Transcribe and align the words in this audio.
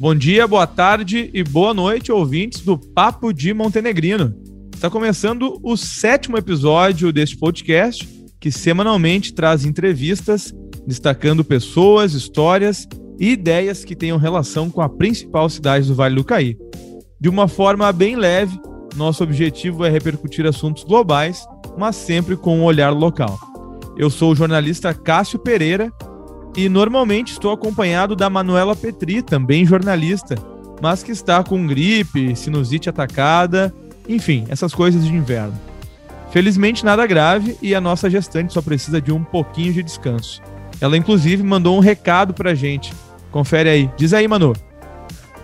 Bom 0.00 0.14
dia, 0.14 0.48
boa 0.48 0.66
tarde 0.66 1.28
e 1.34 1.44
boa 1.44 1.74
noite, 1.74 2.10
ouvintes 2.10 2.60
do 2.62 2.78
Papo 2.78 3.34
de 3.34 3.52
Montenegrino. 3.52 4.34
Está 4.74 4.88
começando 4.88 5.60
o 5.62 5.76
sétimo 5.76 6.38
episódio 6.38 7.12
deste 7.12 7.36
podcast, 7.36 8.08
que 8.40 8.50
semanalmente 8.50 9.34
traz 9.34 9.66
entrevistas 9.66 10.54
destacando 10.86 11.44
pessoas, 11.44 12.14
histórias 12.14 12.88
e 13.18 13.32
ideias 13.32 13.84
que 13.84 13.94
tenham 13.94 14.16
relação 14.16 14.70
com 14.70 14.80
a 14.80 14.88
principal 14.88 15.50
cidade 15.50 15.86
do 15.86 15.94
Vale 15.94 16.14
do 16.14 16.24
Caí. 16.24 16.56
De 17.20 17.28
uma 17.28 17.46
forma 17.46 17.92
bem 17.92 18.16
leve, 18.16 18.58
nosso 18.96 19.22
objetivo 19.22 19.84
é 19.84 19.90
repercutir 19.90 20.46
assuntos 20.46 20.82
globais, 20.82 21.44
mas 21.76 21.94
sempre 21.94 22.38
com 22.38 22.58
um 22.58 22.64
olhar 22.64 22.88
local. 22.88 23.38
Eu 23.98 24.08
sou 24.08 24.32
o 24.32 24.34
jornalista 24.34 24.94
Cássio 24.94 25.38
Pereira 25.38 25.92
e 26.64 26.68
normalmente 26.68 27.32
estou 27.32 27.52
acompanhado 27.52 28.14
da 28.14 28.28
Manuela 28.28 28.76
Petri, 28.76 29.22
também 29.22 29.64
jornalista, 29.64 30.34
mas 30.82 31.02
que 31.02 31.12
está 31.12 31.42
com 31.42 31.66
gripe, 31.66 32.36
sinusite 32.36 32.88
atacada, 32.88 33.72
enfim, 34.08 34.44
essas 34.48 34.74
coisas 34.74 35.04
de 35.04 35.14
inverno. 35.14 35.58
Felizmente 36.30 36.84
nada 36.84 37.06
grave 37.06 37.56
e 37.60 37.74
a 37.74 37.80
nossa 37.80 38.10
gestante 38.10 38.52
só 38.52 38.62
precisa 38.62 39.00
de 39.00 39.10
um 39.10 39.24
pouquinho 39.24 39.72
de 39.72 39.82
descanso. 39.82 40.40
Ela 40.80 40.96
inclusive 40.96 41.42
mandou 41.42 41.76
um 41.76 41.80
recado 41.80 42.32
pra 42.32 42.54
gente. 42.54 42.92
Confere 43.30 43.68
aí. 43.68 43.90
Diz 43.96 44.12
aí, 44.12 44.28
Manu. 44.28 44.54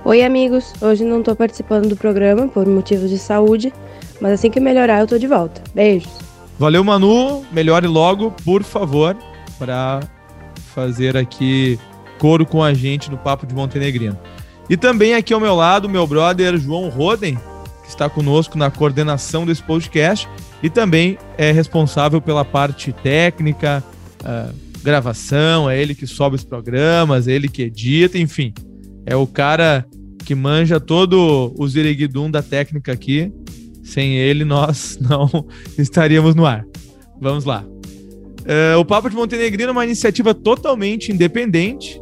Oi, 0.05 0.23
amigos. 0.23 0.73
Hoje 0.81 1.05
não 1.05 1.19
estou 1.21 1.35
participando 1.35 1.89
do 1.89 1.97
programa 1.97 2.47
por 2.47 2.67
motivos 2.67 3.11
de 3.11 3.19
saúde, 3.19 3.73
mas 4.21 4.33
assim 4.33 4.51
que 4.51 4.61
melhorar 4.61 5.01
eu 5.01 5.07
tô 5.07 5.19
de 5.19 5.27
volta. 5.27 5.63
Beijos. 5.75 6.13
Valeu, 6.59 6.85
Manu. 6.85 7.45
Melhore 7.51 7.87
logo, 7.87 8.31
por 8.45 8.63
favor, 8.63 9.17
para 9.59 10.01
fazer 10.77 11.17
aqui 11.17 11.79
coro 12.19 12.45
com 12.45 12.63
a 12.63 12.75
gente 12.75 13.11
no 13.11 13.17
Papo 13.17 13.47
de 13.47 13.55
Montenegrino. 13.55 14.19
E 14.69 14.77
também 14.77 15.15
aqui 15.15 15.33
ao 15.33 15.41
meu 15.41 15.55
lado, 15.55 15.89
meu 15.89 16.07
brother 16.07 16.59
João 16.59 16.91
Roden, 16.91 17.37
que 17.83 17.89
está 17.89 18.11
conosco 18.11 18.59
na 18.59 18.71
coordenação 18.71 19.47
desse 19.47 19.63
podcast 19.63 20.29
e 20.63 20.69
também 20.69 21.17
é 21.39 21.51
responsável 21.51 22.21
pela 22.21 22.45
parte 22.45 22.93
técnica, 22.93 23.83
uh, 24.21 24.55
gravação, 24.83 25.71
é 25.71 25.81
ele 25.81 25.95
que 25.95 26.07
sobe 26.07 26.37
os 26.37 26.45
programas, 26.45 27.27
é 27.27 27.33
ele 27.33 27.49
que 27.49 27.63
edita, 27.63 28.19
enfim. 28.19 28.53
É 29.07 29.17
o 29.17 29.27
cara 29.27 29.87
que 30.27 30.35
manja 30.35 30.79
todo 30.79 31.55
o 31.57 31.69
ziriguidum 31.69 32.31
da 32.31 32.43
técnica 32.43 32.93
aqui. 32.93 33.33
Sem 33.83 34.17
ele, 34.17 34.45
nós 34.45 34.99
não 35.01 35.31
estaríamos 35.79 36.35
no 36.35 36.45
ar. 36.45 36.67
Vamos 37.19 37.45
lá. 37.45 37.65
Uh, 38.47 38.79
o 38.79 38.85
Papo 38.85 39.11
de 39.11 39.17
Montenegrino 39.17 39.71
é 39.71 39.73
uma 39.73 39.85
iniciativa 39.85 40.33
totalmente 40.33 41.11
independente. 41.11 42.01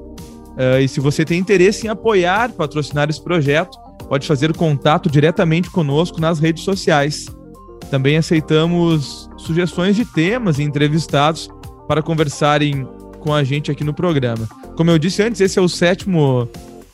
Uh, 0.56 0.78
e 0.82 0.86
se 0.86 1.00
você 1.00 1.24
tem 1.24 1.38
interesse 1.38 1.86
em 1.86 1.90
apoiar, 1.90 2.52
patrocinar 2.52 3.08
esse 3.08 3.22
projeto, 3.22 3.78
pode 4.08 4.26
fazer 4.26 4.54
contato 4.54 5.10
diretamente 5.10 5.70
conosco 5.70 6.20
nas 6.20 6.38
redes 6.38 6.62
sociais. 6.62 7.26
Também 7.90 8.16
aceitamos 8.16 9.30
sugestões 9.38 9.96
de 9.96 10.04
temas 10.04 10.58
e 10.58 10.62
entrevistados 10.62 11.48
para 11.88 12.02
conversarem 12.02 12.86
com 13.20 13.32
a 13.32 13.42
gente 13.42 13.70
aqui 13.70 13.82
no 13.82 13.94
programa. 13.94 14.46
Como 14.76 14.90
eu 14.90 14.98
disse 14.98 15.22
antes, 15.22 15.40
esse 15.40 15.58
é 15.58 15.62
o 15.62 15.68
sétimo 15.68 16.48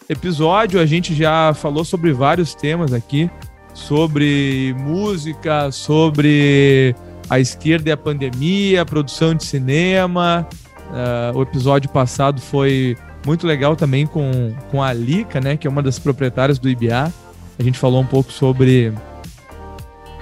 episódio, 0.09 0.81
a 0.81 0.87
gente 0.87 1.15
já 1.15 1.53
falou 1.55 1.85
sobre 1.85 2.13
vários 2.13 2.55
temas 2.55 2.93
aqui, 2.93 3.31
sobre 3.75 4.75
música, 4.79 5.71
sobre 5.73 6.95
a 7.31 7.39
esquerda 7.39 7.89
e 7.89 7.93
a 7.93 7.97
pandemia, 7.97 8.85
produção 8.85 9.35
de 9.35 9.45
cinema. 9.45 10.47
Uh, 10.91 11.39
o 11.39 11.43
episódio 11.43 11.89
passado 11.89 12.41
foi 12.41 12.97
muito 13.25 13.47
legal 13.47 13.77
também 13.77 14.05
com, 14.05 14.53
com 14.71 14.83
a 14.83 14.93
Lica, 14.93 15.41
né, 15.41 15.57
que 15.57 15.67
é 15.67 15.71
uma 15.71 15.83
das 15.83 15.99
proprietárias 15.99 16.59
do 16.59 16.69
IBA. 16.69 17.13
A 17.57 17.63
gente 17.63 17.79
falou 17.79 18.01
um 18.01 18.07
pouco 18.07 18.33
sobre, 18.33 18.93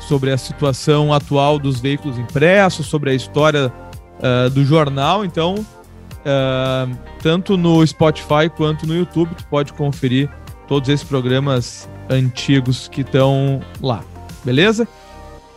sobre 0.00 0.30
a 0.30 0.36
situação 0.36 1.12
atual 1.12 1.58
dos 1.58 1.80
veículos 1.80 2.18
impressos, 2.18 2.86
sobre 2.86 3.10
a 3.10 3.14
história 3.14 3.72
uh, 4.18 4.50
do 4.50 4.64
jornal. 4.64 5.24
Então, 5.24 5.64
Uh, 6.18 6.94
tanto 7.22 7.56
no 7.56 7.86
Spotify 7.86 8.50
quanto 8.54 8.86
no 8.86 8.94
YouTube, 8.94 9.34
tu 9.34 9.46
pode 9.46 9.72
conferir 9.72 10.28
todos 10.66 10.88
esses 10.88 11.06
programas 11.06 11.88
antigos 12.10 12.88
que 12.88 13.00
estão 13.00 13.60
lá, 13.80 14.02
beleza? 14.44 14.86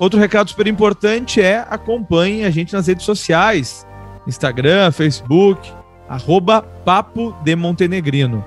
Outro 0.02 0.20
recado 0.20 0.50
super 0.50 0.66
importante 0.66 1.40
é 1.40 1.64
acompanhe 1.70 2.44
a 2.44 2.50
gente 2.50 2.74
nas 2.74 2.88
redes 2.88 3.06
sociais, 3.06 3.86
Instagram, 4.26 4.92
Facebook, 4.92 5.72
arroba 6.10 6.64
Papo 6.64 7.36
de 7.44 7.56
Montenegrino. 7.56 8.44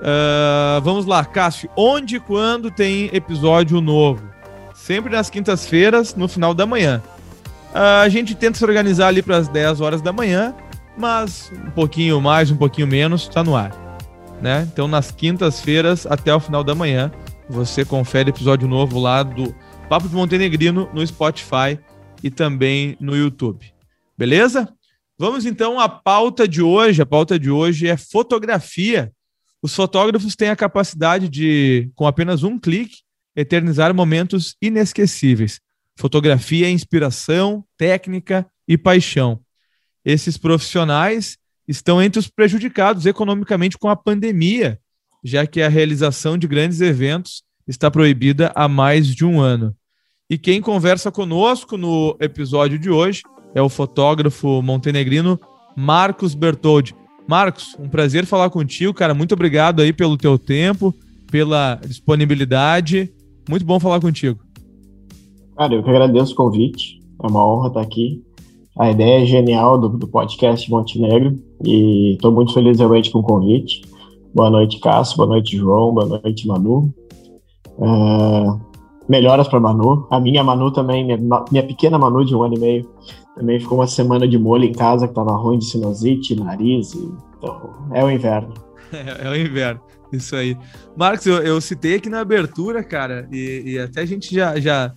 Uh, 0.00 0.80
vamos 0.82 1.06
lá, 1.06 1.24
Cássio, 1.24 1.70
onde 1.76 2.16
e 2.16 2.20
quando 2.20 2.72
tem 2.72 3.08
episódio 3.12 3.80
novo? 3.80 4.28
Sempre 4.74 5.12
nas 5.14 5.30
quintas-feiras, 5.30 6.16
no 6.16 6.26
final 6.26 6.52
da 6.52 6.66
manhã. 6.66 7.00
Uh, 7.72 8.02
a 8.02 8.08
gente 8.08 8.34
tenta 8.34 8.58
se 8.58 8.64
organizar 8.64 9.06
ali 9.06 9.22
para 9.22 9.36
as 9.36 9.46
10 9.46 9.80
horas 9.80 10.02
da 10.02 10.12
manhã, 10.12 10.52
mas 10.98 11.52
um 11.68 11.70
pouquinho 11.70 12.20
mais, 12.20 12.50
um 12.50 12.56
pouquinho 12.56 12.88
menos, 12.88 13.22
está 13.22 13.44
no 13.44 13.54
ar. 13.54 13.70
Né? 14.42 14.68
Então, 14.72 14.88
nas 14.88 15.12
quintas-feiras, 15.12 16.04
até 16.04 16.34
o 16.34 16.40
final 16.40 16.64
da 16.64 16.74
manhã, 16.74 17.12
você 17.48 17.84
confere 17.84 18.30
episódio 18.30 18.66
novo 18.66 18.98
lá 18.98 19.22
do 19.22 19.54
Papo 19.88 20.08
de 20.08 20.14
Montenegrino 20.14 20.90
no 20.92 21.06
Spotify 21.06 21.78
e 22.22 22.30
também 22.30 22.96
no 23.00 23.16
YouTube. 23.16 23.72
Beleza? 24.16 24.72
Vamos 25.18 25.46
então 25.46 25.78
à 25.78 25.88
pauta 25.88 26.48
de 26.48 26.62
hoje. 26.62 27.02
A 27.02 27.06
pauta 27.06 27.38
de 27.38 27.50
hoje 27.50 27.86
é 27.86 27.96
fotografia. 27.96 29.12
Os 29.62 29.74
fotógrafos 29.74 30.34
têm 30.34 30.48
a 30.48 30.56
capacidade 30.56 31.28
de, 31.28 31.90
com 31.94 32.06
apenas 32.06 32.42
um 32.42 32.58
clique, 32.58 32.98
eternizar 33.36 33.94
momentos 33.94 34.56
inesquecíveis. 34.60 35.60
Fotografia 35.96 36.66
é 36.66 36.70
inspiração, 36.70 37.64
técnica 37.76 38.46
e 38.66 38.76
paixão 38.76 39.44
esses 40.04 40.36
profissionais 40.36 41.38
estão 41.66 42.02
entre 42.02 42.18
os 42.18 42.28
prejudicados 42.28 43.06
economicamente 43.06 43.78
com 43.78 43.88
a 43.88 43.96
pandemia, 43.96 44.78
já 45.22 45.46
que 45.46 45.62
a 45.62 45.68
realização 45.68 46.36
de 46.36 46.46
grandes 46.46 46.80
eventos 46.80 47.42
está 47.66 47.90
proibida 47.90 48.52
há 48.54 48.68
mais 48.68 49.06
de 49.08 49.24
um 49.24 49.40
ano. 49.40 49.74
E 50.28 50.38
quem 50.38 50.60
conversa 50.60 51.10
conosco 51.10 51.76
no 51.76 52.16
episódio 52.20 52.78
de 52.78 52.90
hoje 52.90 53.22
é 53.54 53.62
o 53.62 53.68
fotógrafo 53.68 54.62
montenegrino 54.62 55.38
Marcos 55.76 56.34
Bertoldi. 56.34 56.94
Marcos, 57.28 57.76
um 57.78 57.88
prazer 57.88 58.26
falar 58.26 58.50
contigo, 58.50 58.92
cara. 58.92 59.14
Muito 59.14 59.32
obrigado 59.32 59.80
aí 59.80 59.92
pelo 59.92 60.16
teu 60.16 60.38
tempo, 60.38 60.94
pela 61.30 61.76
disponibilidade. 61.86 63.12
Muito 63.48 63.64
bom 63.64 63.78
falar 63.80 64.00
contigo. 64.00 64.40
Cara, 65.56 65.74
eu 65.74 65.82
que 65.82 65.90
agradeço 65.90 66.32
o 66.32 66.36
convite. 66.36 67.00
É 67.22 67.26
uma 67.26 67.46
honra 67.46 67.68
estar 67.68 67.80
aqui 67.80 68.22
a 68.76 68.90
ideia 68.90 69.22
é 69.22 69.26
genial 69.26 69.78
do, 69.78 69.88
do 69.88 70.08
podcast 70.08 70.68
Montenegro 70.68 71.38
e 71.64 72.14
estou 72.14 72.32
muito 72.32 72.52
feliz 72.52 72.78
realmente 72.78 73.10
com 73.10 73.20
o 73.20 73.22
convite. 73.22 73.82
Boa 74.34 74.50
noite, 74.50 74.80
Cássio. 74.80 75.16
Boa 75.16 75.28
noite, 75.28 75.56
João. 75.56 75.94
Boa 75.94 76.06
noite, 76.06 76.46
Manu. 76.46 76.92
Uh, 77.78 78.60
melhoras 79.08 79.48
para 79.48 79.60
Manu. 79.60 80.06
A 80.10 80.20
minha 80.20 80.42
Manu 80.42 80.72
também, 80.72 81.04
minha, 81.04 81.18
minha, 81.50 81.62
pequena 81.62 81.98
Manu 81.98 82.24
de 82.24 82.34
um 82.34 82.42
ano 82.42 82.54
e 82.56 82.60
meio, 82.60 82.90
também 83.34 83.58
ficou 83.60 83.78
uma 83.78 83.86
semana 83.86 84.26
de 84.26 84.38
molho 84.38 84.64
em 84.64 84.72
casa, 84.72 85.06
que 85.06 85.12
estava 85.12 85.36
ruim 85.36 85.58
de 85.58 85.66
sinusite, 85.66 86.36
nariz. 86.36 86.94
E, 86.94 87.12
então, 87.38 87.70
é 87.92 88.04
o 88.04 88.10
inverno. 88.10 88.54
É, 88.92 89.26
é, 89.26 89.28
o 89.28 89.34
inverno, 89.34 89.80
isso 90.12 90.36
aí. 90.36 90.56
Marcos, 90.96 91.26
eu, 91.26 91.38
eu 91.38 91.60
citei 91.60 91.96
aqui 91.96 92.08
na 92.08 92.20
abertura, 92.20 92.84
cara, 92.84 93.26
e, 93.32 93.62
e 93.66 93.78
até 93.78 94.02
a 94.02 94.06
gente 94.06 94.32
já, 94.32 94.56
já 94.60 94.92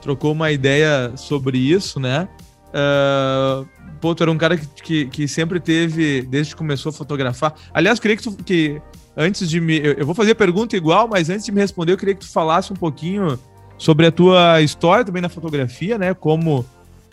trocou 0.00 0.30
uma 0.30 0.52
ideia 0.52 1.10
sobre 1.16 1.58
isso, 1.58 1.98
né? 1.98 2.28
Uh, 2.68 3.66
pô, 4.00 4.14
tu 4.14 4.22
era 4.22 4.30
um 4.30 4.38
cara 4.38 4.56
que, 4.56 4.66
que, 4.66 5.06
que, 5.06 5.28
sempre 5.28 5.58
teve, 5.58 6.22
desde 6.22 6.52
que 6.52 6.58
começou 6.58 6.90
a 6.90 6.92
fotografar. 6.92 7.54
Aliás, 7.74 7.98
queria 7.98 8.16
que 8.16 8.22
tu, 8.22 8.36
que 8.44 8.80
antes 9.16 9.48
de 9.48 9.60
me. 9.60 9.78
Eu, 9.78 10.06
vou 10.06 10.14
fazer 10.14 10.32
a 10.32 10.34
pergunta 10.34 10.76
igual, 10.76 11.08
mas 11.08 11.30
antes 11.30 11.44
de 11.44 11.52
me 11.52 11.60
responder, 11.60 11.92
eu 11.92 11.98
queria 11.98 12.14
que 12.14 12.20
tu 12.20 12.30
falasse 12.30 12.72
um 12.72 12.76
pouquinho 12.76 13.38
sobre 13.78 14.06
a 14.06 14.12
tua 14.12 14.60
história 14.60 15.04
também 15.04 15.22
na 15.22 15.28
fotografia, 15.28 15.98
né? 15.98 16.14
Como, 16.14 16.64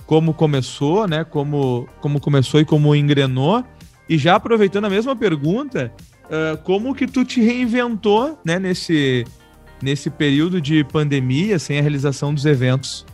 como 0.06 0.34
começou, 0.34 1.08
né? 1.08 1.24
Como, 1.24 1.88
como 2.02 2.20
começou 2.20 2.60
e 2.60 2.66
como 2.66 2.96
engrenou. 2.96 3.64
E 4.10 4.18
já 4.18 4.36
aproveitando 4.36 4.86
a 4.86 4.90
mesma 4.90 5.16
pergunta, 5.16 5.92
uh, 6.26 6.58
como 6.64 6.96
que 6.96 7.08
tu 7.08 7.26
te 7.26 7.42
reinventou, 7.42 8.40
né? 8.44 8.60
Nesse, 8.60 9.26
nesse 9.82 10.10
período 10.10 10.62
de 10.62 10.84
pandemia, 10.84 11.60
sem 11.60 11.80
a 11.80 11.82
realização 11.82 12.34
dos 12.34 12.46
eventos? 12.46 13.06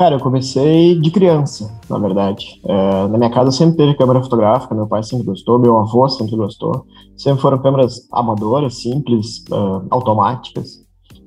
Cara, 0.00 0.14
eu 0.14 0.18
comecei 0.18 0.98
de 0.98 1.10
criança, 1.10 1.78
na 1.86 1.98
verdade. 1.98 2.58
É, 2.64 3.06
na 3.06 3.18
minha 3.18 3.28
casa 3.28 3.52
sempre 3.52 3.76
teve 3.76 3.92
câmera 3.92 4.22
fotográfica, 4.22 4.74
meu 4.74 4.86
pai 4.86 5.02
sempre 5.02 5.26
gostou, 5.26 5.58
meu 5.58 5.76
avô 5.76 6.08
sempre 6.08 6.36
gostou. 6.36 6.86
Sempre 7.14 7.42
foram 7.42 7.58
câmeras 7.58 8.08
amadoras, 8.10 8.80
simples, 8.80 9.44
uh, 9.50 9.86
automáticas, 9.90 10.82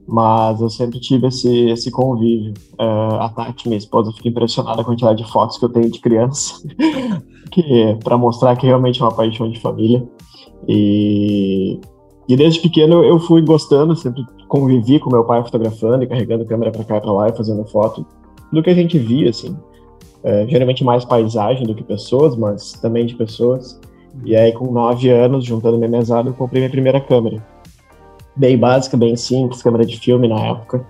mas 0.08 0.60
eu 0.60 0.72
sempre 0.72 1.00
tive 1.00 1.28
esse, 1.28 1.70
esse 1.70 1.92
convívio. 1.92 2.56
Uh, 2.80 3.20
a 3.20 3.30
Tati, 3.30 3.68
minha 3.68 3.78
esposa, 3.78 4.12
fica 4.12 4.30
impressionada 4.30 4.78
com 4.78 4.90
a 4.90 4.94
quantidade 4.94 5.24
de 5.24 5.32
fotos 5.32 5.60
que 5.60 5.66
eu 5.66 5.70
tenho 5.70 5.92
de 5.92 6.00
criança, 6.00 6.56
que 7.54 7.96
para 8.04 8.18
mostrar 8.18 8.56
que 8.56 8.66
realmente 8.66 9.00
é 9.00 9.06
uma 9.06 9.14
paixão 9.14 9.52
de 9.52 9.60
família. 9.60 10.04
E, 10.68 11.80
e 12.28 12.36
desde 12.36 12.60
pequeno 12.60 13.04
eu 13.04 13.20
fui 13.20 13.44
gostando, 13.44 13.96
sempre 13.96 14.24
convivi 14.48 15.00
com 15.00 15.12
meu 15.12 15.26
pai 15.26 15.44
fotografando 15.44 16.04
e 16.04 16.08
carregando 16.08 16.44
câmera 16.44 16.72
para 16.72 16.84
cá 16.84 16.98
e 16.98 17.02
para 17.02 17.12
lá 17.12 17.30
e 17.30 17.38
fazendo 17.38 17.64
foto 17.66 18.04
do 18.54 18.62
que 18.62 18.70
a 18.70 18.76
gente 18.76 18.98
via, 18.98 19.30
assim. 19.30 19.58
É, 20.24 20.48
geralmente 20.48 20.84
mais 20.84 21.04
paisagem 21.04 21.68
do 21.68 21.76
que 21.76 21.84
pessoas, 21.84 22.36
mas 22.36 22.74
também 22.74 23.06
de 23.06 23.16
pessoas. 23.16 23.80
E 24.24 24.36
aí, 24.36 24.54
com 24.54 24.72
nove 24.72 25.10
anos, 25.10 25.44
juntando 25.44 25.78
minha 25.78 25.90
mesada, 25.90 26.30
eu 26.30 26.34
comprei 26.34 26.62
minha 26.62 26.70
primeira 26.70 27.02
câmera. 27.02 27.44
Bem 28.36 28.58
básica, 28.58 28.96
bem 28.96 29.16
simples, 29.16 29.62
câmera 29.62 29.86
de 29.86 30.00
filme 30.00 30.28
na 30.28 30.40
época. 30.40 30.86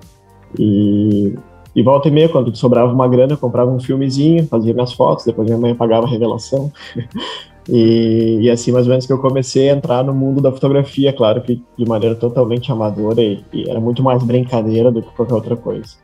E, 0.59 1.33
e 1.75 1.81
volta 1.81 2.09
e 2.09 2.11
meia, 2.11 2.29
quando 2.29 2.55
sobrava 2.55 2.93
uma 2.93 3.07
grana, 3.07 3.33
eu 3.33 3.37
comprava 3.37 3.71
um 3.71 3.79
filmezinho, 3.79 4.45
fazia 4.47 4.73
minhas 4.73 4.93
fotos, 4.93 5.25
depois 5.25 5.47
minha 5.47 5.59
mãe 5.59 5.73
pagava 5.73 6.05
a 6.05 6.09
revelação. 6.09 6.71
e, 7.67 8.39
e, 8.41 8.49
assim, 8.51 8.71
mais 8.71 8.85
ou 8.85 8.91
menos, 8.91 9.07
que 9.07 9.13
eu 9.13 9.19
comecei 9.19 9.69
a 9.69 9.73
entrar 9.73 10.03
no 10.03 10.13
mundo 10.13 10.41
da 10.41 10.51
fotografia, 10.51 11.11
claro 11.11 11.41
que 11.41 11.63
de 11.77 11.85
maneira 11.87 12.13
totalmente 12.15 12.71
amadora 12.71 13.21
e, 13.21 13.43
e 13.51 13.69
era 13.69 13.79
muito 13.79 14.03
mais 14.03 14.21
brincadeira 14.21 14.91
do 14.91 15.01
que 15.01 15.09
qualquer 15.15 15.33
outra 15.33 15.55
coisa. 15.55 15.95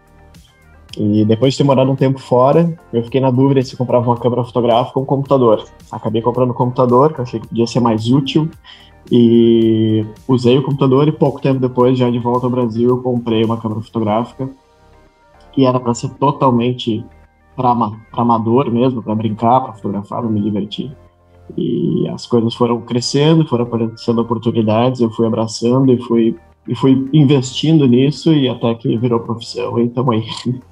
E 0.97 1.23
depois 1.25 1.53
de 1.53 1.59
ter 1.59 1.63
morado 1.63 1.91
um 1.91 1.95
tempo 1.95 2.19
fora, 2.19 2.77
eu 2.91 3.03
fiquei 3.03 3.21
na 3.21 3.29
dúvida 3.29 3.61
se 3.61 3.77
comprava 3.77 4.09
uma 4.09 4.17
câmera 4.17 4.43
fotográfica 4.43 4.97
ou 4.97 5.03
um 5.03 5.05
computador. 5.05 5.63
Acabei 5.91 6.21
comprando 6.21 6.51
um 6.51 6.55
computador, 6.55 7.13
que 7.13 7.19
eu 7.19 7.23
achei 7.23 7.39
que 7.39 7.47
podia 7.47 7.67
ser 7.67 7.79
mais 7.79 8.09
útil, 8.09 8.49
e 9.11 10.05
usei 10.27 10.57
o 10.57 10.63
computador 10.63 11.07
e 11.07 11.11
pouco 11.11 11.41
tempo 11.41 11.59
depois, 11.59 11.97
já 11.97 12.09
de 12.09 12.19
volta 12.19 12.45
ao 12.45 12.51
Brasil, 12.51 12.89
eu 12.89 13.01
comprei 13.01 13.43
uma 13.43 13.57
câmera 13.57 13.81
fotográfica 13.81 14.49
que 15.51 15.65
era 15.65 15.79
para 15.79 15.93
ser 15.93 16.09
totalmente 16.11 17.03
para 17.55 17.75
amador 18.13 18.71
mesmo, 18.71 19.03
para 19.03 19.15
brincar, 19.15 19.61
para 19.61 19.73
fotografar, 19.73 20.21
para 20.21 20.29
me 20.29 20.41
divertir. 20.41 20.95
E 21.57 22.07
as 22.07 22.25
coisas 22.25 22.53
foram 22.53 22.79
crescendo, 22.81 23.45
foram 23.47 23.65
aparecendo 23.65 24.21
oportunidades, 24.21 25.01
eu 25.01 25.09
fui 25.09 25.25
abraçando 25.25 25.91
e 25.91 26.01
fui, 26.01 26.35
e 26.67 26.75
fui 26.75 27.09
investindo 27.11 27.85
nisso 27.87 28.31
e 28.31 28.47
até 28.47 28.73
que 28.75 28.95
virou 28.97 29.19
profissão 29.19 29.79
e 29.79 29.87
estamos 29.87 30.15
aí. 30.15 30.61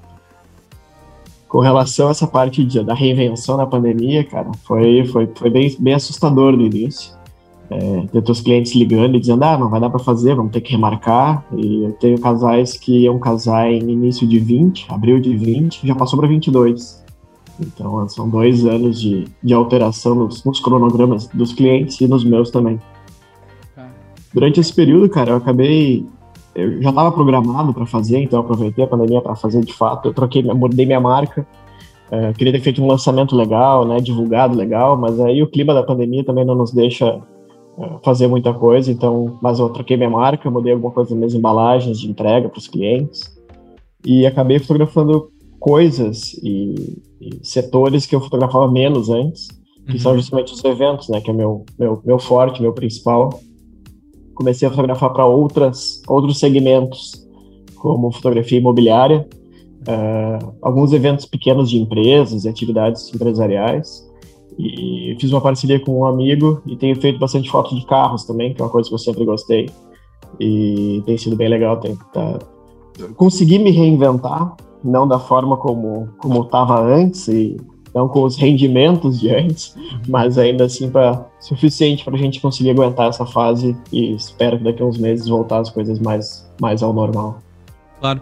Com 1.48 1.60
relação 1.60 2.08
a 2.08 2.12
essa 2.12 2.28
parte 2.28 2.64
de, 2.64 2.84
da 2.84 2.94
reinvenção 2.94 3.58
na 3.58 3.66
pandemia, 3.66 4.24
cara, 4.24 4.52
foi, 4.64 5.06
foi, 5.06 5.30
foi 5.34 5.50
bem, 5.50 5.76
bem 5.80 5.94
assustador 5.94 6.52
no 6.52 6.66
início 6.66 7.18
é, 7.70 8.08
ter 8.12 8.22
teus 8.22 8.42
clientes 8.42 8.74
ligando 8.74 9.16
e 9.16 9.20
dizendo, 9.20 9.44
ah, 9.44 9.58
não 9.58 9.70
vai 9.70 9.80
dar 9.80 9.90
para 9.90 10.00
fazer, 10.00 10.36
vamos 10.36 10.52
ter 10.52 10.62
que 10.62 10.72
remarcar. 10.72 11.46
E 11.56 11.84
eu 11.84 11.92
tenho 11.94 12.20
casais 12.20 12.78
que 12.78 13.04
iam 13.04 13.20
casar 13.20 13.70
em 13.70 13.90
início 13.90 14.28
de 14.28 14.40
20, 14.40 14.88
abril 14.90 15.20
de 15.20 15.36
20, 15.36 15.86
já 15.86 15.96
passou 15.96 16.18
para 16.20 16.28
22. 16.28 17.06
Então, 17.60 18.08
são 18.08 18.30
dois 18.30 18.66
anos 18.66 19.02
de, 19.02 19.26
de 19.44 19.54
alteração 19.54 20.16
nos, 20.16 20.44
nos 20.44 20.60
cronogramas 20.60 21.28
dos 21.28 21.54
clientes 21.54 22.00
e 22.00 22.08
nos 22.08 22.24
meus 22.24 22.52
também. 22.52 22.80
Durante 24.34 24.60
esse 24.60 24.74
período, 24.74 25.10
cara, 25.10 25.32
eu 25.32 25.38
acabei. 25.38 26.06
Eu 26.58 26.82
já 26.82 26.90
estava 26.90 27.12
programado 27.12 27.74
para 27.74 27.86
fazer, 27.86 28.20
então 28.20 28.40
aproveitei 28.40 28.84
a 28.84 28.88
pandemia 28.88 29.22
para 29.22 29.36
fazer 29.36 29.64
de 29.64 29.74
fato. 29.74 30.10
Eu 30.10 30.14
troquei, 30.14 30.42
mudei 30.42 30.86
minha 30.86 31.00
marca. 31.00 31.48
É, 32.10 32.34
queria 32.34 32.54
ter 32.54 32.62
feito 32.62 32.82
um 32.82 32.88
lançamento 32.88 33.36
legal, 33.36 33.86
né, 33.86 34.00
divulgado 34.00 34.56
legal, 34.56 34.98
mas 34.98 35.20
aí 35.20 35.44
o 35.44 35.48
clima 35.48 35.74
da 35.74 35.84
pandemia 35.84 36.24
também 36.24 36.46
não 36.46 36.56
nos 36.56 36.72
deixa 36.72 37.22
fazer 38.04 38.28
muita 38.28 38.54
coisa, 38.54 38.92
então, 38.92 39.38
mas 39.42 39.60
eu 39.60 39.70
troquei 39.70 39.98
minha 39.98 40.10
marca, 40.10 40.50
mudei 40.50 40.74
alguma 40.74 40.92
coisa 40.92 41.12
nas 41.12 41.18
minhas 41.18 41.34
embalagens 41.36 42.00
de 42.00 42.10
entrega 42.10 42.50
para 42.50 42.58
os 42.58 42.68
clientes 42.68 43.38
e 44.06 44.26
acabei 44.26 44.58
fotografando 44.58 45.30
coisas 45.60 46.34
e, 46.44 46.98
e, 47.22 47.40
setores 47.44 48.06
que 48.06 48.16
eu 48.16 48.22
fotografava 48.22 48.70
menos 48.70 49.10
antes, 49.10 49.48
que 49.86 49.94
uhum. 49.94 50.00
são 50.00 50.16
justamente 50.16 50.54
os 50.54 50.64
eventos, 50.64 51.08
né, 51.10 51.22
que 51.22 51.30
é 51.30 51.34
meu 51.34 51.66
meu, 51.78 52.02
meu 52.04 52.20
forte, 52.20 52.62
meu 52.62 52.74
principal. 52.74 53.40
Comecei 54.38 54.68
a 54.68 54.72
fotografar 54.72 55.12
para 55.12 55.26
outras 55.26 56.02
outros 56.08 56.38
segmentos, 56.38 57.28
como 57.76 58.12
fotografia 58.12 58.60
imobiliária, 58.60 59.28
uh, 59.82 60.54
alguns 60.62 60.94
eventos 60.94 61.26
pequenos 61.26 61.72
de 61.72 61.80
empresas 61.80 62.46
e 62.46 62.50
atividades 62.50 63.12
empresariais 63.14 64.08
e 64.60 65.16
fiz 65.20 65.32
uma 65.32 65.42
parceria 65.42 65.80
com 65.80 66.00
um 66.00 66.06
amigo 66.06 66.62
e 66.68 66.76
tenho 66.76 67.00
feito 67.00 67.20
bastante 67.20 67.50
foto 67.50 67.76
de 67.76 67.86
carros 67.86 68.26
também, 68.26 68.54
que 68.54 68.62
é 68.62 68.66
uma 68.66 68.72
coisa 68.72 68.88
que 68.88 68.94
eu 68.94 69.00
sempre 69.00 69.26
gostei. 69.26 69.70
E 70.40 71.02
tem 71.06 71.18
sido 71.18 71.36
bem 71.36 71.48
legal. 71.48 71.78
Tem, 71.80 71.98
tá... 72.14 72.38
Consegui 73.16 73.58
me 73.58 73.72
reinventar, 73.72 74.56
não 74.84 75.08
da 75.08 75.20
forma 75.20 75.58
como 75.58 76.10
como 76.20 76.44
estava 76.44 76.80
antes 76.80 77.28
e 77.28 77.58
não 77.98 78.08
com 78.08 78.24
os 78.24 78.38
rendimentos 78.38 79.20
de 79.20 79.34
antes, 79.34 79.76
mas 80.08 80.38
ainda 80.38 80.66
assim 80.66 80.90
para 80.90 81.26
suficiente 81.40 82.06
para 82.06 82.16
a 82.16 82.18
gente 82.18 82.40
conseguir 82.40 82.70
aguentar 82.70 83.10
essa 83.10 83.26
fase 83.26 83.76
e 83.92 84.14
espero 84.14 84.58
que 84.58 84.64
daqui 84.64 84.82
a 84.82 84.86
uns 84.86 84.98
meses 84.98 85.28
voltar 85.28 85.60
as 85.60 85.70
coisas 85.70 86.00
mais 86.00 86.48
mais 86.62 86.84
ao 86.84 86.94
normal. 86.94 87.42
Claro, 88.00 88.22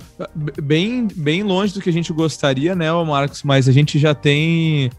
bem 0.63 1.07
bem 1.13 1.43
longe 1.43 1.73
do 1.73 1.81
que 1.81 1.89
a 1.89 1.93
gente 1.93 2.13
gostaria, 2.13 2.73
né, 2.73 2.91
Marcos? 3.03 3.43
Mas 3.43 3.67
a 3.67 3.73
gente 3.73 3.99
já 3.99 4.15
tem 4.15 4.89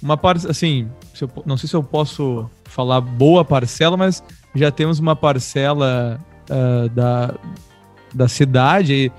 uma 0.00 0.16
parte, 0.16 0.48
assim, 0.48 0.88
se 1.12 1.24
eu, 1.24 1.30
não 1.44 1.56
sei 1.56 1.68
se 1.68 1.74
eu 1.74 1.82
posso 1.82 2.48
falar 2.64 3.00
boa 3.00 3.44
parcela, 3.44 3.96
mas 3.96 4.22
já 4.54 4.70
temos 4.70 5.00
uma 5.00 5.16
parcela 5.16 6.20
uh, 6.48 6.88
da, 6.90 7.34
da 8.14 8.28
cidade, 8.28 9.10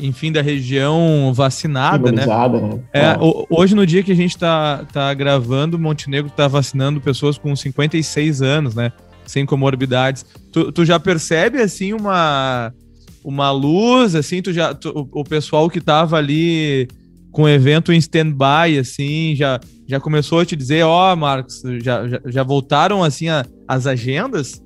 enfim, 0.00 0.30
da 0.30 0.42
região 0.42 1.32
vacinada, 1.34 2.12
né? 2.12 2.26
né? 2.26 2.80
É, 2.92 3.00
é. 3.00 3.18
hoje, 3.50 3.74
no 3.74 3.86
dia 3.86 4.02
que 4.02 4.12
a 4.12 4.16
gente 4.16 4.32
está 4.32 4.84
tá 4.92 5.12
gravando, 5.14 5.78
Montenegro 5.78 6.28
está 6.28 6.46
vacinando 6.46 7.00
pessoas 7.00 7.38
com 7.38 7.54
56 7.54 8.42
anos, 8.42 8.74
né? 8.74 8.92
Sem 9.24 9.46
comorbidades. 9.46 10.24
Tu, 10.52 10.70
tu 10.70 10.84
já 10.84 11.00
percebe, 11.00 11.60
assim, 11.60 11.92
uma, 11.92 12.72
uma 13.24 13.50
luz, 13.50 14.14
assim, 14.14 14.42
tu 14.42 14.52
já, 14.52 14.74
tu, 14.74 14.90
o, 14.90 15.20
o 15.20 15.24
pessoal 15.24 15.68
que 15.68 15.78
estava 15.78 16.16
ali 16.16 16.86
com 17.32 17.42
o 17.42 17.48
evento 17.48 17.92
em 17.92 17.98
stand-by, 17.98 18.78
assim, 18.78 19.34
já, 19.36 19.60
já 19.86 20.00
começou 20.00 20.40
a 20.40 20.46
te 20.46 20.56
dizer, 20.56 20.84
ó, 20.84 21.12
oh, 21.12 21.16
Marcos, 21.16 21.60
já, 21.82 22.08
já, 22.08 22.20
já, 22.24 22.42
voltaram, 22.42 23.04
assim, 23.04 23.28
a, 23.28 23.44
as 23.68 23.86
agendas? 23.86 24.62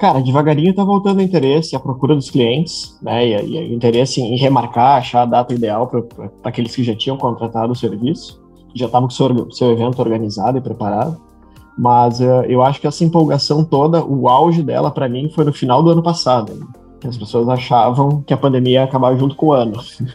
Cara, 0.00 0.22
devagarinho 0.22 0.74
tá 0.74 0.82
voltando 0.82 1.18
o 1.18 1.22
interesse, 1.22 1.76
a 1.76 1.78
procura 1.78 2.14
dos 2.14 2.30
clientes, 2.30 2.98
né, 3.02 3.28
e, 3.28 3.68
e 3.68 3.70
o 3.70 3.74
interesse 3.74 4.18
em 4.22 4.34
remarcar, 4.34 4.96
achar 4.96 5.22
a 5.22 5.26
data 5.26 5.52
ideal 5.52 5.86
para 5.86 6.30
aqueles 6.42 6.74
que 6.74 6.82
já 6.82 6.96
tinham 6.96 7.18
contratado 7.18 7.70
o 7.70 7.76
serviço, 7.76 8.42
já 8.74 8.86
estavam 8.86 9.08
com 9.08 9.12
o 9.12 9.16
seu, 9.16 9.50
seu 9.50 9.70
evento 9.72 10.00
organizado 10.00 10.56
e 10.56 10.60
preparado. 10.62 11.20
Mas 11.76 12.18
uh, 12.18 12.44
eu 12.48 12.62
acho 12.62 12.80
que 12.80 12.86
essa 12.86 13.04
empolgação 13.04 13.62
toda, 13.62 14.02
o 14.02 14.26
auge 14.26 14.62
dela 14.62 14.90
para 14.90 15.06
mim 15.06 15.28
foi 15.34 15.44
no 15.44 15.52
final 15.52 15.82
do 15.82 15.90
ano 15.90 16.02
passado. 16.02 16.54
Né? 16.54 16.66
As 17.06 17.18
pessoas 17.18 17.46
achavam 17.50 18.22
que 18.22 18.32
a 18.32 18.38
pandemia 18.38 18.80
ia 18.80 18.84
acabar 18.84 19.14
junto 19.18 19.36
com 19.36 19.48
o 19.48 19.52
ano, 19.52 19.74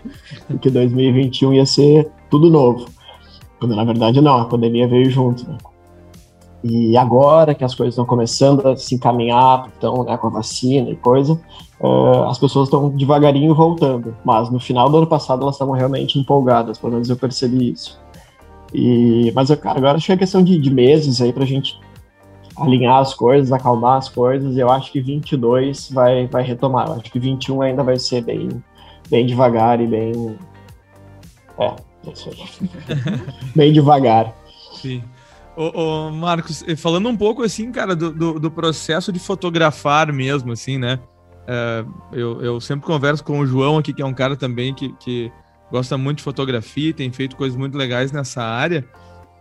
que 0.62 0.70
2021 0.72 1.54
ia 1.54 1.65
ser 1.65 2.12
tudo 2.32 2.50
novo. 2.50 2.88
Quando 3.60 3.75
na 3.75 3.84
verdade 3.84 4.20
não, 4.20 4.39
a 4.39 4.46
pandemia 4.46 4.88
veio 4.88 5.12
junto. 5.12 5.48
Né? 5.48 5.58
E 6.67 6.98
agora 6.98 7.53
que 7.53 7.63
as 7.63 7.75
coisas 7.75 7.93
estão 7.93 8.07
começando 8.07 8.67
a 8.67 8.75
se 8.75 8.95
encaminhar, 8.95 9.69
então, 9.77 10.03
né, 10.03 10.17
com 10.17 10.25
a 10.25 10.29
vacina 10.31 10.89
e 10.89 10.95
coisa, 10.95 11.39
uh, 11.79 12.24
as 12.24 12.39
pessoas 12.39 12.67
estão 12.67 12.89
devagarinho 12.89 13.53
voltando. 13.53 14.15
Mas 14.25 14.50
no 14.50 14.60
final 14.60 14.89
do 14.89 14.98
ano 14.98 15.05
passado 15.05 15.43
elas 15.43 15.53
estavam 15.53 15.75
realmente 15.75 16.17
empolgadas, 16.17 16.79
pelo 16.79 16.93
menos 16.93 17.07
eu 17.07 17.15
percebi 17.15 17.72
isso. 17.72 18.00
E, 18.74 19.31
mas, 19.36 19.53
cara, 19.60 19.77
agora 19.77 19.98
acho 19.98 20.07
que 20.07 20.12
é 20.12 20.17
questão 20.17 20.43
de, 20.43 20.57
de 20.57 20.74
meses 20.74 21.22
aí 21.22 21.31
pra 21.31 21.45
gente 21.45 21.79
alinhar 22.57 22.98
as 22.98 23.13
coisas, 23.13 23.51
acalmar 23.51 24.00
as 24.00 24.10
coisas, 24.10 24.55
e 24.55 24.60
eu 24.60 24.72
acho 24.72 24.91
que 24.91 25.00
22 25.00 25.91
vai, 25.91 26.25
vai 26.25 26.41
retomar. 26.41 26.88
Eu 26.88 26.93
acho 26.93 27.12
que 27.12 27.19
21 27.19 27.62
ainda 27.62 27.84
vai 27.84 28.00
ser 28.00 28.24
bem, 28.24 28.50
bem 29.07 29.24
devagar 29.24 29.79
e 29.79 29.86
bem. 29.86 30.36
É, 31.60 31.67
aí. 31.67 32.69
bem 33.55 33.72
devagar. 33.72 34.34
Sim. 34.74 35.03
Ô, 35.55 36.07
ô, 36.07 36.12
Marcos, 36.12 36.63
falando 36.77 37.07
um 37.07 37.15
pouco 37.15 37.43
assim, 37.43 37.71
cara, 37.71 37.95
do, 37.95 38.12
do, 38.12 38.39
do 38.39 38.51
processo 38.51 39.12
de 39.12 39.19
fotografar 39.19 40.12
mesmo, 40.12 40.51
assim, 40.51 40.77
né? 40.77 41.00
É, 41.47 41.85
eu, 42.12 42.41
eu 42.41 42.59
sempre 42.59 42.85
converso 42.85 43.24
com 43.24 43.39
o 43.39 43.45
João 43.45 43.77
aqui, 43.77 43.93
que 43.93 44.01
é 44.01 44.05
um 44.05 44.13
cara 44.13 44.35
também 44.35 44.74
que, 44.74 44.93
que 45.00 45.31
gosta 45.71 45.97
muito 45.97 46.17
de 46.17 46.24
fotografia, 46.24 46.93
tem 46.93 47.12
feito 47.12 47.35
coisas 47.35 47.57
muito 47.57 47.77
legais 47.77 48.12
nessa 48.12 48.43
área. 48.43 48.85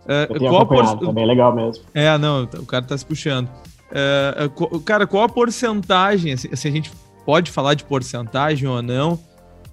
É, 0.07 0.27
qual 0.37 0.65
por... 0.65 0.99
também 0.99 1.23
é 1.23 1.27
legal 1.27 1.53
mesmo. 1.53 1.83
É, 1.93 2.17
não, 2.17 2.43
o 2.43 2.65
cara 2.65 2.85
tá 2.85 2.97
se 2.97 3.05
puxando. 3.05 3.49
É 3.91 4.49
cara, 4.83 5.07
qual 5.07 5.23
a 5.23 5.29
porcentagem, 5.29 6.33
assim, 6.33 6.49
assim, 6.51 6.67
a 6.67 6.71
gente 6.71 6.91
pode 7.25 7.51
falar 7.51 7.73
de 7.73 7.83
porcentagem 7.83 8.67
ou 8.67 8.81
não, 8.81 9.19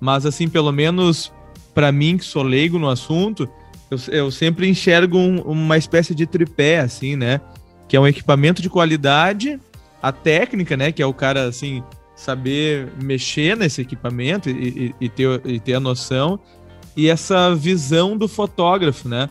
mas 0.00 0.24
assim, 0.24 0.48
pelo 0.48 0.72
menos 0.72 1.32
para 1.74 1.90
mim, 1.92 2.16
que 2.16 2.24
sou 2.24 2.42
leigo 2.42 2.78
no 2.78 2.88
assunto, 2.88 3.48
eu, 3.92 3.98
eu 4.14 4.30
sempre 4.30 4.68
enxergo 4.68 5.18
um, 5.18 5.40
uma 5.42 5.76
espécie 5.76 6.14
de 6.14 6.26
tripé, 6.26 6.80
assim, 6.80 7.16
né? 7.16 7.40
Que 7.88 7.96
é 7.96 8.00
um 8.00 8.06
equipamento 8.06 8.62
de 8.62 8.70
qualidade, 8.70 9.60
a 10.02 10.10
técnica, 10.10 10.76
né? 10.76 10.90
Que 10.90 11.02
é 11.02 11.06
o 11.06 11.12
cara, 11.12 11.44
assim, 11.44 11.82
saber 12.16 12.88
mexer 13.02 13.56
nesse 13.56 13.82
equipamento 13.82 14.48
e, 14.48 14.94
e, 15.00 15.06
e 15.06 15.08
ter, 15.08 15.40
e 15.44 15.60
ter 15.60 15.74
a 15.74 15.80
noção, 15.80 16.40
e 16.96 17.08
essa 17.08 17.54
visão 17.54 18.16
do 18.16 18.28
fotógrafo, 18.28 19.08
né? 19.08 19.28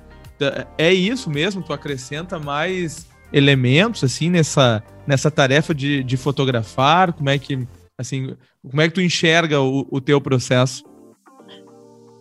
é 0.75 0.91
isso 0.91 1.29
mesmo, 1.29 1.61
tu 1.61 1.71
acrescenta 1.71 2.39
mais 2.39 3.05
elementos 3.31 4.03
assim 4.03 4.27
nessa, 4.27 4.83
nessa 5.05 5.29
tarefa 5.29 5.71
de, 5.71 6.03
de 6.03 6.17
fotografar? 6.17 7.13
Como 7.13 7.29
é 7.29 7.37
que 7.37 7.67
assim, 7.95 8.35
como 8.67 8.81
é 8.81 8.87
que 8.87 8.95
tu 8.95 9.01
enxerga 9.01 9.61
o, 9.61 9.87
o 9.91 10.01
teu 10.01 10.19
processo? 10.19 10.83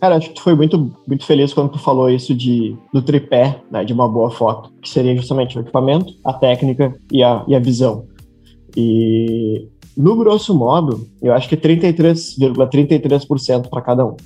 Cara, 0.00 0.16
acho 0.16 0.30
que 0.30 0.36
tu 0.36 0.42
foi 0.42 0.54
muito, 0.54 0.90
muito 1.06 1.26
feliz 1.26 1.52
quando 1.52 1.72
tu 1.72 1.78
falou 1.78 2.08
isso 2.08 2.34
de, 2.34 2.74
do 2.92 3.02
tripé, 3.02 3.60
né, 3.70 3.84
de 3.84 3.92
uma 3.92 4.08
boa 4.08 4.30
foto, 4.30 4.72
que 4.80 4.88
seria 4.88 5.14
justamente 5.14 5.58
o 5.58 5.60
equipamento, 5.60 6.14
a 6.24 6.32
técnica 6.32 6.96
e 7.12 7.22
a, 7.22 7.44
e 7.46 7.54
a 7.54 7.58
visão. 7.58 8.06
E, 8.74 9.68
no 9.94 10.16
grosso 10.16 10.54
modo, 10.54 11.06
eu 11.20 11.34
acho 11.34 11.46
que 11.48 11.56
33,33% 11.56 12.70
,33 12.70 13.68
para 13.68 13.82
cada 13.82 14.06
um. 14.06 14.16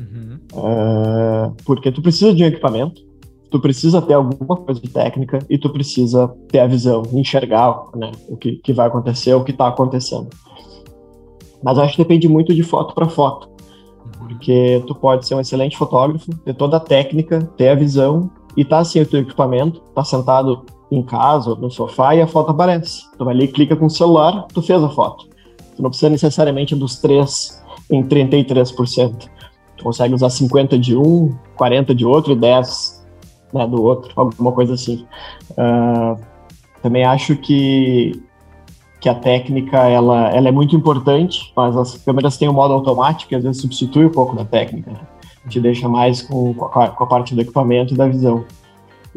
Uhum. 0.00 0.38
Uh, 0.54 1.54
porque 1.64 1.92
tu 1.92 2.02
precisa 2.02 2.34
de 2.34 2.42
um 2.42 2.46
equipamento, 2.48 3.00
tu 3.48 3.60
precisa 3.60 4.02
ter 4.02 4.14
alguma 4.14 4.56
coisa 4.56 4.80
de 4.80 4.88
técnica 4.88 5.38
e 5.48 5.56
tu 5.56 5.70
precisa 5.70 6.34
ter 6.48 6.58
a 6.58 6.66
visão, 6.66 7.04
enxergar 7.12 7.80
né, 7.94 8.10
o 8.28 8.36
que, 8.36 8.56
que 8.56 8.72
vai 8.72 8.88
acontecer, 8.88 9.34
o 9.34 9.44
que 9.44 9.52
está 9.52 9.68
acontecendo. 9.68 10.30
Mas 11.62 11.78
acho 11.78 11.92
que 11.94 12.02
depende 12.02 12.26
muito 12.26 12.52
de 12.52 12.64
foto 12.64 12.92
para 12.92 13.08
foto 13.08 13.51
porque 14.18 14.82
tu 14.86 14.94
pode 14.94 15.26
ser 15.26 15.34
um 15.34 15.40
excelente 15.40 15.76
fotógrafo, 15.76 16.34
ter 16.38 16.54
toda 16.54 16.76
a 16.76 16.80
técnica, 16.80 17.42
ter 17.56 17.68
a 17.68 17.74
visão 17.74 18.30
e 18.56 18.64
tá 18.64 18.84
sem 18.84 19.02
o 19.02 19.06
teu 19.06 19.20
equipamento, 19.20 19.80
tá 19.94 20.04
sentado 20.04 20.64
em 20.90 21.02
casa 21.02 21.54
no 21.54 21.70
sofá 21.70 22.14
e 22.14 22.20
a 22.20 22.26
foto 22.26 22.50
aparece. 22.50 23.02
Tu 23.16 23.24
vai 23.24 23.34
ali, 23.34 23.48
clica 23.48 23.74
com 23.74 23.86
o 23.86 23.90
celular, 23.90 24.46
tu 24.52 24.60
fez 24.60 24.82
a 24.82 24.88
foto. 24.88 25.26
Tu 25.74 25.82
não 25.82 25.90
precisa 25.90 26.10
necessariamente 26.10 26.74
dos 26.74 26.96
três 26.96 27.62
em 27.90 28.02
33%. 28.02 29.28
Tu 29.76 29.84
consegue 29.84 30.14
usar 30.14 30.28
50 30.30 30.78
de 30.78 30.96
um, 30.96 31.34
40 31.56 31.94
de 31.94 32.04
outro 32.04 32.32
e 32.32 32.36
10 32.36 33.06
né, 33.54 33.66
do 33.66 33.82
outro, 33.82 34.12
alguma 34.16 34.52
coisa 34.52 34.74
assim. 34.74 35.06
Uh, 35.52 36.20
também 36.82 37.04
acho 37.04 37.36
que 37.36 38.22
que 39.02 39.08
a 39.08 39.14
técnica 39.14 39.78
ela, 39.78 40.28
ela 40.28 40.48
é 40.48 40.52
muito 40.52 40.76
importante, 40.76 41.52
mas 41.56 41.76
as 41.76 41.98
câmeras 41.98 42.38
têm 42.38 42.48
um 42.48 42.52
modo 42.52 42.72
automático 42.72 43.30
que 43.30 43.34
às 43.34 43.42
vezes 43.42 43.60
substitui 43.60 44.06
um 44.06 44.12
pouco 44.12 44.36
da 44.36 44.44
técnica, 44.44 44.92
né? 44.92 45.00
te 45.48 45.60
deixa 45.60 45.88
mais 45.88 46.22
com, 46.22 46.54
com 46.54 46.66
a, 46.78 46.86
com, 46.86 47.02
a, 47.02 47.06
parte 47.08 47.34
do 47.34 47.40
equipamento 47.40 47.92
e 47.92 47.96
da 47.96 48.06
visão. 48.06 48.44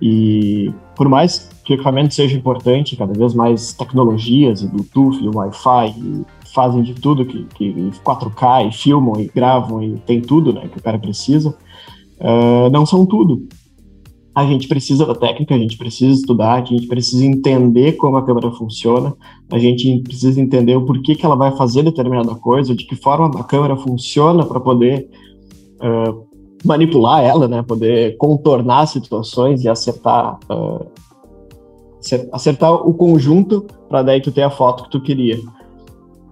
E 0.01 0.73
por 0.95 1.07
mais 1.07 1.51
que 1.63 1.73
o 1.73 1.75
equipamento 1.75 2.15
seja 2.15 2.35
importante, 2.35 2.95
cada 2.95 3.13
vez 3.13 3.35
mais 3.35 3.73
tecnologias, 3.73 4.63
e 4.63 4.67
Bluetooth, 4.67 5.23
e 5.23 5.29
Wi-Fi, 5.29 5.89
e 5.99 6.25
fazem 6.51 6.81
de 6.81 6.95
tudo, 6.95 7.23
que, 7.23 7.43
que 7.53 7.91
4K, 8.03 8.67
e 8.67 8.71
filmam, 8.73 9.21
e 9.21 9.27
gravam, 9.27 9.83
e 9.83 9.97
tem 9.99 10.19
tudo 10.19 10.51
né, 10.51 10.67
que 10.67 10.79
o 10.79 10.81
cara 10.81 10.97
precisa, 10.97 11.55
uh, 12.19 12.71
não 12.71 12.87
são 12.87 13.05
tudo 13.05 13.47
a 14.35 14.45
gente 14.45 14.67
precisa 14.67 15.05
da 15.05 15.15
técnica, 15.15 15.55
a 15.55 15.57
gente 15.57 15.77
precisa 15.77 16.13
estudar, 16.13 16.61
a 16.61 16.65
gente 16.65 16.87
precisa 16.87 17.25
entender 17.25 17.93
como 17.93 18.17
a 18.17 18.25
câmera 18.25 18.51
funciona, 18.51 19.15
a 19.49 19.57
gente 19.57 20.01
precisa 20.01 20.41
entender 20.41 20.75
o 20.75 20.85
porquê 20.85 21.15
que 21.15 21.25
ela 21.25 21.37
vai 21.37 21.55
fazer 21.55 21.83
determinada 21.83 22.35
coisa, 22.35 22.75
de 22.75 22.85
que 22.85 22.97
forma 22.97 23.39
a 23.39 23.43
câmera 23.45 23.77
funciona 23.77 24.45
para 24.45 24.59
poder 24.59 25.09
uh, 25.77 26.25
manipular 26.65 27.23
ela, 27.23 27.47
né, 27.47 27.63
poder 27.63 28.17
contornar 28.17 28.85
situações 28.87 29.63
e 29.63 29.69
acertar 29.69 30.37
uh, 30.51 30.85
acertar 32.31 32.71
o 32.71 32.93
conjunto 32.93 33.65
para 33.89 34.03
daí 34.03 34.21
tu 34.21 34.31
ter 34.31 34.43
a 34.43 34.49
foto 34.49 34.83
que 34.83 34.91
tu 34.91 35.01
queria. 35.01 35.39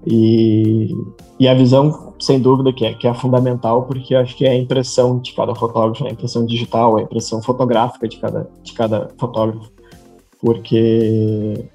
E, 0.06 0.94
e 1.40 1.48
a 1.48 1.54
visão, 1.54 2.14
sem 2.20 2.40
dúvida, 2.40 2.74
que 2.74 2.86
é, 2.86 2.94
que 2.94 3.08
é 3.08 3.14
fundamental, 3.14 3.84
porque 3.84 4.14
acho 4.16 4.36
que 4.36 4.46
é 4.46 4.52
a 4.52 4.56
impressão 4.56 5.20
de 5.20 5.34
cada 5.34 5.56
fotógrafo, 5.56 6.04
né? 6.04 6.10
a 6.10 6.14
impressão 6.14 6.46
digital, 6.46 6.98
a 6.98 7.02
impressão 7.02 7.42
fotográfica 7.42 8.08
de 8.08 8.18
cada, 8.18 8.50
de 8.62 8.74
cada 8.74 9.10
fotógrafo. 9.18 9.72
Porque 10.42 11.70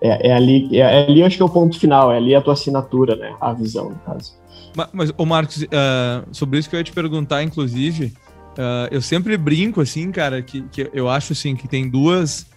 é, 0.00 0.28
é 0.28 0.32
ali, 0.32 0.68
é, 0.72 0.80
é, 0.80 1.06
ali 1.06 1.22
acho 1.22 1.36
que 1.36 1.42
é 1.42 1.46
o 1.46 1.48
ponto 1.48 1.78
final, 1.78 2.10
é 2.10 2.16
ali 2.16 2.34
a 2.34 2.40
tua 2.40 2.54
assinatura, 2.54 3.14
né? 3.14 3.34
A 3.40 3.52
visão, 3.52 3.90
no 3.90 3.96
caso. 4.00 4.34
Mas, 4.76 4.88
mas 4.92 5.12
ô 5.16 5.24
Marcos, 5.24 5.62
uh, 5.62 6.26
sobre 6.32 6.58
isso 6.58 6.68
que 6.68 6.74
eu 6.74 6.80
ia 6.80 6.84
te 6.84 6.92
perguntar, 6.92 7.42
inclusive, 7.42 8.06
uh, 8.06 8.88
eu 8.90 9.00
sempre 9.00 9.36
brinco, 9.36 9.80
assim, 9.80 10.10
cara, 10.10 10.42
que, 10.42 10.62
que 10.62 10.90
eu 10.92 11.08
acho, 11.08 11.34
assim, 11.34 11.54
que 11.54 11.68
tem 11.68 11.88
duas 11.88 12.50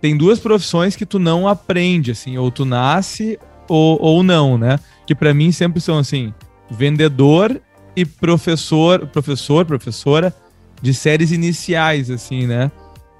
tem 0.00 0.16
duas 0.16 0.38
profissões 0.38 0.94
que 0.94 1.06
tu 1.06 1.18
não 1.18 1.48
aprende, 1.48 2.10
assim, 2.10 2.36
ou 2.36 2.50
tu 2.50 2.64
nasce 2.64 3.38
ou, 3.68 4.00
ou 4.00 4.22
não, 4.22 4.56
né? 4.58 4.78
Que 5.06 5.14
para 5.14 5.32
mim 5.34 5.52
sempre 5.52 5.80
são 5.80 5.98
assim, 5.98 6.32
vendedor 6.70 7.60
e 7.94 8.04
professor, 8.04 9.06
professor, 9.06 9.64
professora 9.64 10.34
de 10.82 10.92
séries 10.92 11.32
iniciais, 11.32 12.10
assim, 12.10 12.46
né? 12.46 12.70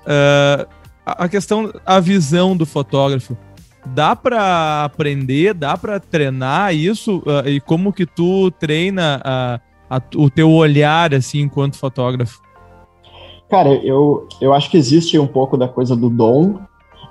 Uh, 0.03 0.67
a 1.05 1.29
questão, 1.29 1.73
a 1.85 2.01
visão 2.01 2.57
do 2.57 2.67
fotógrafo, 2.67 3.37
dá 3.87 4.15
para 4.17 4.85
aprender, 4.85 5.55
dá 5.55 5.77
para 5.77 6.01
treinar 6.01 6.75
isso 6.75 7.19
uh, 7.19 7.49
e 7.49 7.61
como 7.61 7.93
que 7.93 8.05
tu 8.05 8.51
treina 8.51 9.23
uh, 9.91 10.23
o 10.23 10.29
teu 10.29 10.51
olhar 10.51 11.15
assim 11.15 11.41
enquanto 11.41 11.77
fotógrafo? 11.77 12.41
Cara, 13.49 13.69
eu, 13.69 14.29
eu 14.41 14.53
acho 14.53 14.71
que 14.71 14.77
existe 14.77 15.19
um 15.19 15.27
pouco 15.27 15.57
da 15.57 15.69
coisa 15.69 15.95
do 15.95 16.11
dom 16.11 16.59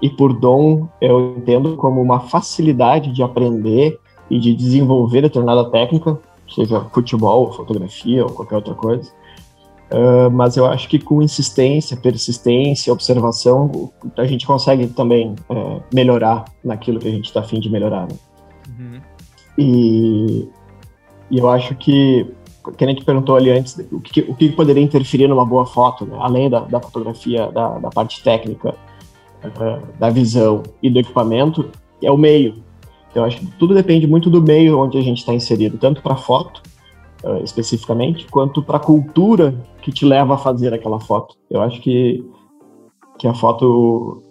e 0.01 0.09
por 0.09 0.33
dom 0.33 0.87
eu 1.01 1.35
entendo 1.37 1.75
como 1.75 2.01
uma 2.01 2.19
facilidade 2.19 3.11
de 3.11 3.23
aprender 3.23 3.99
e 4.29 4.39
de 4.39 4.53
desenvolver 4.55 5.21
determinada 5.21 5.69
técnica, 5.69 6.19
seja 6.53 6.81
futebol, 6.93 7.51
fotografia 7.53 8.23
ou 8.23 8.31
qualquer 8.31 8.55
outra 8.55 8.73
coisa. 8.73 9.11
Uh, 9.91 10.31
mas 10.31 10.57
eu 10.57 10.65
acho 10.65 10.89
que 10.89 10.97
com 10.97 11.21
insistência, 11.21 11.95
persistência, 11.95 12.91
observação, 12.91 13.91
a 14.17 14.25
gente 14.25 14.45
consegue 14.45 14.87
também 14.87 15.35
uh, 15.47 15.81
melhorar 15.93 16.45
naquilo 16.63 16.99
que 16.99 17.07
a 17.07 17.11
gente 17.11 17.25
está 17.25 17.41
afim 17.41 17.59
de 17.59 17.69
melhorar. 17.69 18.07
Né? 18.07 18.15
Uhum. 18.67 19.01
E, 19.57 20.49
e, 21.29 21.37
eu 21.37 21.47
acho 21.47 21.75
que, 21.75 22.25
que 22.75 22.83
a 22.83 22.87
gente 22.87 23.05
perguntou 23.05 23.35
ali 23.35 23.51
antes, 23.51 23.77
o 23.91 24.01
que, 24.01 24.21
o 24.21 24.35
que 24.35 24.49
poderia 24.49 24.81
interferir 24.81 25.27
numa 25.27 25.45
boa 25.45 25.67
foto, 25.67 26.03
né? 26.03 26.17
além 26.19 26.49
da, 26.49 26.61
da 26.61 26.81
fotografia, 26.81 27.51
da, 27.51 27.77
da 27.77 27.89
parte 27.89 28.23
técnica, 28.23 28.75
da 29.99 30.09
visão 30.09 30.63
e 30.81 30.89
do 30.89 30.99
equipamento 30.99 31.69
é 32.01 32.11
o 32.11 32.17
meio. 32.17 32.63
Então, 33.11 33.23
acho 33.23 33.39
que 33.39 33.45
tudo 33.57 33.73
depende 33.73 34.05
muito 34.05 34.29
do 34.29 34.41
meio 34.41 34.77
onde 34.77 34.97
a 34.97 35.01
gente 35.01 35.19
está 35.19 35.33
inserido, 35.33 35.77
tanto 35.77 36.01
para 36.01 36.17
foto, 36.17 36.61
uh, 37.23 37.41
especificamente, 37.43 38.27
quanto 38.27 38.61
para 38.61 38.77
a 38.77 38.79
cultura 38.79 39.55
que 39.81 39.91
te 39.91 40.05
leva 40.05 40.35
a 40.35 40.37
fazer 40.37 40.73
aquela 40.73 40.99
foto. 40.99 41.35
Eu 41.49 41.61
acho 41.61 41.79
que, 41.79 42.25
que 43.17 43.25
a 43.25 43.33
foto 43.33 44.21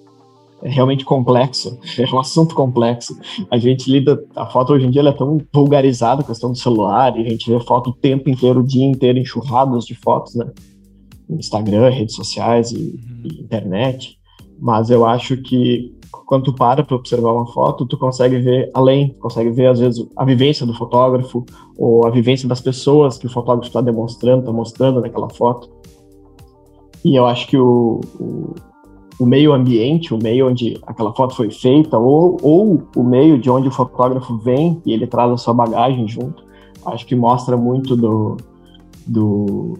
é 0.62 0.68
realmente 0.68 1.04
complexa, 1.04 1.78
é 1.98 2.14
um 2.14 2.18
assunto 2.18 2.54
complexo. 2.54 3.18
A 3.50 3.56
gente 3.56 3.90
lida, 3.90 4.22
a 4.36 4.46
foto 4.46 4.74
hoje 4.74 4.86
em 4.86 4.90
dia 4.90 5.02
é 5.02 5.12
tão 5.12 5.40
vulgarizada, 5.52 6.20
a 6.20 6.26
questão 6.26 6.52
do 6.52 6.58
celular, 6.58 7.16
e 7.16 7.24
a 7.24 7.30
gente 7.30 7.50
vê 7.50 7.58
foto 7.60 7.88
o 7.88 7.94
tempo 7.94 8.28
inteiro, 8.28 8.60
o 8.60 8.66
dia 8.66 8.84
inteiro, 8.84 9.18
enxurradas 9.18 9.86
de 9.86 9.94
fotos, 9.94 10.34
né? 10.34 10.50
Instagram, 11.30 11.88
redes 11.88 12.14
sociais 12.14 12.70
e, 12.70 12.76
uhum. 12.76 13.22
e 13.24 13.40
internet 13.40 14.18
mas 14.64 14.88
eu 14.88 15.04
acho 15.04 15.36
que 15.36 15.94
quando 16.24 16.44
tu 16.44 16.54
para 16.54 16.82
para 16.82 16.96
observar 16.96 17.34
uma 17.34 17.46
foto, 17.46 17.84
tu 17.84 17.98
consegue 17.98 18.38
ver 18.38 18.70
além, 18.72 19.10
consegue 19.20 19.50
ver 19.50 19.66
às 19.66 19.78
vezes 19.78 20.08
a 20.16 20.24
vivência 20.24 20.64
do 20.64 20.72
fotógrafo 20.72 21.44
ou 21.76 22.06
a 22.06 22.10
vivência 22.10 22.48
das 22.48 22.62
pessoas 22.62 23.18
que 23.18 23.26
o 23.26 23.30
fotógrafo 23.30 23.68
está 23.68 23.82
demonstrando, 23.82 24.40
está 24.40 24.52
mostrando 24.52 25.02
naquela 25.02 25.28
foto. 25.28 25.68
E 27.04 27.14
eu 27.14 27.26
acho 27.26 27.46
que 27.46 27.58
o, 27.58 28.00
o, 28.18 28.54
o, 29.20 29.26
meio 29.26 29.52
ambiente, 29.52 30.14
o 30.14 30.18
meio 30.18 30.48
onde 30.48 30.80
aquela 30.86 31.12
foto 31.12 31.34
foi 31.34 31.50
feita, 31.50 31.98
ou, 31.98 32.38
ou 32.40 32.82
o 32.96 33.04
meio 33.04 33.36
de 33.36 33.50
onde 33.50 33.68
o 33.68 33.70
fotógrafo 33.70 34.38
vem 34.38 34.80
e 34.86 34.94
ele 34.94 35.06
traz 35.06 35.30
a 35.30 35.36
sua 35.36 35.52
bagagem 35.52 36.08
junto, 36.08 36.42
acho 36.86 37.04
que 37.04 37.14
mostra 37.14 37.54
muito 37.54 37.94
do, 37.94 38.38
do, 39.06 39.78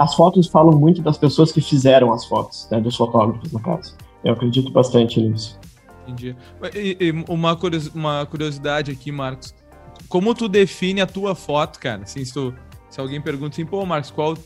as 0.00 0.14
fotos 0.14 0.46
falam 0.46 0.78
muito 0.78 1.02
das 1.02 1.18
pessoas 1.18 1.52
que 1.52 1.60
fizeram 1.60 2.10
as 2.10 2.24
fotos, 2.24 2.66
né, 2.70 2.80
dos 2.80 2.96
fotógrafos, 2.96 3.52
no 3.52 3.60
caso. 3.60 3.94
Eu 4.24 4.32
acredito 4.32 4.72
bastante 4.72 5.20
nisso. 5.20 5.60
Entendi. 6.06 6.34
E, 6.74 6.96
e 6.98 7.10
uma, 7.28 7.58
uma 7.94 8.24
curiosidade 8.24 8.90
aqui, 8.90 9.12
Marcos. 9.12 9.54
Como 10.08 10.34
tu 10.34 10.48
define 10.48 11.02
a 11.02 11.06
tua 11.06 11.34
foto, 11.34 11.78
cara? 11.78 12.04
Assim, 12.04 12.24
se, 12.24 12.32
tu, 12.32 12.54
se 12.88 12.98
alguém 12.98 13.20
pergunta 13.20 13.54
assim, 13.54 13.66
pô, 13.66 13.84
Marcos, 13.84 14.10
qual, 14.10 14.38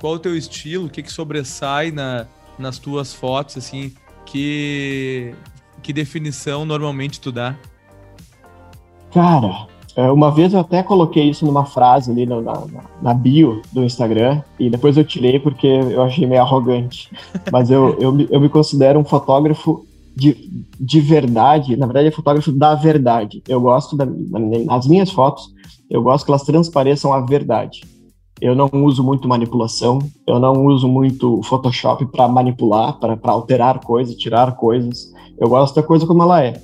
qual 0.00 0.12
o 0.12 0.18
teu 0.20 0.36
estilo? 0.36 0.86
O 0.86 0.88
que, 0.88 1.02
que 1.02 1.12
sobressai 1.12 1.90
na, 1.90 2.28
nas 2.56 2.78
tuas 2.78 3.12
fotos, 3.12 3.56
assim? 3.56 3.92
Que, 4.24 5.34
que 5.82 5.92
definição 5.92 6.64
normalmente 6.64 7.20
tu 7.20 7.32
dá? 7.32 7.58
Cara, 9.12 9.66
uma 10.02 10.30
vez 10.30 10.52
eu 10.52 10.60
até 10.60 10.82
coloquei 10.82 11.28
isso 11.28 11.44
numa 11.44 11.64
frase 11.64 12.10
ali 12.10 12.24
na, 12.24 12.40
na, 12.40 12.62
na, 13.02 13.14
bio 13.14 13.60
do 13.72 13.82
Instagram 13.82 14.40
e 14.58 14.70
depois 14.70 14.96
eu 14.96 15.04
tirei 15.04 15.40
porque 15.40 15.66
eu 15.66 16.02
achei 16.02 16.26
meio 16.26 16.42
arrogante. 16.42 17.10
Mas 17.50 17.70
eu, 17.70 17.96
eu, 17.98 18.12
me, 18.12 18.28
eu 18.30 18.40
me 18.40 18.48
considero 18.48 19.00
um 19.00 19.04
fotógrafo 19.04 19.84
de, 20.14 20.64
de 20.78 21.00
verdade, 21.00 21.76
na 21.76 21.86
verdade 21.86 22.08
é 22.08 22.10
fotógrafo 22.12 22.52
da 22.52 22.74
verdade. 22.74 23.42
Eu 23.48 23.60
gosto, 23.60 23.96
da, 23.96 24.06
nas 24.06 24.86
minhas 24.86 25.10
fotos, 25.10 25.52
eu 25.90 26.02
gosto 26.02 26.24
que 26.24 26.30
elas 26.30 26.42
transpareçam 26.42 27.12
a 27.12 27.20
verdade. 27.20 27.80
eu 28.40 28.54
não 28.54 28.70
uso 28.72 29.02
muito 29.02 29.26
manipulação, 29.26 29.98
eu 30.26 30.38
não 30.38 30.66
uso 30.66 30.86
muito 30.88 31.42
Photoshop 31.42 32.06
para 32.06 32.28
manipular, 32.28 32.98
para 32.98 33.18
alterar 33.24 33.80
coisas, 33.80 34.14
tirar 34.14 34.56
coisas. 34.56 35.12
Eu 35.36 35.48
gosto 35.48 35.74
da 35.74 35.82
coisa 35.82 36.06
como 36.06 36.22
ela 36.22 36.44
é. 36.44 36.60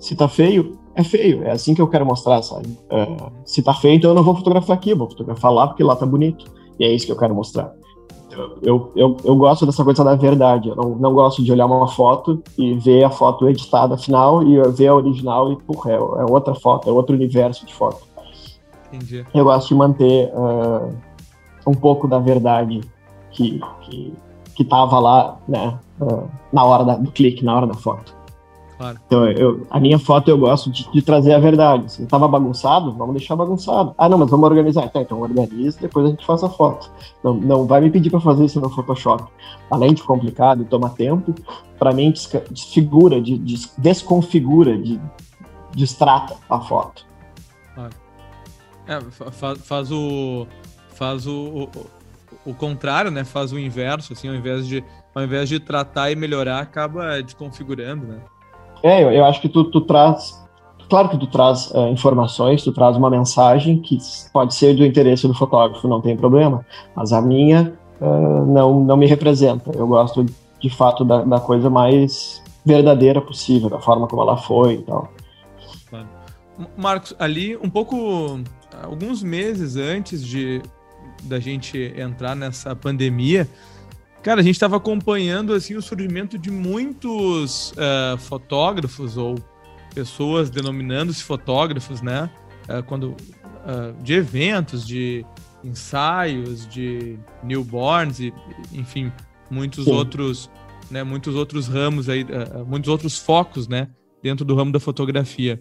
Se 0.00 0.16
tá 0.16 0.26
feio, 0.26 0.78
é 0.94 1.02
feio. 1.02 1.44
É 1.44 1.52
assim 1.52 1.74
que 1.74 1.82
eu 1.82 1.88
quero 1.88 2.04
mostrar, 2.06 2.42
sabe? 2.42 2.76
É, 2.90 3.06
se 3.44 3.62
tá 3.62 3.74
feio, 3.74 3.96
então 3.96 4.10
eu 4.10 4.14
não 4.14 4.22
vou 4.22 4.34
fotografar 4.34 4.76
aqui, 4.76 4.94
vou 4.94 5.08
fotografar 5.08 5.52
lá 5.52 5.66
porque 5.66 5.82
lá 5.82 5.96
tá 5.96 6.06
bonito. 6.06 6.44
E 6.78 6.84
é 6.84 6.92
isso 6.92 7.06
que 7.06 7.12
eu 7.12 7.16
quero 7.16 7.34
mostrar. 7.34 7.72
Eu, 8.62 8.90
eu, 8.96 9.16
eu 9.24 9.36
gosto 9.36 9.66
dessa 9.66 9.84
coisa 9.84 10.02
da 10.02 10.14
verdade. 10.14 10.68
Eu 10.68 10.76
não, 10.76 10.96
não 10.96 11.12
gosto 11.12 11.42
de 11.42 11.52
olhar 11.52 11.66
uma 11.66 11.86
foto 11.86 12.42
e 12.56 12.74
ver 12.74 13.04
a 13.04 13.10
foto 13.10 13.48
editada 13.48 13.96
final 13.98 14.42
e 14.42 14.60
ver 14.70 14.88
a 14.88 14.94
original 14.94 15.52
e, 15.52 15.56
porra, 15.56 15.92
é, 15.92 15.96
é 15.96 15.98
outra 15.98 16.54
foto, 16.54 16.88
é 16.88 16.92
outro 16.92 17.14
universo 17.14 17.66
de 17.66 17.74
foto. 17.74 18.00
Entendi. 18.92 19.24
Eu 19.34 19.44
gosto 19.44 19.68
de 19.68 19.74
manter 19.74 20.32
uh, 20.34 20.94
um 21.66 21.74
pouco 21.74 22.08
da 22.08 22.18
verdade 22.18 22.80
que, 23.30 23.60
que, 23.82 24.14
que 24.54 24.64
tava 24.64 24.98
lá, 24.98 25.38
né, 25.48 25.78
uh, 26.00 26.28
na 26.52 26.64
hora 26.64 26.84
da, 26.84 26.96
do 26.96 27.10
clique, 27.10 27.44
na 27.44 27.54
hora 27.54 27.66
da 27.66 27.74
foto. 27.74 28.14
Claro. 28.82 28.98
Então, 29.06 29.28
eu, 29.28 29.64
a 29.70 29.78
minha 29.78 29.96
foto 29.96 30.28
eu 30.28 30.36
gosto 30.36 30.68
de, 30.68 30.90
de 30.90 31.02
trazer 31.02 31.32
a 31.34 31.38
verdade. 31.38 31.92
Se 31.92 32.02
estava 32.02 32.26
bagunçado, 32.26 32.90
vamos 32.92 33.14
deixar 33.14 33.36
bagunçado. 33.36 33.94
Ah, 33.96 34.08
não, 34.08 34.18
mas 34.18 34.28
vamos 34.28 34.44
organizar. 34.44 34.86
Então, 34.86 35.02
então 35.02 35.20
organiza, 35.20 35.78
depois 35.80 36.06
a 36.06 36.08
gente 36.08 36.26
faz 36.26 36.42
a 36.42 36.48
foto. 36.48 36.90
Não, 37.22 37.32
não 37.32 37.64
vai 37.64 37.80
me 37.80 37.92
pedir 37.92 38.10
para 38.10 38.18
fazer 38.18 38.44
isso 38.44 38.60
no 38.60 38.68
Photoshop. 38.68 39.30
Além 39.70 39.94
de 39.94 40.02
complicado 40.02 40.62
e 40.62 40.64
tomar 40.64 40.90
tempo, 40.90 41.32
para 41.78 41.92
mim 41.92 42.12
desfigura, 42.50 43.20
de, 43.20 43.38
de, 43.38 43.54
desconfigura, 43.78 44.76
de, 44.76 45.00
destrata 45.76 46.34
a 46.50 46.58
foto. 46.58 47.06
Claro. 47.76 47.94
É, 48.88 49.00
faz, 49.30 49.60
faz 49.60 49.92
o 49.92 50.44
faz 50.88 51.26
o, 51.28 51.68
o, 52.44 52.50
o, 52.50 52.54
contrário, 52.54 53.12
né? 53.12 53.22
Faz 53.22 53.52
o 53.52 53.58
inverso, 53.60 54.12
assim, 54.12 54.28
ao 54.28 54.34
invés 54.34 54.66
de 54.66 54.82
ao 55.14 55.22
invés 55.22 55.48
de 55.48 55.60
tratar 55.60 56.10
e 56.10 56.16
melhorar, 56.16 56.58
acaba 56.58 57.22
desconfigurando, 57.22 58.08
né? 58.08 58.20
É, 58.82 59.02
eu, 59.02 59.10
eu 59.10 59.24
acho 59.24 59.40
que 59.40 59.48
tu, 59.48 59.64
tu 59.64 59.80
traz. 59.82 60.40
Claro 60.88 61.08
que 61.08 61.16
tu 61.16 61.26
traz 61.26 61.70
uh, 61.70 61.88
informações, 61.88 62.62
tu 62.62 62.72
traz 62.72 62.96
uma 62.96 63.08
mensagem 63.08 63.80
que 63.80 63.96
pode 64.32 64.54
ser 64.54 64.74
do 64.74 64.84
interesse 64.84 65.26
do 65.26 65.34
fotógrafo, 65.34 65.88
não 65.88 66.00
tem 66.00 66.16
problema. 66.16 66.66
Mas 66.94 67.12
a 67.12 67.22
minha 67.22 67.72
uh, 68.00 68.46
não, 68.46 68.80
não 68.80 68.96
me 68.96 69.06
representa. 69.06 69.70
Eu 69.74 69.86
gosto, 69.86 70.26
de 70.60 70.68
fato, 70.68 71.04
da, 71.04 71.22
da 71.22 71.40
coisa 71.40 71.70
mais 71.70 72.42
verdadeira 72.64 73.20
possível, 73.20 73.70
da 73.70 73.80
forma 73.80 74.06
como 74.06 74.22
ela 74.22 74.36
foi 74.36 74.74
e 74.74 74.82
tal. 74.82 75.10
Marcos, 76.76 77.14
ali 77.18 77.56
um 77.56 77.70
pouco, 77.70 78.40
alguns 78.82 79.22
meses 79.22 79.76
antes 79.76 80.24
de 80.24 80.62
da 81.24 81.38
gente 81.38 81.92
entrar 81.96 82.34
nessa 82.34 82.74
pandemia, 82.74 83.48
Cara, 84.22 84.40
a 84.40 84.44
gente 84.44 84.54
estava 84.54 84.76
acompanhando 84.76 85.52
assim 85.52 85.74
o 85.74 85.82
surgimento 85.82 86.38
de 86.38 86.48
muitos 86.48 87.72
uh, 87.72 88.16
fotógrafos 88.18 89.16
ou 89.16 89.34
pessoas 89.92 90.48
denominando-se 90.48 91.24
fotógrafos, 91.24 92.00
né? 92.00 92.30
Uh, 92.68 92.84
quando 92.84 93.10
uh, 93.10 94.00
de 94.00 94.14
eventos, 94.14 94.86
de 94.86 95.26
ensaios, 95.64 96.68
de 96.68 97.18
newborns 97.42 98.20
e, 98.20 98.32
enfim, 98.72 99.12
muitos 99.50 99.86
Sim. 99.86 99.92
outros, 99.92 100.48
né? 100.88 101.02
Muitos 101.02 101.34
outros 101.34 101.66
ramos 101.66 102.08
aí, 102.08 102.24
muitos 102.64 102.88
outros 102.88 103.18
focos, 103.18 103.66
né? 103.66 103.88
Dentro 104.22 104.44
do 104.44 104.54
ramo 104.54 104.70
da 104.70 104.78
fotografia. 104.78 105.60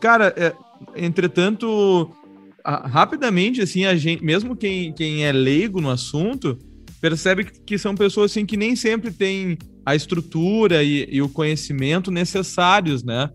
cara, 0.00 0.32
entretanto, 0.94 2.12
rapidamente 2.64 3.60
assim 3.60 3.84
a 3.84 3.96
gente, 3.96 4.24
mesmo 4.24 4.54
quem, 4.54 4.92
quem 4.92 5.24
é 5.24 5.32
leigo 5.32 5.80
no 5.80 5.90
assunto 5.90 6.56
percebe 7.08 7.44
que 7.44 7.78
são 7.78 7.94
pessoas 7.94 8.32
assim 8.32 8.44
que 8.44 8.56
nem 8.56 8.74
sempre 8.74 9.12
têm 9.12 9.56
a 9.84 9.94
estrutura 9.94 10.82
e, 10.82 11.08
e 11.08 11.22
o 11.22 11.28
conhecimento 11.28 12.10
necessários, 12.10 13.04
né? 13.04 13.30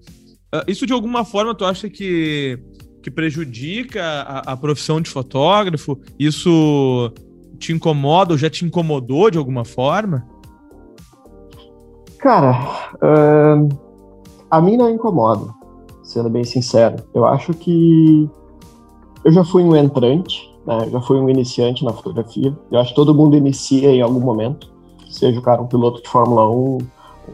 Uh, 0.53 0.69
isso 0.69 0.85
de 0.85 0.91
alguma 0.91 1.23
forma 1.23 1.55
tu 1.55 1.63
acha 1.63 1.89
que, 1.89 2.59
que 3.01 3.09
prejudica 3.09 4.03
a, 4.03 4.51
a, 4.51 4.57
profissão 4.57 4.99
de 4.99 5.09
fotógrafo? 5.09 5.97
Isso 6.19 7.13
te 7.57 7.71
incomoda 7.71 8.33
ou 8.33 8.37
já 8.37 8.49
te 8.49 8.65
incomodou 8.65 9.31
de 9.31 9.37
alguma 9.37 9.63
forma? 9.63 10.27
Cara, 12.19 12.51
uh, 12.95 13.69
a 14.49 14.61
mim 14.61 14.75
não 14.75 14.89
incomoda, 14.89 15.49
sendo 16.03 16.29
bem 16.29 16.43
sincero. 16.43 16.97
Eu 17.15 17.25
acho 17.25 17.53
que 17.53 18.29
eu 19.23 19.31
já 19.31 19.45
fui 19.45 19.63
um 19.63 19.77
entrante 19.77 20.50
né? 20.65 20.89
Já 20.89 21.01
fui 21.01 21.19
um 21.19 21.29
iniciante 21.29 21.83
na 21.83 21.93
fotografia. 21.93 22.55
Eu 22.71 22.79
acho 22.79 22.89
que 22.89 22.95
todo 22.95 23.13
mundo 23.13 23.35
inicia 23.35 23.91
em 23.91 24.01
algum 24.01 24.19
momento, 24.19 24.71
seja 25.09 25.39
o 25.39 25.43
cara 25.43 25.61
um 25.61 25.67
piloto 25.67 26.01
de 26.01 26.09
Fórmula 26.09 26.49
1, 26.49 26.53
um 26.53 26.79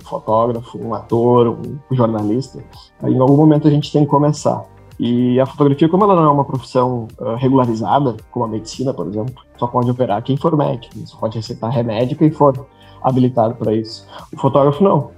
fotógrafo, 0.04 0.78
um 0.78 0.94
ator, 0.94 1.58
um 1.60 1.96
jornalista. 1.96 2.64
Aí, 3.02 3.14
em 3.14 3.20
algum 3.20 3.38
momento 3.38 3.68
a 3.68 3.72
gente 3.72 3.92
tem 3.92 4.04
que 4.04 4.10
começar. 4.10 4.66
E 5.00 5.40
a 5.40 5.46
fotografia, 5.46 5.88
como 5.88 6.04
ela 6.04 6.16
não 6.16 6.24
é 6.24 6.30
uma 6.30 6.46
profissão 6.46 7.08
uh, 7.20 7.36
regularizada, 7.36 8.18
como 8.32 8.46
a 8.46 8.48
medicina, 8.48 8.94
por 8.94 9.08
exemplo, 9.08 9.36
só 9.58 9.68
pode 9.68 9.92
operar 9.92 10.24
quem 10.24 10.36
for 10.36 10.58
médico, 10.58 10.98
só 11.06 11.18
pode 11.18 11.38
receitar 11.38 11.70
remédio 11.70 12.18
quem 12.18 12.32
for 12.32 12.68
habilitado 13.04 13.54
para 13.56 13.74
isso. 13.74 14.08
O 14.34 14.38
fotógrafo 14.38 14.84
não. 14.84 15.12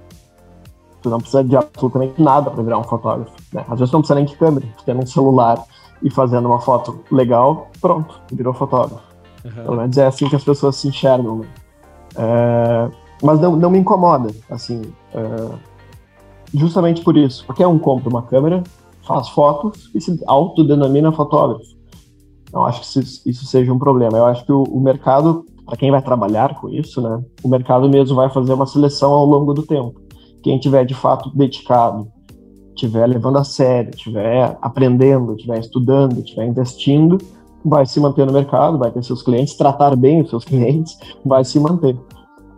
Tu 1.00 1.08
não 1.08 1.18
precisa 1.18 1.42
de 1.42 1.56
absolutamente 1.56 2.20
nada 2.20 2.50
para 2.50 2.62
virar 2.62 2.76
um 2.76 2.84
fotógrafo. 2.84 3.32
Né? 3.54 3.64
Às 3.68 3.78
vezes 3.78 3.92
não 3.92 4.00
precisa 4.00 4.16
nem 4.16 4.26
de 4.26 4.36
câmera, 4.36 4.66
tu 4.76 4.84
tem 4.84 4.94
um 4.94 5.06
celular 5.06 5.64
e 6.02 6.10
fazendo 6.10 6.46
uma 6.46 6.60
foto 6.60 7.00
legal, 7.10 7.68
pronto, 7.80 8.20
virou 8.32 8.54
fotógrafo. 8.54 9.02
Uhum. 9.44 9.64
Pelo 9.64 9.76
menos 9.76 9.98
é 9.98 10.06
assim 10.06 10.28
que 10.28 10.36
as 10.36 10.44
pessoas 10.44 10.76
se 10.76 10.88
enxergam. 10.88 11.38
Né? 11.38 11.46
É, 12.16 12.90
mas 13.22 13.40
não, 13.40 13.56
não 13.56 13.70
me 13.70 13.78
incomoda, 13.78 14.34
assim, 14.50 14.82
é, 15.14 15.48
justamente 16.54 17.02
por 17.02 17.16
isso. 17.16 17.44
Qualquer 17.46 17.66
um 17.66 17.78
compra 17.78 18.08
uma 18.08 18.22
câmera, 18.22 18.62
faz 19.06 19.28
fotos 19.28 19.90
e 19.94 20.00
se 20.00 20.18
autodenomina 20.26 21.12
fotógrafo. 21.12 21.78
Não 22.52 22.64
acho 22.66 22.80
que 22.80 22.98
isso 23.30 23.46
seja 23.46 23.72
um 23.72 23.78
problema. 23.78 24.18
Eu 24.18 24.26
acho 24.26 24.44
que 24.44 24.52
o, 24.52 24.62
o 24.64 24.80
mercado, 24.80 25.44
para 25.64 25.76
quem 25.76 25.90
vai 25.90 26.02
trabalhar 26.02 26.60
com 26.60 26.68
isso, 26.68 27.00
né, 27.00 27.22
o 27.42 27.48
mercado 27.48 27.88
mesmo 27.88 28.16
vai 28.16 28.28
fazer 28.28 28.52
uma 28.52 28.66
seleção 28.66 29.12
ao 29.12 29.24
longo 29.24 29.54
do 29.54 29.62
tempo. 29.62 30.00
Quem 30.42 30.58
tiver 30.58 30.84
de 30.84 30.94
fato 30.94 31.30
dedicado 31.36 32.10
estiver 32.84 33.06
levando 33.06 33.38
a 33.38 33.44
sério, 33.44 33.90
estiver 33.90 34.56
aprendendo, 34.62 35.34
estiver 35.34 35.58
estudando, 35.58 36.18
estiver 36.18 36.46
investindo, 36.46 37.18
vai 37.64 37.84
se 37.84 38.00
manter 38.00 38.26
no 38.26 38.32
mercado, 38.32 38.78
vai 38.78 38.90
ter 38.90 39.02
seus 39.04 39.22
clientes, 39.22 39.54
tratar 39.54 39.94
bem 39.96 40.22
os 40.22 40.30
seus 40.30 40.44
clientes, 40.46 40.98
vai 41.24 41.44
se 41.44 41.60
manter. 41.60 41.96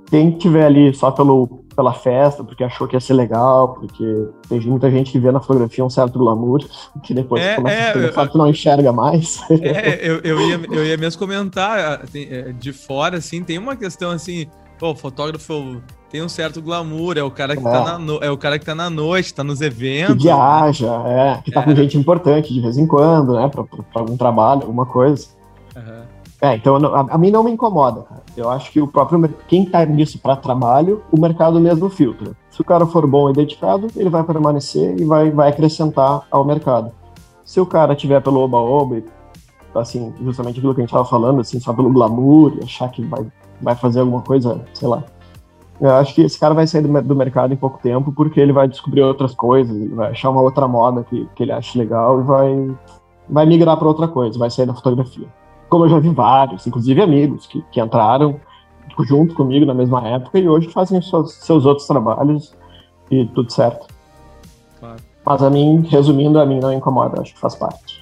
Quem 0.09 0.31
estiver 0.31 0.67
ali 0.67 0.95
só 0.95 1.11
pelo, 1.11 1.65
pela 1.75 1.95
festa, 1.95 2.45
porque 2.45 2.63
achou 2.63 2.87
que 2.87 2.95
ia 2.95 3.01
ser 3.01 3.15
legal, 3.15 3.75
porque 3.75 4.29
tem 4.47 4.61
muita 4.61 4.91
gente 4.91 5.11
que 5.11 5.19
vê 5.19 5.33
na 5.33 5.41
fotografia 5.41 5.83
um 5.83 5.91
certo 5.91 6.19
glamour, 6.19 6.63
que 7.03 7.15
depois 7.15 7.43
é, 7.43 7.57
começa 7.57 7.99
é, 7.99 8.13
a 8.15 8.25
eu, 8.25 8.31
não 8.35 8.47
enxerga 8.47 8.93
mais. 8.93 9.41
É, 9.51 10.07
eu, 10.07 10.19
eu, 10.19 10.41
ia, 10.41 10.61
eu 10.71 10.85
ia 10.85 10.97
mesmo 10.99 11.19
comentar, 11.19 12.07
é, 12.15 12.53
de 12.53 12.73
fora, 12.75 13.17
assim, 13.17 13.43
tem 13.43 13.59
uma 13.59 13.75
questão 13.75 14.11
assim, 14.11 14.47
pô, 14.83 14.91
o 14.91 14.97
fotógrafo 14.97 15.81
tem 16.11 16.25
um 16.25 16.29
certo 16.29 16.61
glamour, 16.61 17.17
é 17.17 17.23
o 17.23 17.31
cara 17.31 17.57
que, 17.57 17.63
tá 17.63 17.71
é. 17.71 17.73
Tá, 17.73 17.85
na 17.85 17.99
no... 18.01 18.19
é 18.21 18.29
o 18.33 18.37
cara 18.37 18.59
que 18.59 18.67
tá 18.67 18.75
na 18.75 18.91
noite, 18.91 19.33
tá 19.33 19.45
nos 19.45 19.61
eventos. 19.61 20.17
Que 20.17 20.25
viaja, 20.25 20.93
é, 21.07 21.41
que 21.41 21.53
tá 21.53 21.61
é. 21.61 21.65
com 21.65 21.75
gente 21.77 21.97
importante 21.97 22.53
de 22.53 22.61
vez 22.61 22.77
em 22.77 22.85
quando, 22.85 23.35
né, 23.35 23.47
pra, 23.47 23.63
pra, 23.63 23.81
algum 23.95 24.17
trabalho, 24.17 24.63
alguma 24.63 24.85
coisa. 24.85 25.29
Uhum. 25.77 26.03
É, 26.41 26.57
então 26.57 26.75
a, 26.93 27.15
a, 27.15 27.17
mim 27.17 27.31
não 27.31 27.45
me 27.45 27.53
incomoda, 27.53 28.03
cara. 28.03 28.23
Eu 28.37 28.51
acho 28.51 28.73
que 28.73 28.81
o 28.81 28.89
próprio, 28.89 29.33
quem 29.47 29.65
tá 29.65 29.87
nisso 29.87 30.19
para 30.19 30.35
trabalho, 30.35 31.01
o 31.13 31.21
mercado 31.21 31.61
mesmo 31.61 31.89
filtra. 31.89 32.33
Se 32.51 32.61
o 32.61 32.65
cara 32.65 32.85
for 32.85 33.07
bom 33.07 33.31
e 33.31 33.33
dedicado, 33.33 33.87
ele 33.95 34.11
vai 34.11 34.25
permanecer 34.25 34.99
e 34.99 35.05
vai, 35.05 35.31
vai 35.31 35.51
acrescentar 35.51 36.23
ao 36.29 36.45
mercado. 36.45 36.91
Se 37.45 37.61
o 37.61 37.67
cara 37.67 37.95
tiver 37.95 38.21
pelo 38.21 38.41
oba-oba, 38.41 39.01
assim, 39.77 40.13
justamente 40.21 40.59
aquilo 40.59 40.75
que 40.75 40.81
a 40.81 40.85
gente 40.85 40.93
tava 40.93 41.05
falando, 41.05 41.41
assim, 41.41 41.61
só 41.61 41.73
pelo 41.73 41.93
glamour, 41.93 42.59
achar 42.65 42.91
que 42.91 43.01
vai, 43.05 43.25
vai 43.63 43.75
fazer 43.75 44.01
alguma 44.01 44.21
coisa, 44.21 44.61
sei 44.75 44.89
lá, 44.89 45.05
eu 45.81 45.91
acho 45.97 46.15
que 46.15 46.23
esse 46.23 46.39
cara 46.39 46.55
vai 46.55 46.67
sair 46.67 46.83
do, 46.83 47.03
do, 47.03 47.17
mercado 47.17 47.53
em 47.53 47.57
pouco 47.57 47.81
tempo 47.83 48.13
porque 48.13 48.39
ele 48.39 48.53
vai 48.53 48.69
descobrir 48.69 49.03
outras 49.03 49.35
coisas, 49.35 49.75
ele 49.75 49.95
vai 49.95 50.11
achar 50.13 50.31
uma 50.31 50.41
outra 50.41 50.69
moda 50.69 51.05
que, 51.05 51.29
que 51.35 51.43
ele 51.43 51.53
acha 51.53 51.77
legal 51.79 52.21
e 52.21 52.23
vai, 52.23 52.77
vai 53.29 53.47
migrar 53.47 53.77
para 53.77 53.89
outra 53.89 54.07
coisa, 54.07 54.39
vai 54.39 54.51
sair 54.51 54.67
da 54.67 54.75
fotografia. 54.75 55.27
Como 55.69 55.85
eu 55.85 55.89
já 55.89 55.99
vi 55.99 56.11
vários, 56.11 56.67
inclusive 56.67 57.01
amigos, 57.03 57.47
que, 57.47 57.63
que 57.73 57.81
entraram 57.81 58.39
junto 59.01 59.35
comigo 59.35 59.65
na 59.65 59.75
mesma 59.75 60.07
época 60.07 60.39
e 60.39 60.49
hoje 60.49 60.69
fazem 60.69 61.01
seus, 61.01 61.35
seus 61.35 61.65
outros 61.65 61.87
trabalhos 61.87 62.55
e 63.11 63.25
tudo 63.27 63.51
certo. 63.51 63.87
Claro. 64.79 64.97
Mas 65.25 65.43
a 65.43 65.51
mim, 65.51 65.87
resumindo, 65.89 66.39
a 66.39 66.47
mim 66.47 66.61
não 66.61 66.73
incomoda, 66.73 67.21
acho 67.21 67.35
que 67.35 67.41
faz 67.41 67.55
parte. 67.55 68.02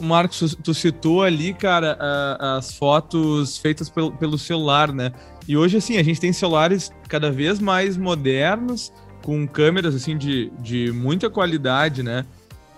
Marcos, 0.00 0.56
tu 0.62 0.74
citou 0.74 1.22
ali, 1.22 1.52
cara, 1.54 1.96
as 2.38 2.74
fotos 2.74 3.58
feitas 3.58 3.90
pelo, 3.90 4.38
celular, 4.38 4.92
né? 4.92 5.12
E 5.46 5.56
hoje, 5.56 5.76
assim, 5.76 5.96
a 5.96 6.02
gente 6.02 6.20
tem 6.20 6.32
celulares 6.32 6.92
cada 7.08 7.30
vez 7.30 7.58
mais 7.58 7.96
modernos, 7.96 8.92
com 9.22 9.46
câmeras, 9.46 9.94
assim, 9.94 10.16
de, 10.16 10.50
de 10.60 10.92
muita 10.92 11.30
qualidade, 11.30 12.02
né? 12.02 12.24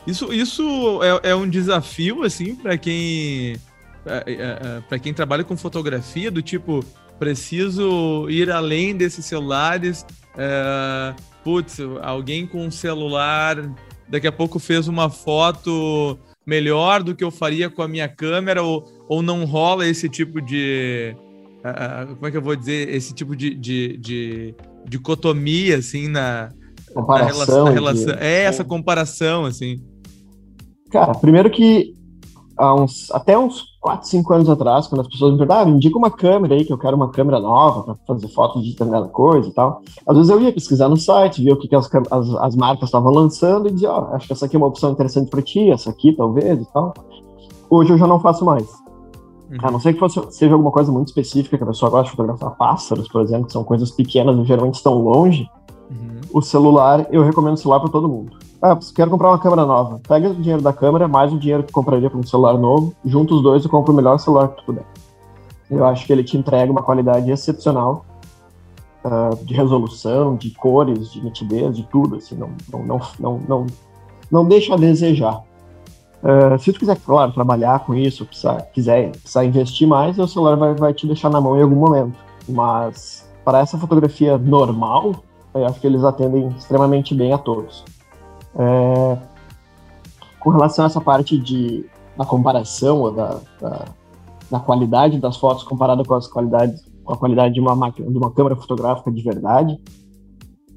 Isso, 0.07 0.33
isso 0.33 1.01
é, 1.03 1.31
é 1.31 1.35
um 1.35 1.49
desafio, 1.49 2.23
assim, 2.23 2.55
para 2.55 2.79
quem 2.79 3.57
é, 4.07 4.25
é, 4.27 4.35
é 4.35 4.83
para 4.89 4.99
quem 4.99 5.13
trabalha 5.13 5.45
com 5.45 5.57
fotografia, 5.57 6.31
do 6.31 6.41
tipo, 6.41 6.85
preciso 7.19 8.29
ir 8.31 8.51
além 8.51 8.97
desses 8.97 9.25
celulares. 9.27 10.07
É, 10.37 11.15
putz, 11.45 11.79
alguém 12.03 12.47
com 12.47 12.65
um 12.65 12.71
celular 12.71 13.57
daqui 14.09 14.27
a 14.27 14.33
pouco 14.33 14.59
fez 14.59 14.89
uma 14.89 15.09
foto 15.09 16.19
melhor 16.51 17.01
do 17.01 17.15
que 17.15 17.23
eu 17.23 17.31
faria 17.31 17.71
com 17.71 17.81
a 17.81 17.87
minha 17.87 18.09
câmera, 18.09 18.61
ou, 18.61 18.85
ou 19.09 19.23
não 19.23 19.45
rola 19.45 19.87
esse 19.87 20.09
tipo 20.09 20.41
de. 20.41 21.15
Uh, 21.61 22.17
como 22.17 22.27
é 22.27 22.31
que 22.33 22.37
eu 22.37 22.43
vou 22.43 22.57
dizer? 22.57 22.93
Esse 22.93 23.15
tipo 23.15 23.37
de, 23.37 23.55
de, 23.55 23.97
de 23.99 24.55
dicotomia, 24.85 25.77
assim, 25.77 26.09
na, 26.09 26.49
comparação, 26.93 27.29
na 27.29 27.31
relação. 27.31 27.65
Na 27.67 27.71
relação. 27.71 28.15
É, 28.19 28.43
essa 28.43 28.65
comparação, 28.65 29.45
assim. 29.45 29.81
Cara, 30.91 31.15
primeiro 31.15 31.49
que 31.49 31.95
há 32.57 32.75
uns, 32.75 33.09
até 33.13 33.39
uns 33.39 33.70
4, 33.81 34.07
5 34.09 34.35
anos 34.35 34.51
atrás, 34.51 34.87
quando 34.87 35.01
as 35.01 35.09
pessoas 35.09 35.33
me 35.33 35.39
perguntavam, 35.39 35.63
ah, 35.63 35.67
me 35.67 35.77
indica 35.77 35.97
uma 35.97 36.11
câmera 36.11 36.55
aí, 36.55 36.65
que 36.65 36.73
eu 36.73 36.77
quero 36.77 36.95
uma 36.95 37.09
câmera 37.09 37.41
nova 37.41 37.83
para 37.83 37.97
fazer 38.07 38.29
fotos 38.29 38.63
de 38.63 38.71
determinada 38.71 39.09
coisa 39.09 39.49
e 39.49 39.53
tal. 39.53 39.81
Às 40.07 40.17
vezes 40.17 40.31
eu 40.31 40.41
ia 40.41 40.53
pesquisar 40.53 40.89
no 40.89 40.99
site, 40.99 41.43
ver 41.43 41.53
o 41.53 41.57
que, 41.57 41.67
que 41.67 41.75
as, 41.75 41.89
as, 42.11 42.35
as 42.35 42.57
marcas 42.57 42.85
estavam 42.85 43.11
lançando 43.11 43.69
e 43.69 43.73
dizia, 43.73 43.91
ó, 43.91 44.09
oh, 44.11 44.15
acho 44.15 44.27
que 44.27 44.33
essa 44.35 44.45
aqui 44.45 44.55
é 44.55 44.59
uma 44.59 44.67
opção 44.67 44.91
interessante 44.91 45.31
para 45.31 45.41
ti, 45.41 45.71
essa 45.71 45.89
aqui 45.89 46.13
talvez 46.13 46.61
e 46.61 46.73
tal. 46.73 46.93
Hoje 47.71 47.93
eu 47.93 47.99
já 47.99 48.07
não 48.07 48.21
faço 48.21 48.45
mais. 48.45 48.69
Uhum. 49.51 49.59
A 49.63 49.71
não 49.71 49.81
ser 49.81 49.95
que 49.95 49.99
fosse, 49.99 50.21
seja 50.31 50.53
alguma 50.53 50.71
coisa 50.71 50.93
muito 50.93 51.09
específica, 51.09 51.57
que 51.57 51.65
a 51.65 51.67
pessoa 51.67 51.91
gosta 51.91 52.05
de 52.05 52.11
fotografar 52.11 52.55
pássaros, 52.57 53.09
por 53.09 53.23
exemplo, 53.23 53.47
que 53.47 53.53
são 53.53 53.65
coisas 53.65 53.91
pequenas 53.91 54.39
e 54.39 54.45
geralmente 54.45 54.75
estão 54.75 54.95
longe, 55.03 55.49
uhum. 55.91 56.21
o 56.35 56.43
celular, 56.43 57.07
eu 57.11 57.23
recomendo 57.23 57.55
o 57.55 57.57
celular 57.57 57.81
para 57.81 57.89
todo 57.89 58.09
mundo. 58.09 58.37
Ah, 58.63 58.79
quero 58.95 59.11
comprar 59.11 59.29
uma 59.29 59.39
câmera 59.39 59.65
nova. 59.65 60.01
Pega 60.07 60.29
o 60.29 60.35
dinheiro 60.35 60.61
da 60.61 60.73
câmera, 60.73 61.09
mais 61.09 61.33
o 61.33 61.39
dinheiro 61.39 61.63
que 61.63 61.73
compraria 61.73 62.11
para 62.11 62.19
um 62.19 62.23
celular 62.23 62.59
novo, 62.59 62.95
junta 63.05 63.33
os 63.33 63.43
dois 63.43 63.65
e 63.65 63.69
compra 63.69 63.91
o 63.91 63.95
melhor 63.95 64.19
celular 64.19 64.49
que 64.49 64.57
tu 64.59 64.65
puder. 64.65 64.85
Eu 65.71 65.85
acho 65.87 66.07
que 66.07 66.13
ele 66.13 66.23
te 66.23 66.37
entrega 66.37 66.71
uma 66.71 66.83
qualidade 66.83 67.31
excepcional 67.31 68.05
uh, 69.03 69.35
de 69.45 69.55
resolução, 69.55 70.37
de 70.37 70.51
cores, 70.51 71.11
de 71.11 71.25
nitidez, 71.25 71.75
de 71.75 71.85
tudo. 71.85 72.17
Assim, 72.17 72.37
não, 72.37 72.51
não, 72.71 72.85
não, 72.85 73.01
não, 73.19 73.41
não, 73.49 73.67
não 74.31 74.45
deixa 74.45 74.75
a 74.75 74.77
desejar. 74.77 75.43
Uh, 76.23 76.59
se 76.59 76.71
tu 76.71 76.81
quiser, 76.81 76.99
claro, 76.99 77.33
trabalhar 77.33 77.81
com 77.87 77.95
isso, 77.95 78.27
precisar, 78.27 78.61
quiser 78.75 79.13
precisar 79.13 79.43
investir 79.43 79.89
mais, 79.89 80.19
o 80.19 80.29
celular 80.29 80.57
vai, 80.57 80.75
vai 80.75 80.93
te 80.93 81.07
deixar 81.07 81.31
na 81.31 81.41
mão 81.41 81.57
em 81.57 81.63
algum 81.63 81.77
momento. 81.77 82.19
Mas 82.47 83.27
para 83.43 83.61
essa 83.61 83.79
fotografia 83.79 84.37
normal, 84.37 85.15
eu 85.55 85.65
acho 85.65 85.81
que 85.81 85.87
eles 85.87 86.05
atendem 86.05 86.49
extremamente 86.49 87.15
bem 87.15 87.33
a 87.33 87.39
todos. 87.39 87.83
É, 88.55 89.19
com 90.41 90.51
relação 90.51 90.85
a 90.85 90.87
essa 90.87 91.01
parte 91.01 91.39
de, 91.39 91.85
da 92.17 92.25
comparação 92.25 93.15
da, 93.15 93.41
da, 93.61 93.85
da, 94.51 94.61
qualidade 94.61 95.19
das 95.19 95.37
fotos 95.37 95.63
comparada 95.63 96.03
com 96.05 96.15
as 96.15 96.27
qualidades 96.27 96.83
com 97.05 97.15
a 97.15 97.17
qualidade 97.17 97.55
de 97.55 97.61
uma 97.61 97.75
máquina, 97.75 98.11
de 98.11 98.17
uma 98.17 98.31
câmera 98.31 98.57
fotográfica 98.57 99.11
de 99.11 99.23
verdade, 99.23 99.79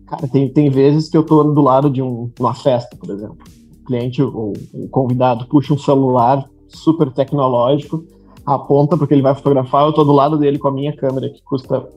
cara, 0.07 0.27
tem, 0.27 0.49
tem 0.49 0.69
vezes 0.69 1.09
que 1.09 1.17
eu 1.17 1.21
estou 1.21 1.53
do 1.53 1.61
lado 1.61 1.89
de 1.89 2.01
um, 2.01 2.31
uma 2.39 2.53
festa, 2.53 2.95
por 2.95 3.09
exemplo. 3.09 3.37
O 3.81 3.85
cliente 3.85 4.21
ou 4.21 4.53
o 4.73 4.87
convidado 4.89 5.45
puxa 5.47 5.73
um 5.73 5.77
celular 5.77 6.49
super 6.67 7.11
tecnológico, 7.11 8.03
aponta 8.45 8.97
porque 8.97 9.13
ele 9.13 9.21
vai 9.21 9.35
fotografar, 9.35 9.83
eu 9.83 9.89
estou 9.89 10.05
do 10.05 10.11
lado 10.11 10.37
dele 10.37 10.57
com 10.57 10.69
a 10.69 10.71
minha 10.71 10.95
câmera 10.95 11.29
que 11.29 11.43
custa 11.43 11.87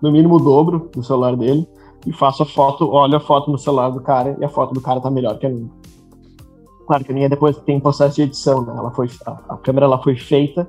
no 0.00 0.10
mínimo 0.10 0.36
o 0.36 0.40
dobro 0.40 0.90
do 0.94 1.02
celular 1.02 1.36
dele 1.36 1.66
e 2.06 2.12
faço 2.12 2.42
a 2.42 2.46
foto, 2.46 2.88
olho 2.90 3.16
a 3.16 3.20
foto 3.20 3.50
no 3.50 3.58
celular 3.58 3.90
do 3.90 4.00
cara 4.00 4.36
e 4.38 4.44
a 4.44 4.48
foto 4.48 4.74
do 4.74 4.80
cara 4.80 5.00
tá 5.00 5.10
melhor 5.10 5.38
que 5.38 5.46
a 5.46 5.48
minha. 5.48 5.70
Claro 6.86 7.04
que 7.04 7.12
a 7.12 7.14
minha 7.14 7.28
depois 7.28 7.56
tem 7.58 7.80
processo 7.80 8.16
de 8.16 8.22
edição, 8.22 8.62
né? 8.62 8.74
Ela 8.76 8.90
foi, 8.90 9.08
a, 9.26 9.30
a 9.50 9.56
câmera 9.56 9.86
ela 9.86 10.02
foi 10.02 10.16
feita, 10.16 10.68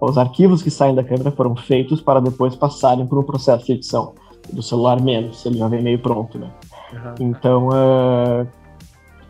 os 0.00 0.18
arquivos 0.18 0.62
que 0.62 0.70
saem 0.70 0.94
da 0.94 1.04
câmera 1.04 1.30
foram 1.30 1.54
feitos 1.54 2.00
para 2.00 2.20
depois 2.20 2.56
passarem 2.56 3.06
por 3.06 3.18
um 3.18 3.22
processo 3.22 3.66
de 3.66 3.72
edição. 3.72 4.14
Do 4.52 4.60
celular 4.60 5.00
menos, 5.00 5.46
ele 5.46 5.58
já 5.58 5.68
vem 5.68 5.80
meio 5.80 6.00
pronto, 6.00 6.36
né? 6.36 6.50
Uhum. 6.92 7.28
Então, 7.28 7.68
uh, 7.68 8.46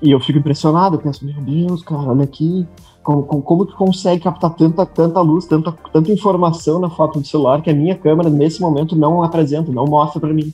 e 0.00 0.10
eu 0.10 0.18
fico 0.18 0.38
impressionado, 0.38 0.96
eu 0.96 1.00
penso, 1.00 1.24
meu 1.26 1.34
Deus, 1.42 1.82
cara, 1.82 2.00
olha 2.02 2.24
aqui, 2.24 2.66
como, 3.02 3.22
como, 3.24 3.42
como 3.42 3.66
tu 3.66 3.76
consegue 3.76 4.22
captar 4.22 4.54
tanta, 4.54 4.86
tanta 4.86 5.20
luz, 5.20 5.44
tanta, 5.44 5.72
tanta 5.92 6.10
informação 6.10 6.80
na 6.80 6.88
foto 6.88 7.20
do 7.20 7.26
celular 7.26 7.60
que 7.60 7.68
a 7.70 7.74
minha 7.74 7.96
câmera 7.96 8.30
nesse 8.30 8.60
momento 8.60 8.96
não 8.96 9.22
apresenta, 9.22 9.70
não 9.70 9.84
mostra 9.84 10.20
para 10.20 10.32
mim 10.32 10.52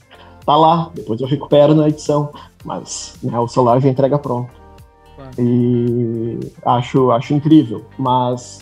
tá 0.48 0.56
lá, 0.56 0.90
depois 0.94 1.20
eu 1.20 1.26
recupero 1.26 1.74
na 1.74 1.90
edição, 1.90 2.30
mas 2.64 3.18
né, 3.22 3.38
o 3.38 3.46
celular 3.46 3.78
já 3.80 3.88
entrega 3.90 4.18
pronto. 4.18 4.50
E 5.38 6.40
acho, 6.64 7.10
acho 7.10 7.34
incrível, 7.34 7.84
mas 7.98 8.60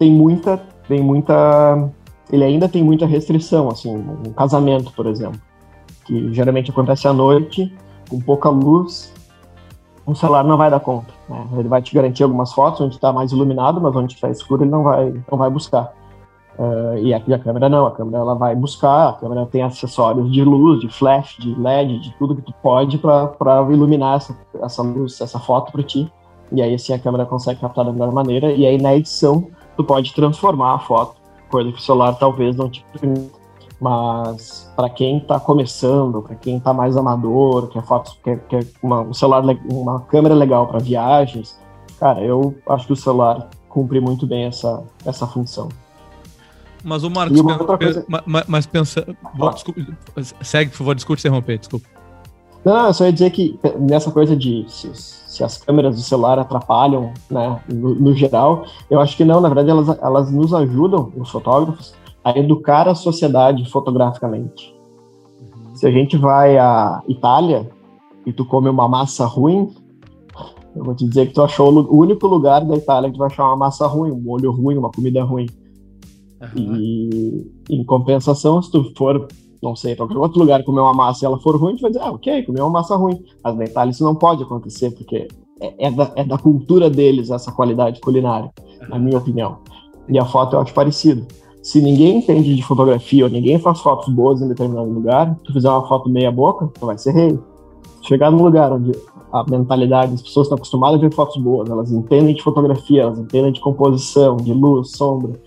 tem 0.00 0.10
muita, 0.10 0.60
tem 0.88 1.00
muita, 1.00 1.88
ele 2.28 2.42
ainda 2.42 2.68
tem 2.68 2.82
muita 2.82 3.06
restrição, 3.06 3.68
assim, 3.68 3.94
um 3.96 4.32
casamento, 4.32 4.92
por 4.94 5.06
exemplo, 5.06 5.40
que 6.04 6.34
geralmente 6.34 6.72
acontece 6.72 7.06
à 7.06 7.12
noite, 7.12 7.72
com 8.10 8.20
pouca 8.20 8.48
luz, 8.48 9.12
um 10.04 10.16
celular 10.16 10.42
não 10.42 10.56
vai 10.56 10.72
dar 10.72 10.80
conta. 10.80 11.14
Né? 11.28 11.46
Ele 11.58 11.68
vai 11.68 11.80
te 11.80 11.94
garantir 11.94 12.24
algumas 12.24 12.52
fotos 12.52 12.80
onde 12.80 12.96
está 12.96 13.12
mais 13.12 13.30
iluminado, 13.30 13.80
mas 13.80 13.94
onde 13.94 14.14
está 14.14 14.28
escuro 14.28 14.64
ele 14.64 14.72
não 14.72 14.82
vai, 14.82 15.14
não 15.30 15.38
vai 15.38 15.48
buscar. 15.48 15.94
Uh, 16.58 16.98
e 16.98 17.14
aqui 17.14 17.32
a 17.32 17.38
câmera 17.38 17.68
não, 17.68 17.86
a 17.86 17.90
câmera 17.90 18.18
ela 18.18 18.34
vai 18.34 18.54
buscar, 18.54 19.08
a 19.08 19.12
câmera 19.14 19.46
tem 19.46 19.62
acessórios 19.62 20.30
de 20.30 20.44
luz, 20.44 20.80
de 20.80 20.88
flash, 20.88 21.36
de 21.38 21.54
LED, 21.58 21.98
de 21.98 22.12
tudo 22.18 22.36
que 22.36 22.42
tu 22.42 22.54
pode 22.62 22.98
para 22.98 23.66
iluminar 23.70 24.16
essa, 24.16 24.36
essa 24.62 24.82
luz, 24.82 25.20
essa 25.20 25.38
foto 25.38 25.72
para 25.72 25.82
ti. 25.82 26.12
E 26.52 26.60
aí 26.60 26.74
assim 26.74 26.92
a 26.92 26.98
câmera 26.98 27.24
consegue 27.24 27.60
captar 27.60 27.84
da 27.84 27.92
melhor 27.92 28.12
maneira. 28.12 28.52
E 28.52 28.66
aí 28.66 28.80
na 28.80 28.94
edição 28.94 29.48
tu 29.76 29.82
pode 29.82 30.12
transformar 30.14 30.74
a 30.74 30.78
foto, 30.78 31.16
coisa 31.50 31.72
que 31.72 31.78
o 31.78 31.82
celular 31.82 32.14
talvez 32.18 32.54
não 32.54 32.68
te 32.68 32.84
permita. 32.92 33.40
Mas 33.80 34.70
para 34.76 34.88
quem 34.88 35.18
está 35.18 35.40
começando, 35.40 36.22
para 36.22 36.36
quem 36.36 36.58
está 36.58 36.72
mais 36.72 36.96
amador, 36.96 37.68
quer 37.68 37.82
fotos, 37.82 38.16
quer, 38.22 38.38
quer 38.46 38.64
uma, 38.80 39.00
um 39.00 39.14
celular, 39.14 39.42
uma 39.68 40.00
câmera 40.02 40.34
legal 40.34 40.68
para 40.68 40.78
viagens, 40.78 41.58
cara, 41.98 42.20
eu 42.20 42.54
acho 42.68 42.86
que 42.86 42.92
o 42.92 42.96
celular 42.96 43.48
cumpre 43.68 44.00
muito 44.00 44.24
bem 44.26 44.44
essa, 44.44 44.84
essa 45.04 45.26
função. 45.26 45.68
Mas 46.84 47.04
o 47.04 47.10
Marcos, 47.10 47.40
mas, 48.26 48.44
mas 48.46 48.66
pensa. 48.66 49.06
desculpa, 49.54 49.80
segue, 50.42 50.70
por 50.70 50.78
favor, 50.78 50.94
desculpe 50.94 51.20
interromper, 51.20 51.58
desculpa. 51.58 51.86
Não, 52.64 52.86
eu 52.86 52.94
só 52.94 53.04
ia 53.04 53.12
dizer 53.12 53.30
que 53.30 53.58
nessa 53.80 54.10
coisa 54.10 54.36
de 54.36 54.64
se, 54.68 54.90
se 54.94 55.42
as 55.42 55.58
câmeras 55.58 55.96
do 55.96 56.02
celular 56.02 56.38
atrapalham, 56.38 57.12
né, 57.28 57.60
no, 57.68 57.94
no, 57.94 58.14
geral, 58.14 58.64
eu 58.88 59.00
acho 59.00 59.16
que 59.16 59.24
não, 59.24 59.40
na 59.40 59.48
verdade 59.48 59.70
elas, 59.70 59.98
elas 60.00 60.30
nos 60.30 60.54
ajudam, 60.54 61.12
os 61.16 61.28
fotógrafos, 61.30 61.94
a 62.24 62.38
educar 62.38 62.88
a 62.88 62.94
sociedade 62.94 63.68
fotograficamente. 63.68 64.72
Uhum. 65.40 65.74
Se 65.74 65.86
a 65.86 65.90
gente 65.90 66.16
vai 66.16 66.56
à 66.56 67.02
Itália 67.08 67.68
e 68.24 68.32
tu 68.32 68.44
come 68.44 68.68
uma 68.68 68.88
massa 68.88 69.26
ruim, 69.26 69.74
eu 70.74 70.84
vou 70.84 70.94
te 70.94 71.06
dizer 71.06 71.26
que 71.26 71.34
tu 71.34 71.42
achou 71.42 71.72
o 71.72 71.98
único 71.98 72.26
lugar 72.28 72.64
da 72.64 72.76
Itália 72.76 73.10
que 73.10 73.16
tu 73.16 73.18
vai 73.18 73.26
achar 73.26 73.44
uma 73.44 73.56
massa 73.56 73.86
ruim, 73.86 74.12
um 74.12 74.20
molho 74.20 74.52
ruim, 74.52 74.76
uma 74.76 74.90
comida 74.90 75.22
ruim. 75.24 75.46
Uhum. 76.56 76.76
E 76.76 77.52
em 77.70 77.84
compensação, 77.84 78.60
se 78.60 78.70
tu 78.70 78.92
for, 78.96 79.28
não 79.62 79.76
sei, 79.76 79.94
para 79.94 80.06
qualquer 80.06 80.20
outro 80.20 80.40
lugar 80.40 80.62
comer 80.64 80.80
uma 80.80 80.94
massa 80.94 81.24
e 81.24 81.26
ela 81.26 81.38
for 81.38 81.56
ruim, 81.56 81.76
tu 81.76 81.82
vai 81.82 81.90
dizer, 81.90 82.02
ah, 82.02 82.10
ok, 82.10 82.42
comer 82.42 82.60
uma 82.60 82.70
massa 82.70 82.96
ruim. 82.96 83.22
Mas 83.42 83.56
na 83.56 83.64
Itália 83.64 83.90
isso 83.90 84.04
não 84.04 84.14
pode 84.14 84.42
acontecer, 84.42 84.90
porque 84.92 85.28
é, 85.60 85.86
é, 85.86 85.90
da, 85.90 86.12
é 86.16 86.24
da 86.24 86.38
cultura 86.38 86.90
deles 86.90 87.30
essa 87.30 87.52
qualidade 87.52 88.00
culinária, 88.00 88.50
uhum. 88.82 88.88
na 88.88 88.98
minha 88.98 89.18
opinião. 89.18 89.58
E 90.08 90.18
a 90.18 90.24
foto 90.24 90.56
eu 90.56 90.60
acho 90.60 90.74
parecido. 90.74 91.26
Se 91.62 91.80
ninguém 91.80 92.16
entende 92.18 92.56
de 92.56 92.62
fotografia 92.62 93.24
ou 93.24 93.30
ninguém 93.30 93.56
faz 93.58 93.80
fotos 93.80 94.12
boas 94.12 94.42
em 94.42 94.48
determinado 94.48 94.90
lugar, 94.90 95.38
tu 95.44 95.52
fizer 95.52 95.70
uma 95.70 95.86
foto 95.86 96.10
meia 96.10 96.32
boca, 96.32 96.68
tu 96.74 96.86
vai 96.86 96.98
ser 96.98 97.12
rei. 97.12 97.38
Chegar 98.02 98.32
num 98.32 98.42
lugar 98.42 98.72
onde 98.72 98.90
a 99.32 99.44
mentalidade, 99.48 100.12
as 100.12 100.22
pessoas 100.22 100.46
estão 100.46 100.56
acostumadas 100.56 100.98
a 100.98 101.00
ver 101.00 101.14
fotos 101.14 101.40
boas, 101.40 101.70
elas 101.70 101.92
entendem 101.92 102.34
de 102.34 102.42
fotografia, 102.42 103.02
elas 103.02 103.18
entendem 103.18 103.52
de 103.52 103.60
composição, 103.60 104.36
de 104.36 104.52
luz, 104.52 104.90
sombra, 104.90 105.40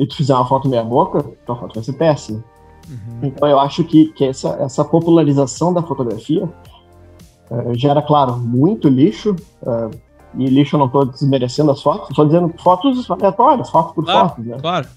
e 0.00 0.06
tu 0.06 0.16
fizer 0.16 0.34
uma 0.34 0.46
foto 0.46 0.66
meia 0.66 0.82
boca, 0.82 1.22
tua 1.44 1.54
foto 1.54 1.74
vai 1.74 1.84
ser 1.84 1.92
péssima. 1.92 2.42
Uhum. 2.88 3.20
Então 3.22 3.46
eu 3.46 3.60
acho 3.60 3.84
que, 3.84 4.06
que 4.14 4.24
essa, 4.24 4.56
essa 4.58 4.82
popularização 4.82 5.74
da 5.74 5.82
fotografia 5.82 6.44
uh, 6.44 7.74
gera, 7.74 8.00
claro, 8.00 8.38
muito 8.38 8.88
lixo. 8.88 9.36
Uh, 9.62 9.90
e 10.38 10.46
lixo 10.46 10.76
eu 10.76 10.78
não 10.78 10.86
estou 10.86 11.04
desmerecendo 11.04 11.70
as 11.70 11.82
fotos, 11.82 12.08
estou 12.08 12.24
dizendo 12.24 12.50
fotos 12.62 13.10
aleatórias, 13.10 13.68
fotos 13.68 13.94
por 13.94 14.04
claro, 14.04 14.28
fotos, 14.30 14.46
né? 14.46 14.56
Claro. 14.58 14.88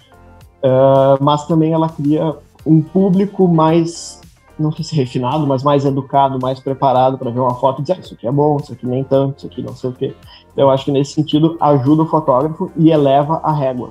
Uh, 0.63 1.21
mas 1.21 1.45
também 1.47 1.73
ela 1.73 1.89
cria 1.89 2.37
um 2.65 2.81
público 2.81 3.45
mais, 3.45 4.21
não 4.57 4.71
sei 4.71 4.85
se 4.85 4.95
refinado, 4.95 5.45
mas 5.45 5.63
mais 5.63 5.83
educado, 5.83 6.39
mais 6.41 6.61
preparado 6.61 7.17
para 7.17 7.29
ver 7.29 7.41
uma 7.41 7.55
foto 7.55 7.79
e 7.79 7.81
dizer, 7.81 7.97
ah, 7.97 7.99
isso 7.99 8.13
aqui 8.13 8.25
é 8.25 8.31
bom, 8.31 8.55
isso 8.55 8.71
aqui 8.71 8.87
nem 8.87 9.03
tanto, 9.03 9.39
isso 9.39 9.47
aqui 9.47 9.61
não 9.61 9.75
sei 9.75 9.89
o 9.89 9.93
quê. 9.93 10.15
Eu 10.55 10.69
acho 10.69 10.85
que 10.85 10.91
nesse 10.91 11.11
sentido 11.11 11.57
ajuda 11.59 12.03
o 12.03 12.07
fotógrafo 12.07 12.71
e 12.77 12.89
eleva 12.89 13.41
a 13.43 13.51
régua. 13.51 13.89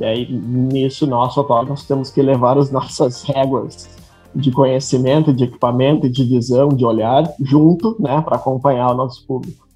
E 0.00 0.04
aí, 0.04 0.32
nisso, 0.32 1.06
nós 1.06 1.34
fotógrafos 1.34 1.86
temos 1.86 2.10
que 2.10 2.22
levar 2.22 2.58
as 2.58 2.70
nossas 2.72 3.22
réguas 3.22 3.88
de 4.34 4.50
conhecimento, 4.50 5.32
de 5.32 5.44
equipamento, 5.44 6.08
de 6.08 6.24
visão, 6.24 6.68
de 6.68 6.84
olhar, 6.84 7.24
junto, 7.40 7.96
né, 8.00 8.20
para 8.22 8.36
acompanhar 8.36 8.90
o 8.90 8.94
nosso 8.94 9.26
público. 9.26 9.68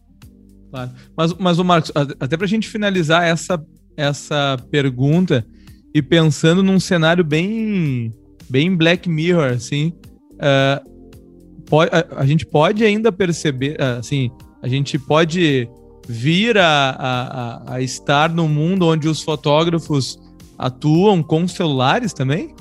Claro. 0.71 0.91
Mas, 1.17 1.35
mas 1.35 1.59
o 1.59 1.65
Marcos, 1.65 1.93
até 1.95 2.37
para 2.37 2.47
a 2.47 2.49
gente 2.49 2.69
finalizar 2.69 3.25
essa 3.25 3.63
essa 3.97 4.57
pergunta 4.71 5.47
e 5.95 6.03
pensando 6.03 6.63
num 6.63 6.81
cenário 6.81 7.23
bem, 7.23 8.13
bem 8.49 8.75
Black 8.75 9.09
Mirror, 9.09 9.53
assim, 9.53 9.93
uh, 10.35 11.65
pode, 11.67 11.91
a, 11.95 12.21
a, 12.21 12.27
gente 12.27 12.45
pode 12.45 12.85
ainda 12.85 13.13
perceber, 13.13 13.77
uh, 13.81 13.99
assim, 13.99 14.31
a 14.63 14.69
gente 14.69 14.99
pode 14.99 15.69
vir 16.09 16.59
a, 16.59 16.97
a, 16.99 17.75
a 17.75 17.81
estar 17.81 18.31
no 18.31 18.49
mundo 18.49 18.87
onde 18.87 19.09
os 19.09 19.23
fotógrafos 19.23 20.19
atuam 20.59 21.23
com 21.23 21.49
celulares 21.49 22.13
também? 22.13 22.55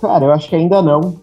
cara, 0.00 0.24
eu 0.24 0.32
acho 0.32 0.48
que 0.48 0.56
ainda 0.56 0.80
não. 0.80 1.16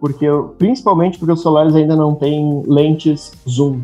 Porque 0.00 0.26
principalmente 0.58 1.18
porque 1.18 1.32
os 1.32 1.42
celulares 1.42 1.74
ainda 1.74 1.96
não 1.96 2.14
têm 2.14 2.62
lentes 2.66 3.32
zoom. 3.48 3.82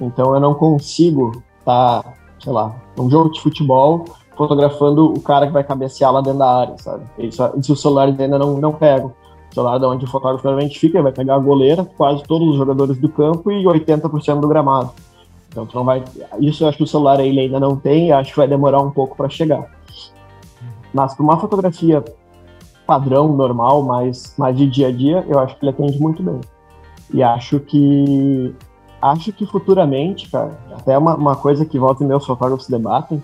Então 0.00 0.34
eu 0.34 0.40
não 0.40 0.54
consigo 0.54 1.42
estar, 1.58 2.02
tá, 2.02 2.14
sei 2.42 2.52
lá, 2.52 2.74
num 2.96 3.10
jogo 3.10 3.30
de 3.30 3.40
futebol 3.40 4.04
fotografando 4.36 5.12
o 5.12 5.20
cara 5.20 5.46
que 5.46 5.52
vai 5.52 5.62
cabecear 5.62 6.12
lá 6.12 6.20
dentro 6.20 6.40
da 6.40 6.60
área, 6.60 6.78
sabe? 6.78 7.04
Isso, 7.18 7.42
isso 7.56 7.72
os 7.72 7.80
celulares 7.80 8.18
ainda 8.18 8.38
não, 8.38 8.58
não 8.58 8.72
pegam. 8.72 9.12
O 9.54 9.62
celular 9.62 9.78
de 9.78 9.86
onde 9.86 10.04
o 10.04 10.08
fotógrafo 10.08 10.42
realmente 10.42 10.80
fica, 10.80 11.00
vai 11.00 11.12
pegar 11.12 11.36
a 11.36 11.38
goleira, 11.38 11.84
quase 11.96 12.24
todos 12.24 12.48
os 12.48 12.56
jogadores 12.56 12.98
do 12.98 13.08
campo 13.08 13.52
e 13.52 13.62
80% 13.62 14.40
do 14.40 14.48
gramado. 14.48 14.90
Então 15.48 15.64
tu 15.64 15.76
não 15.76 15.84
vai. 15.84 16.02
Isso 16.40 16.64
eu 16.64 16.68
acho 16.68 16.78
que 16.78 16.82
o 16.82 16.88
celular 16.88 17.20
ele 17.20 17.38
ainda 17.38 17.60
não 17.60 17.76
tem, 17.76 18.10
acho 18.10 18.32
que 18.32 18.36
vai 18.36 18.48
demorar 18.48 18.80
um 18.80 18.90
pouco 18.90 19.16
para 19.16 19.28
chegar. 19.28 19.70
Mas 20.92 21.14
para 21.14 21.22
uma 21.22 21.38
fotografia 21.38 22.04
padrão, 22.84 23.32
normal, 23.32 23.84
mais, 23.84 24.34
mais 24.36 24.56
de 24.56 24.66
dia 24.66 24.88
a 24.88 24.92
dia, 24.92 25.24
eu 25.28 25.38
acho 25.38 25.56
que 25.56 25.64
ele 25.64 25.70
atende 25.70 26.00
muito 26.00 26.20
bem. 26.20 26.40
E 27.12 27.22
acho 27.22 27.60
que 27.60 28.52
acho 29.00 29.32
que 29.32 29.46
futuramente, 29.46 30.28
cara, 30.30 30.58
até 30.72 30.98
uma, 30.98 31.14
uma 31.14 31.36
coisa 31.36 31.64
que 31.64 31.78
volta 31.78 32.02
e 32.02 32.06
meus 32.08 32.26
fotógrafos 32.26 32.66
debatem, 32.66 33.22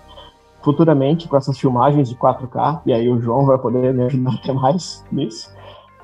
futuramente 0.63 1.27
com 1.27 1.35
essas 1.35 1.59
filmagens 1.59 2.07
de 2.07 2.15
4K, 2.15 2.83
e 2.85 2.93
aí 2.93 3.09
o 3.09 3.19
João 3.19 3.45
vai 3.45 3.57
poder 3.57 3.93
me 3.93 4.03
ajudar 4.03 4.35
até 4.35 4.53
mais 4.53 5.03
nisso, 5.11 5.51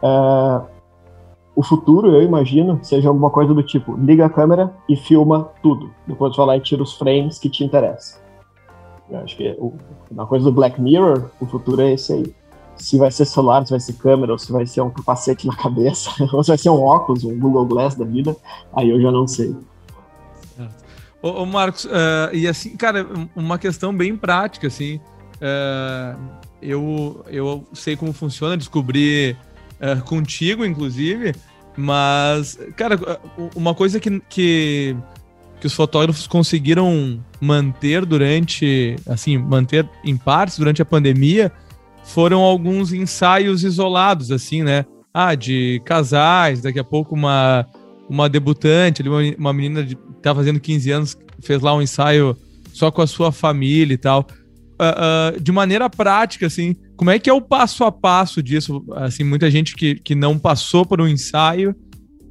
uh, 0.02 0.66
o 1.56 1.64
futuro, 1.64 2.16
eu 2.16 2.22
imagino, 2.22 2.80
seja 2.84 3.08
alguma 3.08 3.32
coisa 3.32 3.52
do 3.54 3.64
tipo, 3.64 3.96
liga 3.98 4.26
a 4.28 4.30
câmera 4.30 4.72
e 4.88 4.96
filma 4.96 5.50
tudo. 5.64 5.92
Depois 6.06 6.36
vai 6.36 6.46
lá 6.46 6.58
e 6.58 6.62
tira 6.62 6.84
os 6.84 6.94
frames 6.94 7.40
que 7.40 7.50
te 7.50 7.64
interessam. 7.64 8.22
Eu 9.10 9.20
acho 9.20 9.36
que 9.36 9.48
é 9.48 9.58
uma 10.12 10.28
coisa 10.28 10.46
do 10.46 10.52
Black 10.52 10.80
Mirror, 10.80 11.32
o 11.40 11.46
futuro 11.48 11.82
é 11.82 11.94
esse 11.94 12.14
aí. 12.14 12.36
Se 12.76 12.98
vai 12.98 13.10
ser 13.10 13.26
celular, 13.26 13.66
se 13.66 13.72
vai 13.72 13.80
ser 13.80 13.94
câmera, 13.94 14.34
ou 14.34 14.38
se 14.38 14.52
vai 14.52 14.68
ser 14.68 14.82
um 14.82 14.92
capacete 14.92 15.48
na 15.48 15.56
cabeça, 15.56 16.12
ou 16.32 16.44
se 16.44 16.50
vai 16.50 16.58
ser 16.60 16.70
um 16.70 16.84
óculos, 16.84 17.24
um 17.24 17.40
Google 17.40 17.66
Glass 17.66 17.96
da 17.96 18.06
vida, 18.06 18.36
aí 18.72 18.90
eu 18.92 19.02
já 19.02 19.12
não 19.12 19.28
sei. 19.28 19.56
Ô, 21.24 21.42
ô 21.42 21.46
Marcos, 21.48 21.86
uh, 21.86 22.30
e 22.34 22.48
assim, 22.48 22.78
cara, 22.78 23.08
uma 23.36 23.58
questão 23.58 23.96
bem 23.96 24.16
prática, 24.16 24.68
assim, 24.68 24.98
uh, 25.42 26.20
eu, 26.62 27.26
eu 27.28 27.66
sei 27.74 27.96
como 27.96 28.14
funciona, 28.14 28.56
descobri 28.56 29.36
uh, 29.82 30.02
contigo, 30.04 30.66
inclusive, 30.66 31.34
mas, 31.78 32.58
cara, 32.76 33.00
uma 33.56 33.76
coisa 33.76 34.00
que, 34.00 34.20
que, 34.28 34.96
que 35.60 35.68
os 35.68 35.74
fotógrafos 35.74 36.26
conseguiram 36.26 37.20
manter 37.40 38.04
durante, 38.04 38.96
assim, 39.08 39.38
manter 39.38 39.88
em 40.04 40.18
partes 40.18 40.58
durante 40.58 40.82
a 40.82 40.86
pandemia 40.86 41.52
foram 42.04 42.42
alguns 42.42 42.94
ensaios 42.94 43.64
isolados, 43.64 44.32
assim, 44.32 44.64
né? 44.64 44.86
Ah, 45.14 45.36
de 45.36 45.82
casais, 45.86 46.62
daqui 46.62 46.80
a 46.80 46.84
pouco 46.84 47.14
uma, 47.14 47.68
uma 48.10 48.28
debutante, 48.28 49.04
uma, 49.04 49.22
uma 49.38 49.54
menina 49.54 49.84
de 49.84 49.96
tá 50.22 50.34
fazendo 50.34 50.60
15 50.60 50.92
anos, 50.92 51.18
fez 51.42 51.62
lá 51.62 51.76
um 51.76 51.82
ensaio 51.82 52.36
só 52.74 52.90
com 52.90 53.02
a 53.02 53.08
sua 53.08 53.32
família 53.32 53.94
e 53.94 53.98
tal. 53.98 54.26
Uh, 54.80 55.38
uh, 55.38 55.40
de 55.40 55.52
maneira 55.52 55.90
prática, 55.90 56.48
assim, 56.48 56.76
como 56.98 57.12
é 57.12 57.20
que 57.20 57.30
é 57.30 57.34
o 57.34 57.40
passo 57.40 57.84
a 57.84 57.92
passo 57.92 58.42
disso? 58.42 58.84
Assim, 58.96 59.24
muita 59.24 59.50
gente 59.50 59.76
que, 59.76 59.96
que 59.96 60.16
não 60.16 60.38
passou 60.38 60.86
por 60.86 61.00
um 61.00 61.08
ensaio 61.08 61.76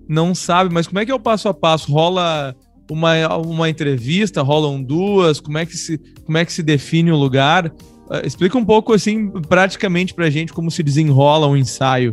não 0.08 0.34
sabe, 0.34 0.72
mas 0.72 0.86
como 0.86 0.98
é 0.98 1.06
que 1.06 1.10
é 1.10 1.14
o 1.14 1.20
passo 1.20 1.48
a 1.48 1.54
passo? 1.54 1.90
Rola 1.92 2.54
uma, 2.90 3.36
uma 3.38 3.68
entrevista, 3.70 4.42
rolam 4.42 4.82
duas? 4.82 5.40
Como 5.40 5.56
é 5.56 5.64
que 5.64 5.76
se, 5.76 5.98
como 6.24 6.36
é 6.36 6.44
que 6.44 6.52
se 6.52 6.62
define 6.62 7.10
o 7.10 7.16
lugar? 7.16 7.66
Uh, 7.66 8.24
explica 8.24 8.58
um 8.58 8.64
pouco, 8.64 8.92
assim, 8.92 9.30
praticamente 9.30 10.14
pra 10.14 10.30
gente 10.30 10.52
como 10.52 10.70
se 10.70 10.82
desenrola 10.82 11.46
um 11.46 11.56
ensaio. 11.56 12.12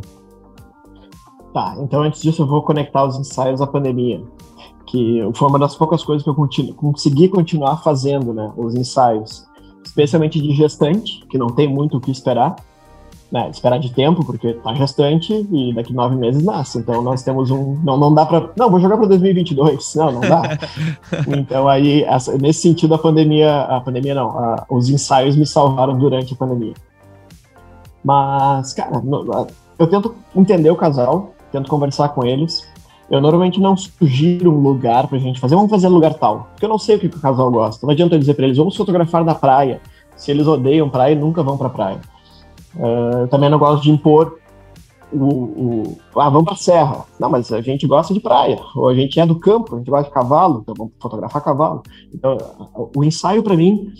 Tá, 1.53 1.75
então 1.79 2.01
antes 2.01 2.21
disso 2.21 2.41
eu 2.41 2.47
vou 2.47 2.63
conectar 2.63 3.05
os 3.05 3.15
ensaios 3.15 3.61
à 3.61 3.67
pandemia 3.67 4.23
que 4.93 5.27
foi 5.33 5.47
uma 5.47 5.57
das 5.57 5.75
poucas 5.75 6.03
coisas 6.03 6.23
que 6.23 6.29
eu 6.29 6.35
continu, 6.35 6.73
consegui 6.75 7.27
continuar 7.27 7.77
fazendo, 7.77 8.31
né, 8.31 8.53
os 8.55 8.75
ensaios, 8.75 9.43
especialmente 9.93 10.41
de 10.41 10.51
gestante, 10.53 11.23
que 11.29 11.37
não 11.37 11.47
tem 11.47 11.67
muito 11.67 11.97
o 11.97 12.01
que 12.01 12.09
esperar, 12.09 12.55
né, 13.31 13.49
esperar 13.49 13.79
de 13.79 13.93
tempo, 13.93 14.25
porque 14.25 14.53
tá 14.53 14.73
gestante 14.73 15.47
e 15.51 15.73
daqui 15.73 15.93
nove 15.93 16.15
meses 16.15 16.43
nasce, 16.43 16.79
então 16.79 17.01
nós 17.03 17.21
temos 17.21 17.51
um, 17.51 17.79
não, 17.83 17.95
não 17.97 18.13
dá 18.13 18.25
para, 18.25 18.49
não, 18.57 18.71
vou 18.71 18.79
jogar 18.79 18.97
para 18.97 19.07
2022, 19.07 19.93
não, 19.95 20.11
não 20.13 20.21
dá, 20.21 20.57
então 21.37 21.67
aí, 21.67 22.03
essa, 22.03 22.35
nesse 22.37 22.61
sentido 22.61 22.95
a 22.95 22.97
pandemia, 22.97 23.61
a 23.61 23.79
pandemia 23.81 24.15
não, 24.15 24.29
a, 24.37 24.65
os 24.67 24.89
ensaios 24.89 25.35
me 25.35 25.45
salvaram 25.45 25.97
durante 25.97 26.33
a 26.33 26.37
pandemia, 26.37 26.73
mas, 28.03 28.73
cara, 28.73 29.01
eu 29.77 29.87
tento 29.87 30.15
entender 30.35 30.71
o 30.71 30.75
casal, 30.75 31.33
tento 31.51 31.69
conversar 31.69 32.09
com 32.09 32.25
eles, 32.25 32.67
eu 33.09 33.21
normalmente 33.21 33.59
não 33.59 33.75
sugiro 33.75 34.51
um 34.51 34.61
lugar 34.61 35.07
pra 35.07 35.17
gente 35.17 35.39
fazer, 35.39 35.55
vamos 35.55 35.69
fazer 35.69 35.87
lugar 35.87 36.13
tal, 36.15 36.47
porque 36.51 36.65
eu 36.65 36.69
não 36.69 36.79
sei 36.79 36.95
o 36.95 36.99
que, 36.99 37.07
o 37.07 37.19
casal 37.19 37.51
gosta. 37.51 37.85
Não 37.85 37.93
adianta 37.93 38.15
eu 38.15 38.19
dizer 38.19 38.33
pra 38.33 38.45
eles, 38.45 38.57
vamos 38.57 38.75
fotografar 38.75 39.23
na 39.23 39.35
praia. 39.35 39.81
Se 40.15 40.31
eles 40.31 40.47
odeiam 40.47 40.89
praia, 40.89 41.15
nunca 41.15 41.43
vão 41.43 41.57
pra 41.57 41.69
praia. 41.69 41.99
Uh, 42.75 43.21
eu 43.21 43.27
também 43.27 43.49
não 43.49 43.59
gosto 43.59 43.83
de 43.83 43.91
impor 43.91 44.37
o, 45.13 45.25
o, 45.25 45.97
ah, 46.15 46.29
vamos 46.29 46.45
pra 46.45 46.55
serra. 46.55 47.05
Não, 47.19 47.29
mas 47.29 47.51
a 47.51 47.61
gente 47.61 47.85
gosta 47.85 48.13
de 48.13 48.19
praia, 48.19 48.59
ou 48.75 48.87
a 48.87 48.95
gente 48.95 49.19
é 49.19 49.25
do 49.25 49.39
campo, 49.39 49.75
a 49.75 49.77
gente 49.77 49.89
gosta 49.89 50.07
de 50.07 50.13
cavalo, 50.13 50.61
então 50.61 50.73
vamos 50.75 50.93
fotografar 50.99 51.43
cavalo. 51.43 51.83
Então, 52.13 52.37
o 52.95 53.03
ensaio 53.03 53.43
para 53.43 53.55
mim, 53.55 53.91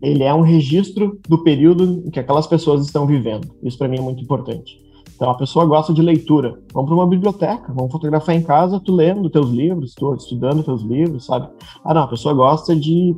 ele 0.00 0.22
é 0.22 0.32
um 0.32 0.40
registro 0.40 1.18
do 1.28 1.42
período 1.42 2.10
que 2.10 2.20
aquelas 2.20 2.46
pessoas 2.46 2.84
estão 2.84 3.06
vivendo. 3.06 3.48
Isso 3.62 3.76
para 3.76 3.88
mim 3.88 3.98
é 3.98 4.02
muito 4.02 4.22
importante. 4.22 4.80
Então 5.16 5.30
a 5.30 5.34
pessoa 5.34 5.64
gosta 5.64 5.94
de 5.94 6.02
leitura. 6.02 6.60
Vamos 6.74 6.90
para 6.90 6.98
uma 6.98 7.06
biblioteca, 7.06 7.72
vamos 7.72 7.90
fotografar 7.90 8.34
em 8.34 8.42
casa, 8.42 8.78
tu 8.78 8.94
lendo 8.94 9.30
teus 9.30 9.48
livros, 9.48 9.94
tu 9.94 10.14
estudando 10.14 10.62
teus 10.62 10.82
livros, 10.82 11.24
sabe? 11.24 11.48
Ah, 11.82 11.94
não, 11.94 12.02
a 12.02 12.06
pessoa 12.06 12.34
gosta 12.34 12.76
de 12.76 13.16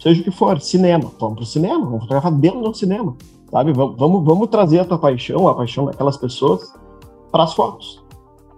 seja 0.00 0.20
o 0.20 0.24
que 0.24 0.30
for, 0.32 0.60
cinema. 0.60 1.10
Vamos 1.20 1.36
para 1.36 1.42
o 1.44 1.46
cinema, 1.46 1.84
vamos 1.84 2.00
fotografar 2.00 2.32
dentro 2.32 2.60
do 2.62 2.74
cinema, 2.74 3.16
sabe? 3.48 3.72
Vamos, 3.72 4.24
vamos 4.24 4.48
trazer 4.48 4.80
a 4.80 4.84
tua 4.84 4.98
paixão, 4.98 5.46
a 5.46 5.54
paixão 5.54 5.84
daquelas 5.84 6.16
pessoas 6.16 6.72
para 7.30 7.44
as 7.44 7.54
fotos. 7.54 8.02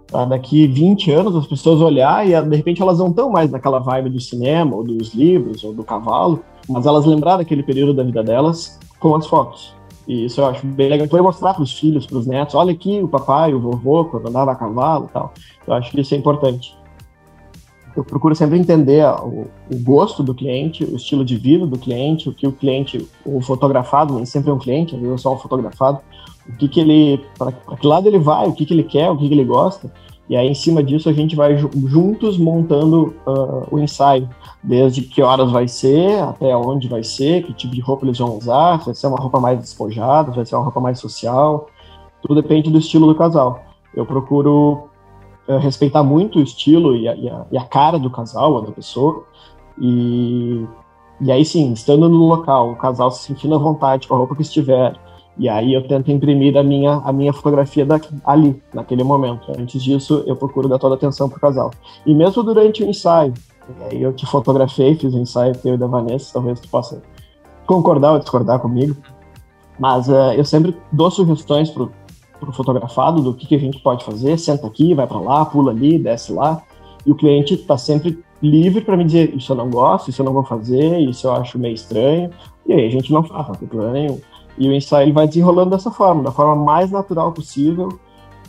Pra 0.07 0.25
daqui 0.25 0.65
20 0.65 1.11
anos 1.11 1.35
as 1.35 1.45
pessoas 1.45 1.79
olhar 1.79 2.27
e 2.27 2.41
de 2.41 2.55
repente 2.55 2.81
elas 2.81 2.97
não 2.97 3.09
estão 3.09 3.29
mais 3.29 3.51
naquela 3.51 3.79
vibe 3.79 4.09
do 4.09 4.19
cinema, 4.19 4.75
ou 4.75 4.83
dos 4.83 5.13
livros, 5.13 5.63
ou 5.63 5.73
do 5.73 5.83
cavalo, 5.83 6.43
mas 6.67 6.87
elas 6.87 7.05
lembrar 7.05 7.37
daquele 7.37 7.61
período 7.61 7.93
da 7.93 8.03
vida 8.03 8.23
delas 8.23 8.79
com 8.99 9.15
as 9.15 9.27
fotos. 9.27 9.75
E 10.07 10.25
isso 10.25 10.41
eu 10.41 10.45
acho 10.45 10.65
bem 10.65 10.89
legal. 10.89 11.05
Então, 11.05 11.23
mostrar 11.23 11.53
para 11.53 11.63
os 11.63 11.71
filhos, 11.71 12.05
para 12.05 12.17
os 12.17 12.27
netos, 12.27 12.55
olha 12.55 12.71
aqui 12.71 13.01
o 13.01 13.07
papai, 13.07 13.53
o 13.53 13.59
vovô, 13.59 14.05
quando 14.05 14.27
andava 14.27 14.51
a 14.51 14.55
cavalo 14.55 15.05
e 15.09 15.13
tal. 15.13 15.33
Eu 15.65 15.73
acho 15.73 15.91
que 15.91 16.01
isso 16.01 16.13
é 16.13 16.17
importante. 16.17 16.75
Eu 17.95 18.03
procuro 18.03 18.35
sempre 18.35 18.57
entender 18.57 19.05
o, 19.05 19.47
o, 19.71 19.79
gosto 19.79 20.23
do 20.23 20.33
cliente, 20.33 20.83
o 20.83 20.95
estilo 20.95 21.23
de 21.23 21.37
vida 21.37 21.65
do 21.67 21.77
cliente, 21.77 22.27
o 22.27 22.33
que 22.33 22.47
o 22.47 22.51
cliente, 22.51 23.07
o 23.23 23.39
fotografado, 23.39 24.15
nem 24.15 24.25
sempre 24.25 24.49
é 24.49 24.53
um 24.53 24.57
cliente, 24.57 24.95
às 24.95 25.01
vezes 25.01 25.15
é 25.15 25.17
só 25.19 25.33
um 25.33 25.37
fotografado, 25.37 25.99
o 26.49 26.57
que 26.57 26.67
que 26.67 26.79
ele, 26.79 27.23
para 27.37 27.51
que 27.51 27.85
lado 27.85 28.07
ele 28.07 28.17
vai, 28.17 28.47
o 28.47 28.53
que 28.53 28.65
que 28.65 28.73
ele 28.73 28.83
quer, 28.83 29.11
o 29.11 29.17
que 29.17 29.27
que 29.27 29.33
ele 29.33 29.45
gosta. 29.45 29.91
E 30.29 30.37
aí, 30.37 30.47
em 30.47 30.53
cima 30.53 30.81
disso, 30.81 31.09
a 31.09 31.13
gente 31.13 31.35
vai 31.35 31.57
juntos 31.57 32.37
montando 32.37 33.13
uh, 33.27 33.67
o 33.69 33.79
ensaio, 33.79 34.29
desde 34.63 35.01
que 35.01 35.21
horas 35.21 35.51
vai 35.51 35.67
ser, 35.67 36.21
até 36.23 36.55
onde 36.55 36.87
vai 36.87 37.03
ser, 37.03 37.43
que 37.43 37.53
tipo 37.53 37.75
de 37.75 37.81
roupa 37.81 38.05
eles 38.05 38.17
vão 38.17 38.37
usar, 38.37 38.79
se 38.79 38.85
vai 38.85 38.95
ser 38.95 39.07
uma 39.07 39.17
roupa 39.17 39.39
mais 39.39 39.59
despojada, 39.59 40.31
se 40.31 40.37
vai 40.37 40.45
ser 40.45 40.55
uma 40.55 40.63
roupa 40.63 40.79
mais 40.79 40.99
social, 40.99 41.67
tudo 42.21 42.41
depende 42.41 42.71
do 42.71 42.77
estilo 42.77 43.05
do 43.05 43.15
casal. 43.15 43.63
Eu 43.93 44.05
procuro 44.05 44.87
uh, 45.47 45.57
respeitar 45.57 46.03
muito 46.03 46.39
o 46.39 46.41
estilo 46.41 46.95
e 46.95 47.07
a, 47.07 47.15
e, 47.15 47.29
a, 47.29 47.45
e 47.51 47.57
a, 47.57 47.65
cara 47.65 47.99
do 47.99 48.09
casal, 48.09 48.61
da 48.61 48.71
pessoa, 48.71 49.25
e, 49.77 50.65
e 51.19 51.31
aí 51.33 51.43
sim, 51.43 51.73
estando 51.73 52.07
no 52.07 52.25
local, 52.27 52.71
o 52.71 52.75
casal 52.77 53.11
se 53.11 53.23
sentindo 53.23 53.55
à 53.55 53.57
vontade 53.57 54.07
com 54.07 54.15
a 54.15 54.17
roupa 54.17 54.35
que 54.35 54.41
estiver, 54.41 54.97
e 55.37 55.49
aí 55.49 55.73
eu 55.73 55.87
tento 55.87 56.11
imprimir 56.11 56.55
a 56.57 56.63
minha, 56.63 57.01
a 57.03 57.11
minha 57.11 57.33
fotografia 57.33 57.85
daqui, 57.85 58.13
ali, 58.23 58.61
naquele 58.73 59.03
momento. 59.03 59.51
Antes 59.57 59.81
disso, 59.81 60.23
eu 60.27 60.35
procuro 60.35 60.69
dar 60.69 60.77
toda 60.77 60.95
a 60.95 60.97
atenção 60.97 61.27
pro 61.27 61.39
casal. 61.39 61.71
E 62.05 62.13
mesmo 62.13 62.43
durante 62.43 62.83
o 62.83 62.89
ensaio, 62.89 63.33
aí 63.89 64.01
eu 64.01 64.13
te 64.13 64.25
fotografei, 64.25 64.95
fiz 64.95 65.13
o 65.13 65.17
ensaio 65.17 65.57
teu 65.57 65.73
e 65.73 65.77
da 65.77 65.87
Vanessa, 65.87 66.33
talvez 66.33 66.59
tu 66.59 66.69
possa 66.69 67.01
concordar 67.65 68.13
ou 68.13 68.19
discordar 68.19 68.59
comigo. 68.59 68.95
Mas 69.79 70.07
uh, 70.07 70.33
eu 70.35 70.45
sempre 70.45 70.77
dou 70.91 71.09
sugestões 71.09 71.71
pro, 71.71 71.91
pro 72.39 72.53
fotografado 72.53 73.21
do 73.21 73.33
que, 73.33 73.47
que 73.47 73.55
a 73.55 73.59
gente 73.59 73.79
pode 73.79 74.05
fazer. 74.05 74.37
Senta 74.37 74.67
aqui, 74.67 74.93
vai 74.93 75.07
para 75.07 75.19
lá, 75.19 75.45
pula 75.45 75.71
ali, 75.71 75.97
desce 75.97 76.31
lá. 76.31 76.61
E 77.05 77.11
o 77.11 77.15
cliente 77.15 77.55
está 77.55 77.75
sempre 77.75 78.23
livre 78.41 78.81
para 78.81 78.95
me 78.95 79.03
dizer 79.03 79.33
isso 79.35 79.51
eu 79.51 79.55
não 79.55 79.69
gosto, 79.69 80.09
isso 80.09 80.21
eu 80.21 80.25
não 80.25 80.33
vou 80.33 80.43
fazer, 80.43 80.99
isso 80.99 81.25
eu 81.25 81.33
acho 81.33 81.57
meio 81.57 81.73
estranho. 81.73 82.29
E 82.67 82.73
aí 82.73 82.85
a 82.85 82.89
gente 82.89 83.11
não 83.11 83.23
faz, 83.23 83.47
não 83.47 83.55
tem 83.55 83.67
problema 83.67 83.93
nenhum. 83.93 84.19
E 84.57 84.67
o 84.67 84.73
ensaio 84.73 85.05
ele 85.05 85.11
vai 85.11 85.27
desenrolando 85.27 85.71
dessa 85.71 85.91
forma, 85.91 86.23
da 86.23 86.31
forma 86.31 86.55
mais 86.55 86.91
natural 86.91 87.31
possível 87.31 87.89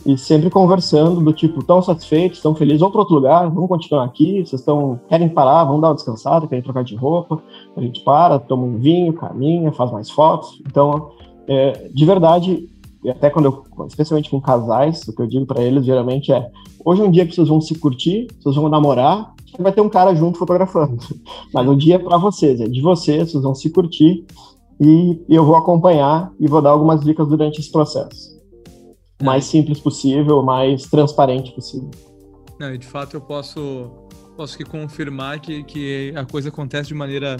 e 0.05 0.15
sempre 0.17 0.51
conversando 0.51 1.19
do 1.19 1.33
tipo, 1.33 1.63
tão 1.63 1.81
satisfeitos, 1.81 2.39
tão 2.39 2.53
felizes, 2.53 2.79
vão 2.79 2.91
para 2.91 2.99
outro 2.99 3.15
lugar, 3.15 3.49
vamos 3.49 3.67
continuar 3.67 4.05
aqui, 4.05 4.45
vocês 4.45 4.61
estão, 4.61 4.99
querem 5.09 5.27
parar, 5.27 5.63
vamos 5.63 5.81
dar 5.81 5.87
uma 5.87 5.95
descansada, 5.95 6.47
querem 6.47 6.63
trocar 6.63 6.83
de 6.83 6.95
roupa, 6.95 7.41
a 7.75 7.81
gente 7.81 8.01
para, 8.01 8.37
toma 8.37 8.63
um 8.63 8.77
vinho, 8.77 9.13
caminha, 9.13 9.71
faz 9.71 9.91
mais 9.91 10.11
fotos. 10.11 10.61
Então, 10.67 11.09
é, 11.47 11.89
de 11.91 12.05
verdade, 12.05 12.69
até 13.09 13.31
quando 13.31 13.45
eu, 13.45 13.85
especialmente 13.87 14.29
com 14.29 14.39
casais, 14.39 15.07
o 15.07 15.15
que 15.15 15.23
eu 15.23 15.27
digo 15.27 15.45
para 15.47 15.63
eles 15.63 15.83
geralmente 15.83 16.31
é, 16.31 16.51
hoje 16.83 17.01
é 17.01 17.05
um 17.05 17.11
dia 17.11 17.25
que 17.25 17.33
vocês 17.33 17.47
vão 17.47 17.59
se 17.59 17.73
curtir, 17.73 18.27
vocês 18.39 18.55
vão 18.55 18.69
namorar, 18.69 19.33
vai 19.57 19.71
ter 19.71 19.81
um 19.81 19.89
cara 19.89 20.13
junto 20.13 20.37
fotografando. 20.37 20.97
Mas 21.51 21.67
o 21.67 21.75
dia 21.75 21.95
é 21.95 21.99
para 21.99 22.17
vocês, 22.17 22.61
é 22.61 22.67
de 22.67 22.81
vocês, 22.81 23.31
vocês 23.31 23.43
vão 23.43 23.55
se 23.55 23.71
curtir 23.71 24.23
e 24.79 25.21
eu 25.29 25.45
vou 25.45 25.55
acompanhar 25.55 26.31
e 26.39 26.47
vou 26.47 26.61
dar 26.61 26.71
algumas 26.71 27.01
dicas 27.01 27.27
durante 27.27 27.59
esse 27.59 27.71
processo 27.71 28.35
o 29.21 29.25
mais 29.25 29.45
simples 29.45 29.79
possível, 29.79 30.39
o 30.39 30.45
mais 30.45 30.83
transparente 30.83 31.51
possível. 31.51 31.89
Não, 32.59 32.75
de 32.77 32.85
fato 32.85 33.15
eu 33.15 33.21
posso 33.21 33.91
posso 34.35 34.57
que 34.57 34.65
confirmar 34.65 35.39
que, 35.39 35.63
que 35.63 36.13
a 36.15 36.25
coisa 36.25 36.49
acontece 36.49 36.89
de 36.89 36.93
maneira 36.93 37.37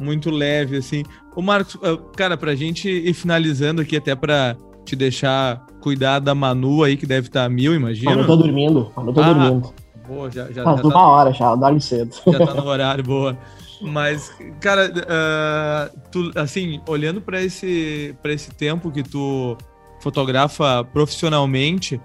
muito 0.00 0.30
leve, 0.30 0.76
assim. 0.76 1.02
O 1.34 1.42
Marcos, 1.42 1.76
ah, 1.82 1.98
cara, 2.16 2.36
pra 2.36 2.54
gente 2.54 2.88
ir 2.88 3.12
finalizando 3.12 3.82
aqui, 3.82 3.96
até 3.96 4.14
pra 4.14 4.56
te 4.84 4.94
deixar 4.94 5.66
cuidar 5.80 6.20
da 6.20 6.34
Manu 6.36 6.84
aí, 6.84 6.96
que 6.96 7.06
deve 7.06 7.26
estar 7.26 7.42
tá 7.42 7.48
mil, 7.48 7.74
imagina. 7.74 8.12
Manu 8.12 8.26
tá 8.26 8.36
dormindo, 8.36 8.92
Manu 8.96 9.12
tá 9.12 9.26
ah, 9.26 9.32
dormindo. 9.32 9.74
Boa, 10.06 10.30
já, 10.30 10.50
já, 10.52 10.62
Faz 10.62 10.76
já 10.76 10.82
uma 10.84 10.92
tá, 10.92 11.08
hora 11.08 11.32
já, 11.32 11.54
dorme 11.56 11.80
cedo. 11.80 12.14
Já 12.24 12.46
tá 12.46 12.54
no 12.54 12.66
horário, 12.66 13.02
boa. 13.02 13.36
Mas, 13.80 14.32
cara, 14.60 14.90
uh, 14.90 16.00
tu, 16.10 16.32
assim, 16.34 16.80
olhando 16.86 17.20
para 17.20 17.42
esse, 17.42 18.14
esse 18.24 18.50
tempo 18.50 18.90
que 18.90 19.02
tu 19.02 19.56
fotografa 20.00 20.84
profissionalmente, 20.92 22.00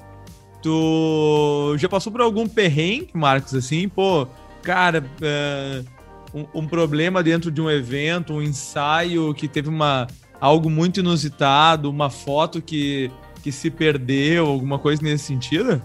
tu 0.62 1.76
já 1.78 1.90
passou 1.90 2.12
por 2.12 2.22
algum 2.22 2.48
perrengue, 2.48 3.10
Marcos, 3.14 3.54
assim, 3.56 3.90
pô, 3.90 4.28
cara, 4.62 5.04
uh, 5.04 5.86
um, 6.34 6.62
um, 6.62 6.68
problema 6.68 7.22
dentro 7.22 7.52
de 7.52 7.62
um 7.62 7.70
evento, 7.70 8.34
um 8.34 8.42
ensaio 8.42 9.34
que 9.34 9.48
teve 9.48 9.70
uma 9.70 10.08
algo 10.40 10.70
muito 10.70 11.00
inusitado, 11.00 11.90
uma 11.90 12.10
foto 12.10 12.62
que, 12.62 13.10
que 13.42 13.52
se 13.52 13.72
perdeu, 13.72 14.48
alguma 14.48 14.78
coisa 14.78 15.02
nesse 15.02 15.26
sentido? 15.26 15.82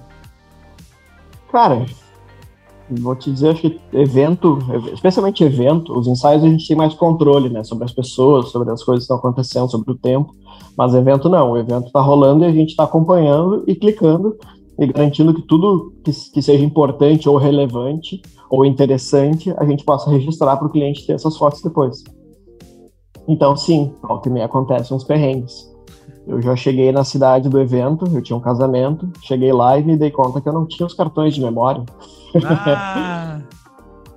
Cara, 1.50 1.86
vou 2.90 3.14
te 3.14 3.30
dizer, 3.30 3.50
acho 3.50 3.62
que 3.62 3.80
evento, 3.92 4.58
especialmente 4.92 5.44
evento, 5.44 5.96
os 5.96 6.06
ensaios 6.06 6.42
a 6.42 6.48
gente 6.48 6.66
tem 6.66 6.76
mais 6.76 6.94
controle, 6.94 7.48
né, 7.48 7.62
sobre 7.64 7.84
as 7.84 7.92
pessoas, 7.92 8.48
sobre 8.48 8.70
as 8.70 8.82
coisas 8.82 9.04
que 9.06 9.12
estão 9.12 9.16
acontecendo, 9.16 9.70
sobre 9.70 9.92
o 9.92 9.98
tempo. 9.98 10.34
Mas 10.76 10.94
evento 10.94 11.28
não, 11.28 11.52
o 11.52 11.56
evento 11.56 11.86
está 11.86 12.00
rolando 12.00 12.44
e 12.44 12.46
a 12.46 12.52
gente 12.52 12.70
está 12.70 12.84
acompanhando 12.84 13.64
e 13.66 13.74
clicando 13.74 14.36
e 14.78 14.86
garantindo 14.86 15.34
que 15.34 15.42
tudo 15.42 15.92
que, 16.04 16.12
que, 16.32 16.40
seja 16.40 16.64
importante 16.64 17.28
ou 17.28 17.36
relevante 17.36 18.22
ou 18.48 18.64
interessante 18.64 19.52
a 19.58 19.64
gente 19.64 19.84
possa 19.84 20.08
registrar 20.10 20.56
para 20.56 20.68
o 20.68 20.70
cliente 20.70 21.06
ter 21.06 21.14
essas 21.14 21.36
fotos 21.36 21.60
depois. 21.62 22.02
Então, 23.26 23.56
sim, 23.56 23.92
ao 24.02 24.20
que 24.20 24.30
me 24.30 24.40
acontece 24.40 24.94
uns 24.94 25.04
perrengues. 25.04 25.68
Eu 26.28 26.42
já 26.42 26.54
cheguei 26.54 26.92
na 26.92 27.04
cidade 27.04 27.48
do 27.48 27.58
evento, 27.58 28.04
eu 28.12 28.20
tinha 28.20 28.36
um 28.36 28.40
casamento, 28.40 29.08
cheguei 29.22 29.50
lá 29.50 29.78
e 29.78 29.82
me 29.82 29.96
dei 29.96 30.10
conta 30.10 30.42
que 30.42 30.48
eu 30.48 30.52
não 30.52 30.66
tinha 30.66 30.86
os 30.86 30.92
cartões 30.92 31.34
de 31.34 31.40
memória. 31.40 31.82
Ah. 32.44 33.40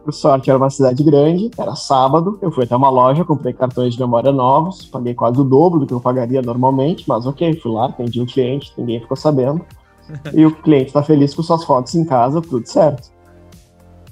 Por 0.04 0.14
sorte, 0.14 0.50
era 0.50 0.58
uma 0.58 0.70
cidade 0.70 1.04
grande, 1.04 1.52
era 1.56 1.76
sábado, 1.76 2.40
eu 2.42 2.52
fui 2.52 2.64
até 2.64 2.76
uma 2.76 2.90
loja, 2.90 3.24
comprei 3.24 3.54
cartões 3.54 3.94
de 3.94 4.00
memória 4.00 4.32
novos, 4.32 4.84
paguei 4.88 5.14
quase 5.14 5.40
o 5.40 5.44
dobro 5.44 5.80
do 5.80 5.86
que 5.86 5.94
eu 5.94 6.02
pagaria 6.02 6.42
normalmente, 6.42 7.06
mas 7.08 7.28
ok, 7.28 7.54
fui 7.62 7.72
lá, 7.72 7.86
atendi 7.86 8.20
o 8.20 8.26
cliente, 8.26 8.74
ninguém 8.78 9.00
ficou 9.00 9.16
sabendo. 9.16 9.64
e 10.34 10.44
o 10.44 10.52
cliente 10.52 10.88
está 10.88 11.04
feliz 11.04 11.34
com 11.36 11.44
suas 11.44 11.64
fotos 11.64 11.94
em 11.94 12.04
casa, 12.04 12.42
tudo 12.42 12.68
certo. 12.68 13.10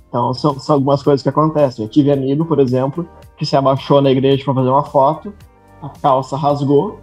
Então, 0.08 0.34
são, 0.34 0.60
são 0.60 0.76
algumas 0.76 1.04
coisas 1.04 1.24
que 1.24 1.30
acontecem. 1.30 1.84
Eu 1.84 1.90
tive 1.90 2.12
amigo, 2.12 2.46
por 2.46 2.60
exemplo, 2.60 3.08
que 3.36 3.46
se 3.46 3.56
abaixou 3.56 4.00
na 4.00 4.12
igreja 4.12 4.46
para 4.46 4.54
fazer 4.54 4.70
uma 4.70 4.84
foto, 4.84 5.34
a 5.82 5.90
calça 5.90 6.38
rasgou, 6.38 7.00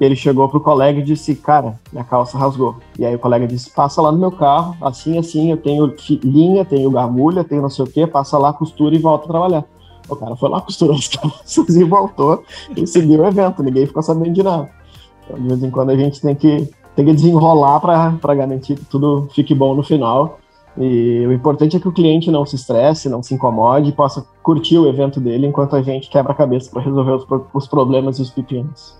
e 0.00 0.04
ele 0.04 0.14
chegou 0.14 0.48
pro 0.48 0.60
colega 0.60 1.00
e 1.00 1.02
disse, 1.02 1.34
cara, 1.34 1.78
minha 1.92 2.04
calça 2.04 2.38
rasgou. 2.38 2.76
E 2.98 3.04
aí 3.04 3.14
o 3.14 3.18
colega 3.18 3.46
disse, 3.46 3.70
passa 3.70 4.00
lá 4.00 4.12
no 4.12 4.18
meu 4.18 4.30
carro, 4.30 4.76
assim, 4.80 5.18
assim, 5.18 5.50
eu 5.50 5.56
tenho 5.56 5.92
linha, 6.22 6.64
tenho 6.64 6.90
gargulha, 6.90 7.42
tenho 7.42 7.62
não 7.62 7.70
sei 7.70 7.84
o 7.84 7.88
quê, 7.88 8.06
passa 8.06 8.38
lá, 8.38 8.52
costura 8.52 8.94
e 8.94 8.98
volta 8.98 9.24
a 9.24 9.28
trabalhar. 9.28 9.64
O 10.08 10.16
cara 10.16 10.36
foi 10.36 10.48
lá, 10.48 10.60
costurou 10.60 10.94
as 10.94 11.08
calças 11.08 11.76
e 11.76 11.84
voltou 11.84 12.44
e 12.76 12.86
seguiu 12.86 13.20
o 13.20 13.26
evento, 13.26 13.62
ninguém 13.62 13.86
ficou 13.86 14.02
sabendo 14.02 14.32
de 14.32 14.42
nada. 14.42 14.70
Então, 15.24 15.38
de 15.38 15.48
vez 15.48 15.62
em 15.62 15.70
quando 15.70 15.90
a 15.90 15.96
gente 15.96 16.20
tem 16.20 16.34
que, 16.34 16.70
tem 16.94 17.04
que 17.04 17.12
desenrolar 17.12 17.80
para 17.80 18.34
garantir 18.34 18.76
que 18.76 18.84
tudo 18.84 19.28
fique 19.34 19.54
bom 19.54 19.74
no 19.74 19.82
final. 19.82 20.38
E 20.80 21.26
o 21.26 21.32
importante 21.32 21.76
é 21.76 21.80
que 21.80 21.88
o 21.88 21.92
cliente 21.92 22.30
não 22.30 22.46
se 22.46 22.54
estresse, 22.54 23.08
não 23.08 23.20
se 23.20 23.34
incomode 23.34 23.90
possa 23.90 24.24
curtir 24.44 24.78
o 24.78 24.88
evento 24.88 25.18
dele 25.18 25.48
enquanto 25.48 25.74
a 25.74 25.82
gente 25.82 26.08
quebra 26.08 26.30
a 26.30 26.36
cabeça 26.36 26.70
para 26.70 26.82
resolver 26.82 27.10
os, 27.10 27.26
os 27.52 27.66
problemas 27.66 28.18
e 28.20 28.22
os 28.22 28.30
pepinos. 28.30 28.96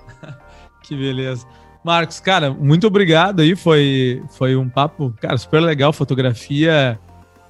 Que 0.88 0.96
beleza. 0.96 1.46
Marcos, 1.84 2.18
cara, 2.18 2.50
muito 2.50 2.86
obrigado 2.86 3.40
aí. 3.40 3.54
Foi, 3.54 4.22
foi 4.30 4.56
um 4.56 4.68
papo, 4.68 5.14
cara, 5.20 5.36
super 5.36 5.60
legal. 5.60 5.92
Fotografia 5.92 6.98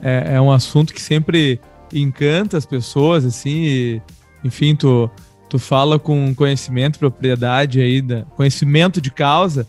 é, 0.03 0.35
é 0.35 0.41
um 0.41 0.51
assunto 0.51 0.93
que 0.93 1.01
sempre 1.01 1.61
encanta 1.93 2.57
as 2.57 2.67
pessoas, 2.67 3.25
assim. 3.25 3.63
E, 3.63 4.03
enfim, 4.45 4.75
tu, 4.75 5.09
tu 5.49 5.59
fala 5.59 5.99
com 5.99 6.35
conhecimento, 6.35 6.99
propriedade 6.99 7.81
aí, 7.81 8.03
da, 8.03 8.23
conhecimento 8.37 9.01
de 9.01 9.11
causa. 9.11 9.67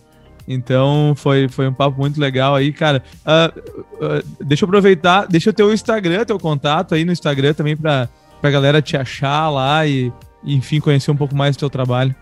Então 0.48 1.14
foi, 1.16 1.48
foi 1.48 1.68
um 1.68 1.74
papo 1.74 2.00
muito 2.00 2.20
legal 2.20 2.56
aí, 2.56 2.74
cara. 2.74 3.04
Uh, 3.24 3.60
uh, 4.04 4.44
deixa 4.44 4.66
eu 4.66 4.68
aproveitar, 4.68 5.28
deixa 5.28 5.54
o 5.60 5.72
Instagram, 5.72 6.26
teu 6.26 6.40
contato 6.40 6.96
aí 6.96 7.06
no 7.06 7.12
Instagram 7.12 7.54
também 7.54 7.78
para 7.78 8.10
a 8.42 8.50
galera 8.50 8.82
te 8.82 8.98
achar 8.98 9.48
lá 9.50 9.86
e, 9.86 10.12
e, 10.44 10.56
enfim, 10.56 10.80
conhecer 10.80 11.12
um 11.12 11.16
pouco 11.16 11.36
mais 11.36 11.56
do 11.56 11.60
teu 11.60 11.70
trabalho. 11.70 12.16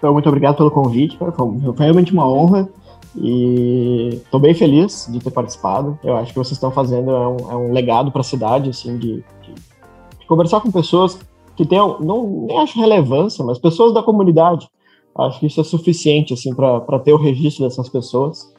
Então, 0.00 0.14
muito 0.14 0.30
obrigado 0.30 0.56
pelo 0.56 0.70
convite, 0.70 1.18
foi, 1.18 1.28
realmente 1.76 2.10
uma 2.10 2.26
honra 2.26 2.66
e 3.14 4.08
estou 4.14 4.40
bem 4.40 4.54
feliz 4.54 5.06
de 5.12 5.18
ter 5.18 5.30
participado. 5.30 5.98
Eu 6.02 6.16
acho 6.16 6.32
que 6.32 6.38
vocês 6.38 6.52
estão 6.52 6.70
fazendo 6.70 7.10
é 7.10 7.28
um, 7.28 7.36
é 7.50 7.56
um 7.56 7.70
legado 7.70 8.10
para 8.10 8.22
a 8.22 8.24
cidade, 8.24 8.70
assim, 8.70 8.96
de, 8.96 9.16
de, 9.42 9.52
de, 10.18 10.26
conversar 10.26 10.62
com 10.62 10.70
pessoas 10.70 11.20
que 11.54 11.66
têm, 11.66 11.78
não 12.00 12.46
nem 12.48 12.56
acho 12.56 12.80
relevância, 12.80 13.44
mas 13.44 13.58
pessoas 13.58 13.92
da 13.92 14.02
comunidade. 14.02 14.66
Acho 15.14 15.38
que 15.38 15.46
isso 15.46 15.60
é 15.60 15.64
suficiente, 15.64 16.32
assim, 16.32 16.54
para 16.54 16.98
ter 17.00 17.12
o 17.12 17.18
registro 17.18 17.64
dessas 17.64 17.90
pessoas. 17.90 18.50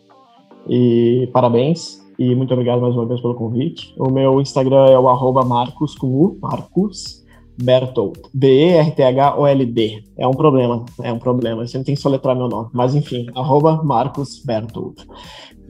E 0.70 1.28
parabéns 1.34 2.06
e 2.20 2.36
muito 2.36 2.54
obrigado 2.54 2.80
mais 2.80 2.94
uma 2.94 3.08
vez 3.08 3.20
pelo 3.20 3.34
convite. 3.34 3.96
O 3.98 4.12
meu 4.12 4.40
Instagram 4.40 4.86
é 4.92 5.00
o 5.00 5.10
arroba 5.10 5.44
Marcos 5.44 5.96
com 5.96 6.06
U, 6.06 6.38
Marcos 6.40 7.21
Bertold. 7.58 8.20
B-E-R-T-H-O-L-D. 8.34 10.04
É 10.18 10.28
um 10.28 10.34
problema, 10.34 10.86
é 11.02 11.12
um 11.12 11.20
problema. 11.20 11.66
Você 11.66 11.78
não 11.78 11.86
tem 11.86 11.96
que 11.96 12.02
soletrar 12.02 12.36
meu 12.36 12.48
nome. 12.48 12.70
Mas 12.74 12.96
enfim, 12.96 13.28
arroba 13.36 13.82
Marcos 13.84 14.42
Bertold. 14.44 14.96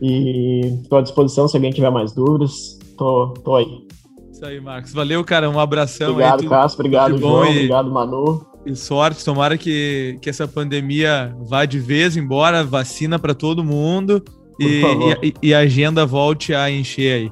E 0.02 0.80
estou 0.82 1.00
à 1.00 1.02
disposição 1.02 1.48
se 1.48 1.56
alguém 1.56 1.72
tiver 1.72 1.90
mais 1.90 2.14
dúvidas. 2.14 2.80
Tô, 2.98 3.34
tô 3.44 3.56
aí. 3.56 3.88
Isso 4.32 4.46
aí, 4.46 4.60
Marcos. 4.60 4.94
Valeu, 4.94 5.24
cara. 5.24 5.50
Um 5.50 5.60
abração 5.60 6.12
obrigado. 6.12 6.48
Cássio. 6.48 6.80
Obrigado, 6.80 7.18
João. 7.18 7.46
E... 7.46 7.50
Obrigado, 7.50 7.92
Manu. 7.92 8.46
E 8.66 8.76
sorte. 8.76 9.24
Tomara 9.24 9.58
que, 9.58 10.18
que 10.22 10.30
essa 10.30 10.48
pandemia 10.48 11.36
vá 11.42 11.66
de 11.66 11.80
vez 11.80 12.18
embora. 12.18 12.64
Vacina 12.64 13.20
para 13.20 13.34
todo 13.34 13.64
mundo. 13.64 14.24
E, 14.60 14.82
e, 15.24 15.34
e 15.50 15.54
a 15.54 15.60
agenda 15.60 16.06
volte 16.06 16.54
a 16.54 16.70
encher 16.70 17.14
aí. 17.14 17.32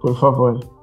Por 0.00 0.18
favor 0.18 0.79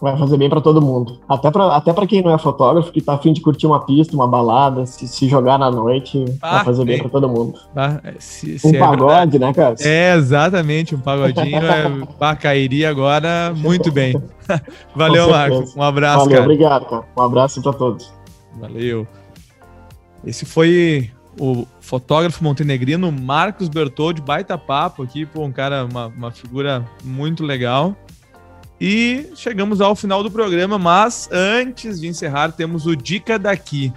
vai 0.00 0.16
fazer 0.16 0.36
bem 0.36 0.48
para 0.48 0.60
todo 0.60 0.80
mundo. 0.80 1.20
Até 1.28 1.50
para 1.50 1.76
até 1.76 1.92
pra 1.92 2.06
quem 2.06 2.22
não 2.22 2.34
é 2.34 2.38
fotógrafo, 2.38 2.92
que 2.92 3.00
tá 3.00 3.14
afim 3.14 3.32
de 3.32 3.40
curtir 3.40 3.66
uma 3.66 3.84
pista, 3.84 4.14
uma 4.14 4.26
balada, 4.26 4.86
se, 4.86 5.06
se 5.08 5.28
jogar 5.28 5.58
na 5.58 5.70
noite, 5.70 6.24
ah, 6.42 6.56
vai 6.56 6.64
fazer 6.64 6.84
bem 6.84 6.98
para 6.98 7.08
todo 7.08 7.28
mundo. 7.28 7.54
Ah, 7.74 8.00
se, 8.18 8.58
se 8.58 8.66
um 8.66 8.74
é 8.74 8.78
pagode, 8.78 9.32
verdade. 9.32 9.38
né, 9.38 9.52
cara? 9.52 9.74
É, 9.80 10.14
exatamente, 10.14 10.94
um 10.94 11.00
pagodinho. 11.00 11.56
é, 11.56 11.88
bah, 12.18 12.36
cairia 12.36 12.90
agora 12.90 13.52
muito 13.56 13.90
bem. 13.90 14.20
Valeu, 14.94 15.30
Marcos. 15.30 15.76
Um 15.76 15.82
abraço, 15.82 16.18
Valeu, 16.20 16.32
cara. 16.32 16.42
obrigado, 16.42 16.86
cara. 16.86 17.04
Um 17.16 17.22
abraço 17.22 17.62
para 17.62 17.72
todos. 17.72 18.12
Valeu. 18.60 19.06
Esse 20.24 20.44
foi 20.44 21.10
o 21.38 21.66
fotógrafo 21.80 22.42
montenegrino 22.42 23.12
Marcos 23.12 23.68
Bertoldi, 23.68 24.20
baita 24.20 24.56
papo 24.56 25.02
aqui, 25.02 25.26
pô, 25.26 25.44
um 25.44 25.52
cara, 25.52 25.84
uma, 25.84 26.06
uma 26.06 26.30
figura 26.30 26.84
muito 27.04 27.44
legal. 27.44 27.94
E 28.80 29.30
chegamos 29.34 29.80
ao 29.80 29.96
final 29.96 30.22
do 30.22 30.30
programa, 30.30 30.78
mas 30.78 31.28
antes 31.32 32.00
de 32.00 32.06
encerrar, 32.06 32.52
temos 32.52 32.86
o 32.86 32.94
Dica 32.94 33.38
Daqui. 33.38 33.92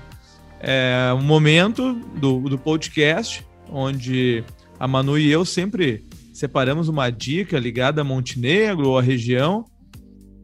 É 0.60 1.14
um 1.16 1.24
momento 1.24 1.94
do, 1.94 2.40
do 2.42 2.58
podcast 2.58 3.46
onde 3.70 4.44
a 4.80 4.88
Manu 4.88 5.18
e 5.18 5.30
eu 5.30 5.46
sempre 5.46 6.04
separamos 6.34 6.88
uma 6.88 7.10
dica 7.10 7.60
ligada 7.60 8.02
a 8.02 8.04
Montenegro 8.04 8.90
ou 8.90 8.98
a 8.98 9.02
região 9.02 9.66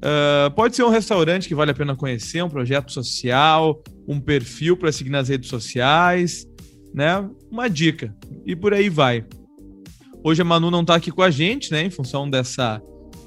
Uh, 0.06 0.52
pode 0.52 0.76
ser 0.76 0.84
um 0.84 0.90
restaurante 0.90 1.48
que 1.48 1.56
vale 1.56 1.72
a 1.72 1.74
pena 1.74 1.96
conhecer, 1.96 2.44
um 2.44 2.50
projeto 2.50 2.92
social, 2.92 3.82
um 4.08 4.20
perfil 4.20 4.78
para 4.78 4.92
seguir 4.92 5.10
nas 5.10 5.30
redes 5.30 5.50
sociais, 5.50 6.46
né? 6.94 7.28
Uma 7.50 7.68
dica. 7.68 8.16
E 8.46 8.56
por 8.56 8.72
aí 8.72 8.88
vai. 8.88 9.26
Hoje 10.24 10.44
a 10.44 10.46
Manu 10.46 10.70
não 10.70 10.82
está 10.82 10.94
aqui 10.94 11.10
com 11.10 11.24
a 11.24 11.32
gente, 11.32 11.72
né? 11.72 11.82
Em 11.84 11.90
função 11.90 12.30
dessa, 12.30 12.80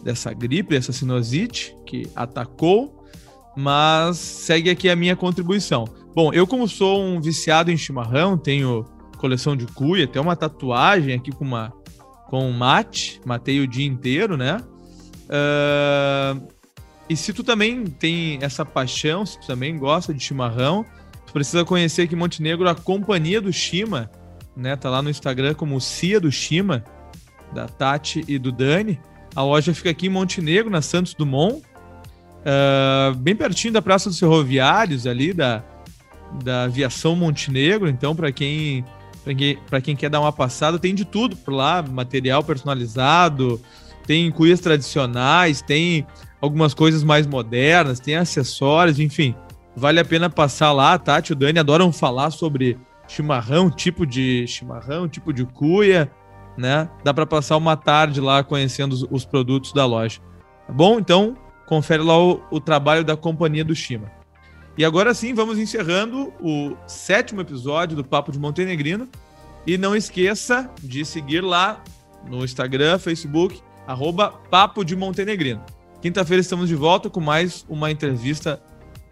dessa 0.03 0.33
gripe, 0.33 0.71
dessa 0.71 0.93
sinusite 0.93 1.77
que 1.87 2.09
atacou, 2.15 3.05
mas 3.57 4.17
segue 4.17 4.71
aqui 4.71 4.89
a 4.89 4.97
minha 4.97 5.17
contribuição. 5.17 5.85
Bom, 6.15 6.33
eu 6.33 6.47
como 6.47 6.69
sou 6.69 7.03
um 7.03 7.21
viciado 7.21 7.71
em 7.71 7.77
chimarrão, 7.77 8.37
tenho 8.37 8.85
coleção 9.19 9.57
de 9.57 9.67
cuia, 9.67 10.07
tem 10.07 10.23
uma 10.23 10.37
tatuagem 10.37 11.15
aqui 11.15 11.31
com 11.33 11.45
uma 11.45 11.73
com 12.29 12.51
mate, 12.53 13.21
matei 13.25 13.59
o 13.61 13.67
dia 13.67 13.87
inteiro, 13.87 14.37
né? 14.37 14.63
Uh, 15.25 16.47
e 17.09 17.17
se 17.17 17.33
tu 17.33 17.43
também 17.43 17.85
tem 17.85 18.39
essa 18.43 18.67
paixão, 18.67 19.25
se 19.25 19.41
tu 19.41 19.47
também 19.47 19.79
gosta 19.79 20.13
de 20.13 20.21
chimarrão, 20.21 20.85
tu 21.27 21.33
precisa 21.33 21.65
conhecer 21.65 22.03
aqui 22.03 22.15
em 22.15 22.19
Montenegro 22.19 22.69
a 22.69 22.75
Companhia 22.75 23.41
do 23.41 23.51
Chima, 23.51 24.11
né? 24.55 24.77
Tá 24.77 24.91
lá 24.91 25.01
no 25.01 25.09
Instagram 25.09 25.55
como 25.55 25.81
Cia 25.81 26.21
do 26.21 26.31
Chima, 26.31 26.85
da 27.55 27.67
Tati 27.67 28.23
e 28.29 28.39
do 28.39 28.53
Dani. 28.53 29.01
A 29.39 29.43
loja 29.43 29.72
fica 29.72 29.91
aqui 29.91 30.09
em 30.09 30.11
Montenegro, 30.11 30.68
na 30.68 30.82
Santos 30.82 31.14
Dumont, 31.14 31.62
uh, 31.62 33.14
bem 33.14 33.36
pertinho 33.36 33.72
da 33.72 33.80
Praça 33.80 34.09
dos 34.09 34.18
Ferroviários, 34.18 35.07
ali 35.07 35.32
da, 35.32 35.62
da 36.43 36.64
Aviação 36.64 37.14
Montenegro. 37.14 37.89
Então, 37.89 38.16
para 38.16 38.32
quem 38.32 38.84
para 39.70 39.80
quem 39.80 39.95
quer 39.95 40.11
dar 40.11 40.18
uma 40.18 40.32
passada, 40.32 40.76
tem 40.76 40.93
de 40.93 41.05
tudo 41.05 41.36
por 41.36 41.55
lá, 41.55 41.82
material 41.82 42.43
personalizado, 42.43 43.61
tem 44.05 44.28
cuias 44.28 44.59
tradicionais, 44.59 45.62
tem 45.62 46.05
algumas 46.41 46.74
coisas 46.74 47.05
mais 47.05 47.24
modernas, 47.24 48.01
tem 48.01 48.16
acessórios, 48.16 48.99
enfim. 48.99 49.36
Vale 49.76 50.01
a 50.01 50.05
pena 50.05 50.28
passar 50.28 50.72
lá, 50.72 50.99
Tati 50.99 51.30
e 51.30 51.32
o 51.34 51.36
Dani 51.36 51.61
adoram 51.61 51.93
falar 51.93 52.32
sobre 52.32 52.76
chimarrão, 53.07 53.70
tipo 53.70 54.05
de 54.05 54.49
chimarrão, 54.49 55.09
tipo 55.09 55.32
de 55.32 55.45
cuia, 55.45 56.11
né? 56.59 56.91
Dá 57.05 57.15
para 57.15 57.25
passar 57.25 57.57
uma 57.57 57.77
tarde 57.77 58.21
lá 58.21 58.43
conhecendo 58.43 58.93
os, 58.93 59.07
os, 59.11 59.25
produtos 59.25 59.73
da 59.73 59.87
loja. 59.87 60.21
Tá 60.67 60.73
bom? 60.73 60.99
Então, 60.99 61.37
confere 61.67 62.03
lá 62.03 62.19
o, 62.19 62.43
o 62.51 62.61
trabalho 62.61 63.05
da 63.05 63.17
Companhia 63.17 63.65
do 63.65 63.75
Chima. 63.75 64.11
E 64.77 64.85
agora 64.85 65.15
sim, 65.15 65.33
vamos 65.33 65.59
encerrando 65.59 66.33
o 66.41 66.77
sétimo 66.87 67.41
episódio 67.41 67.97
do 67.97 68.05
Papo 68.05 68.33
de 68.33 68.39
Montenegrino. 68.39 69.09
E 69.67 69.79
não 69.79 69.95
esqueça 69.95 70.69
de 70.83 71.05
seguir 71.05 71.43
lá 71.43 71.83
no 72.29 72.45
Instagram, 72.45 72.99
Facebook, 72.99 73.61
arroba 73.87 74.31
Papo 74.51 74.85
de 74.85 74.97
Montenegrino. 74.97 75.63
Quinta-feira 76.03 76.41
estamos 76.41 76.69
de 76.69 76.75
volta 76.75 77.09
com 77.09 77.21
mais 77.21 77.65
uma 77.69 77.91
entrevista 77.91 78.61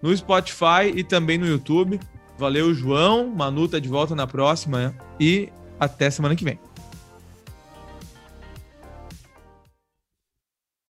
no 0.03 0.17
Spotify 0.17 0.93
e 0.95 1.05
também 1.05 1.39
no 1.39 1.47
YouTube. 1.47 2.01
Valeu, 2.39 2.75
João. 2.75 3.29
Manu 3.29 3.69
tá 3.69 3.79
de 3.79 3.89
volta 3.89 4.15
na 4.15 4.27
próxima 4.27 4.95
e 5.19 5.49
até 5.79 6.11
semana 6.11 6.35
que 6.35 6.45
vem. 6.45 6.59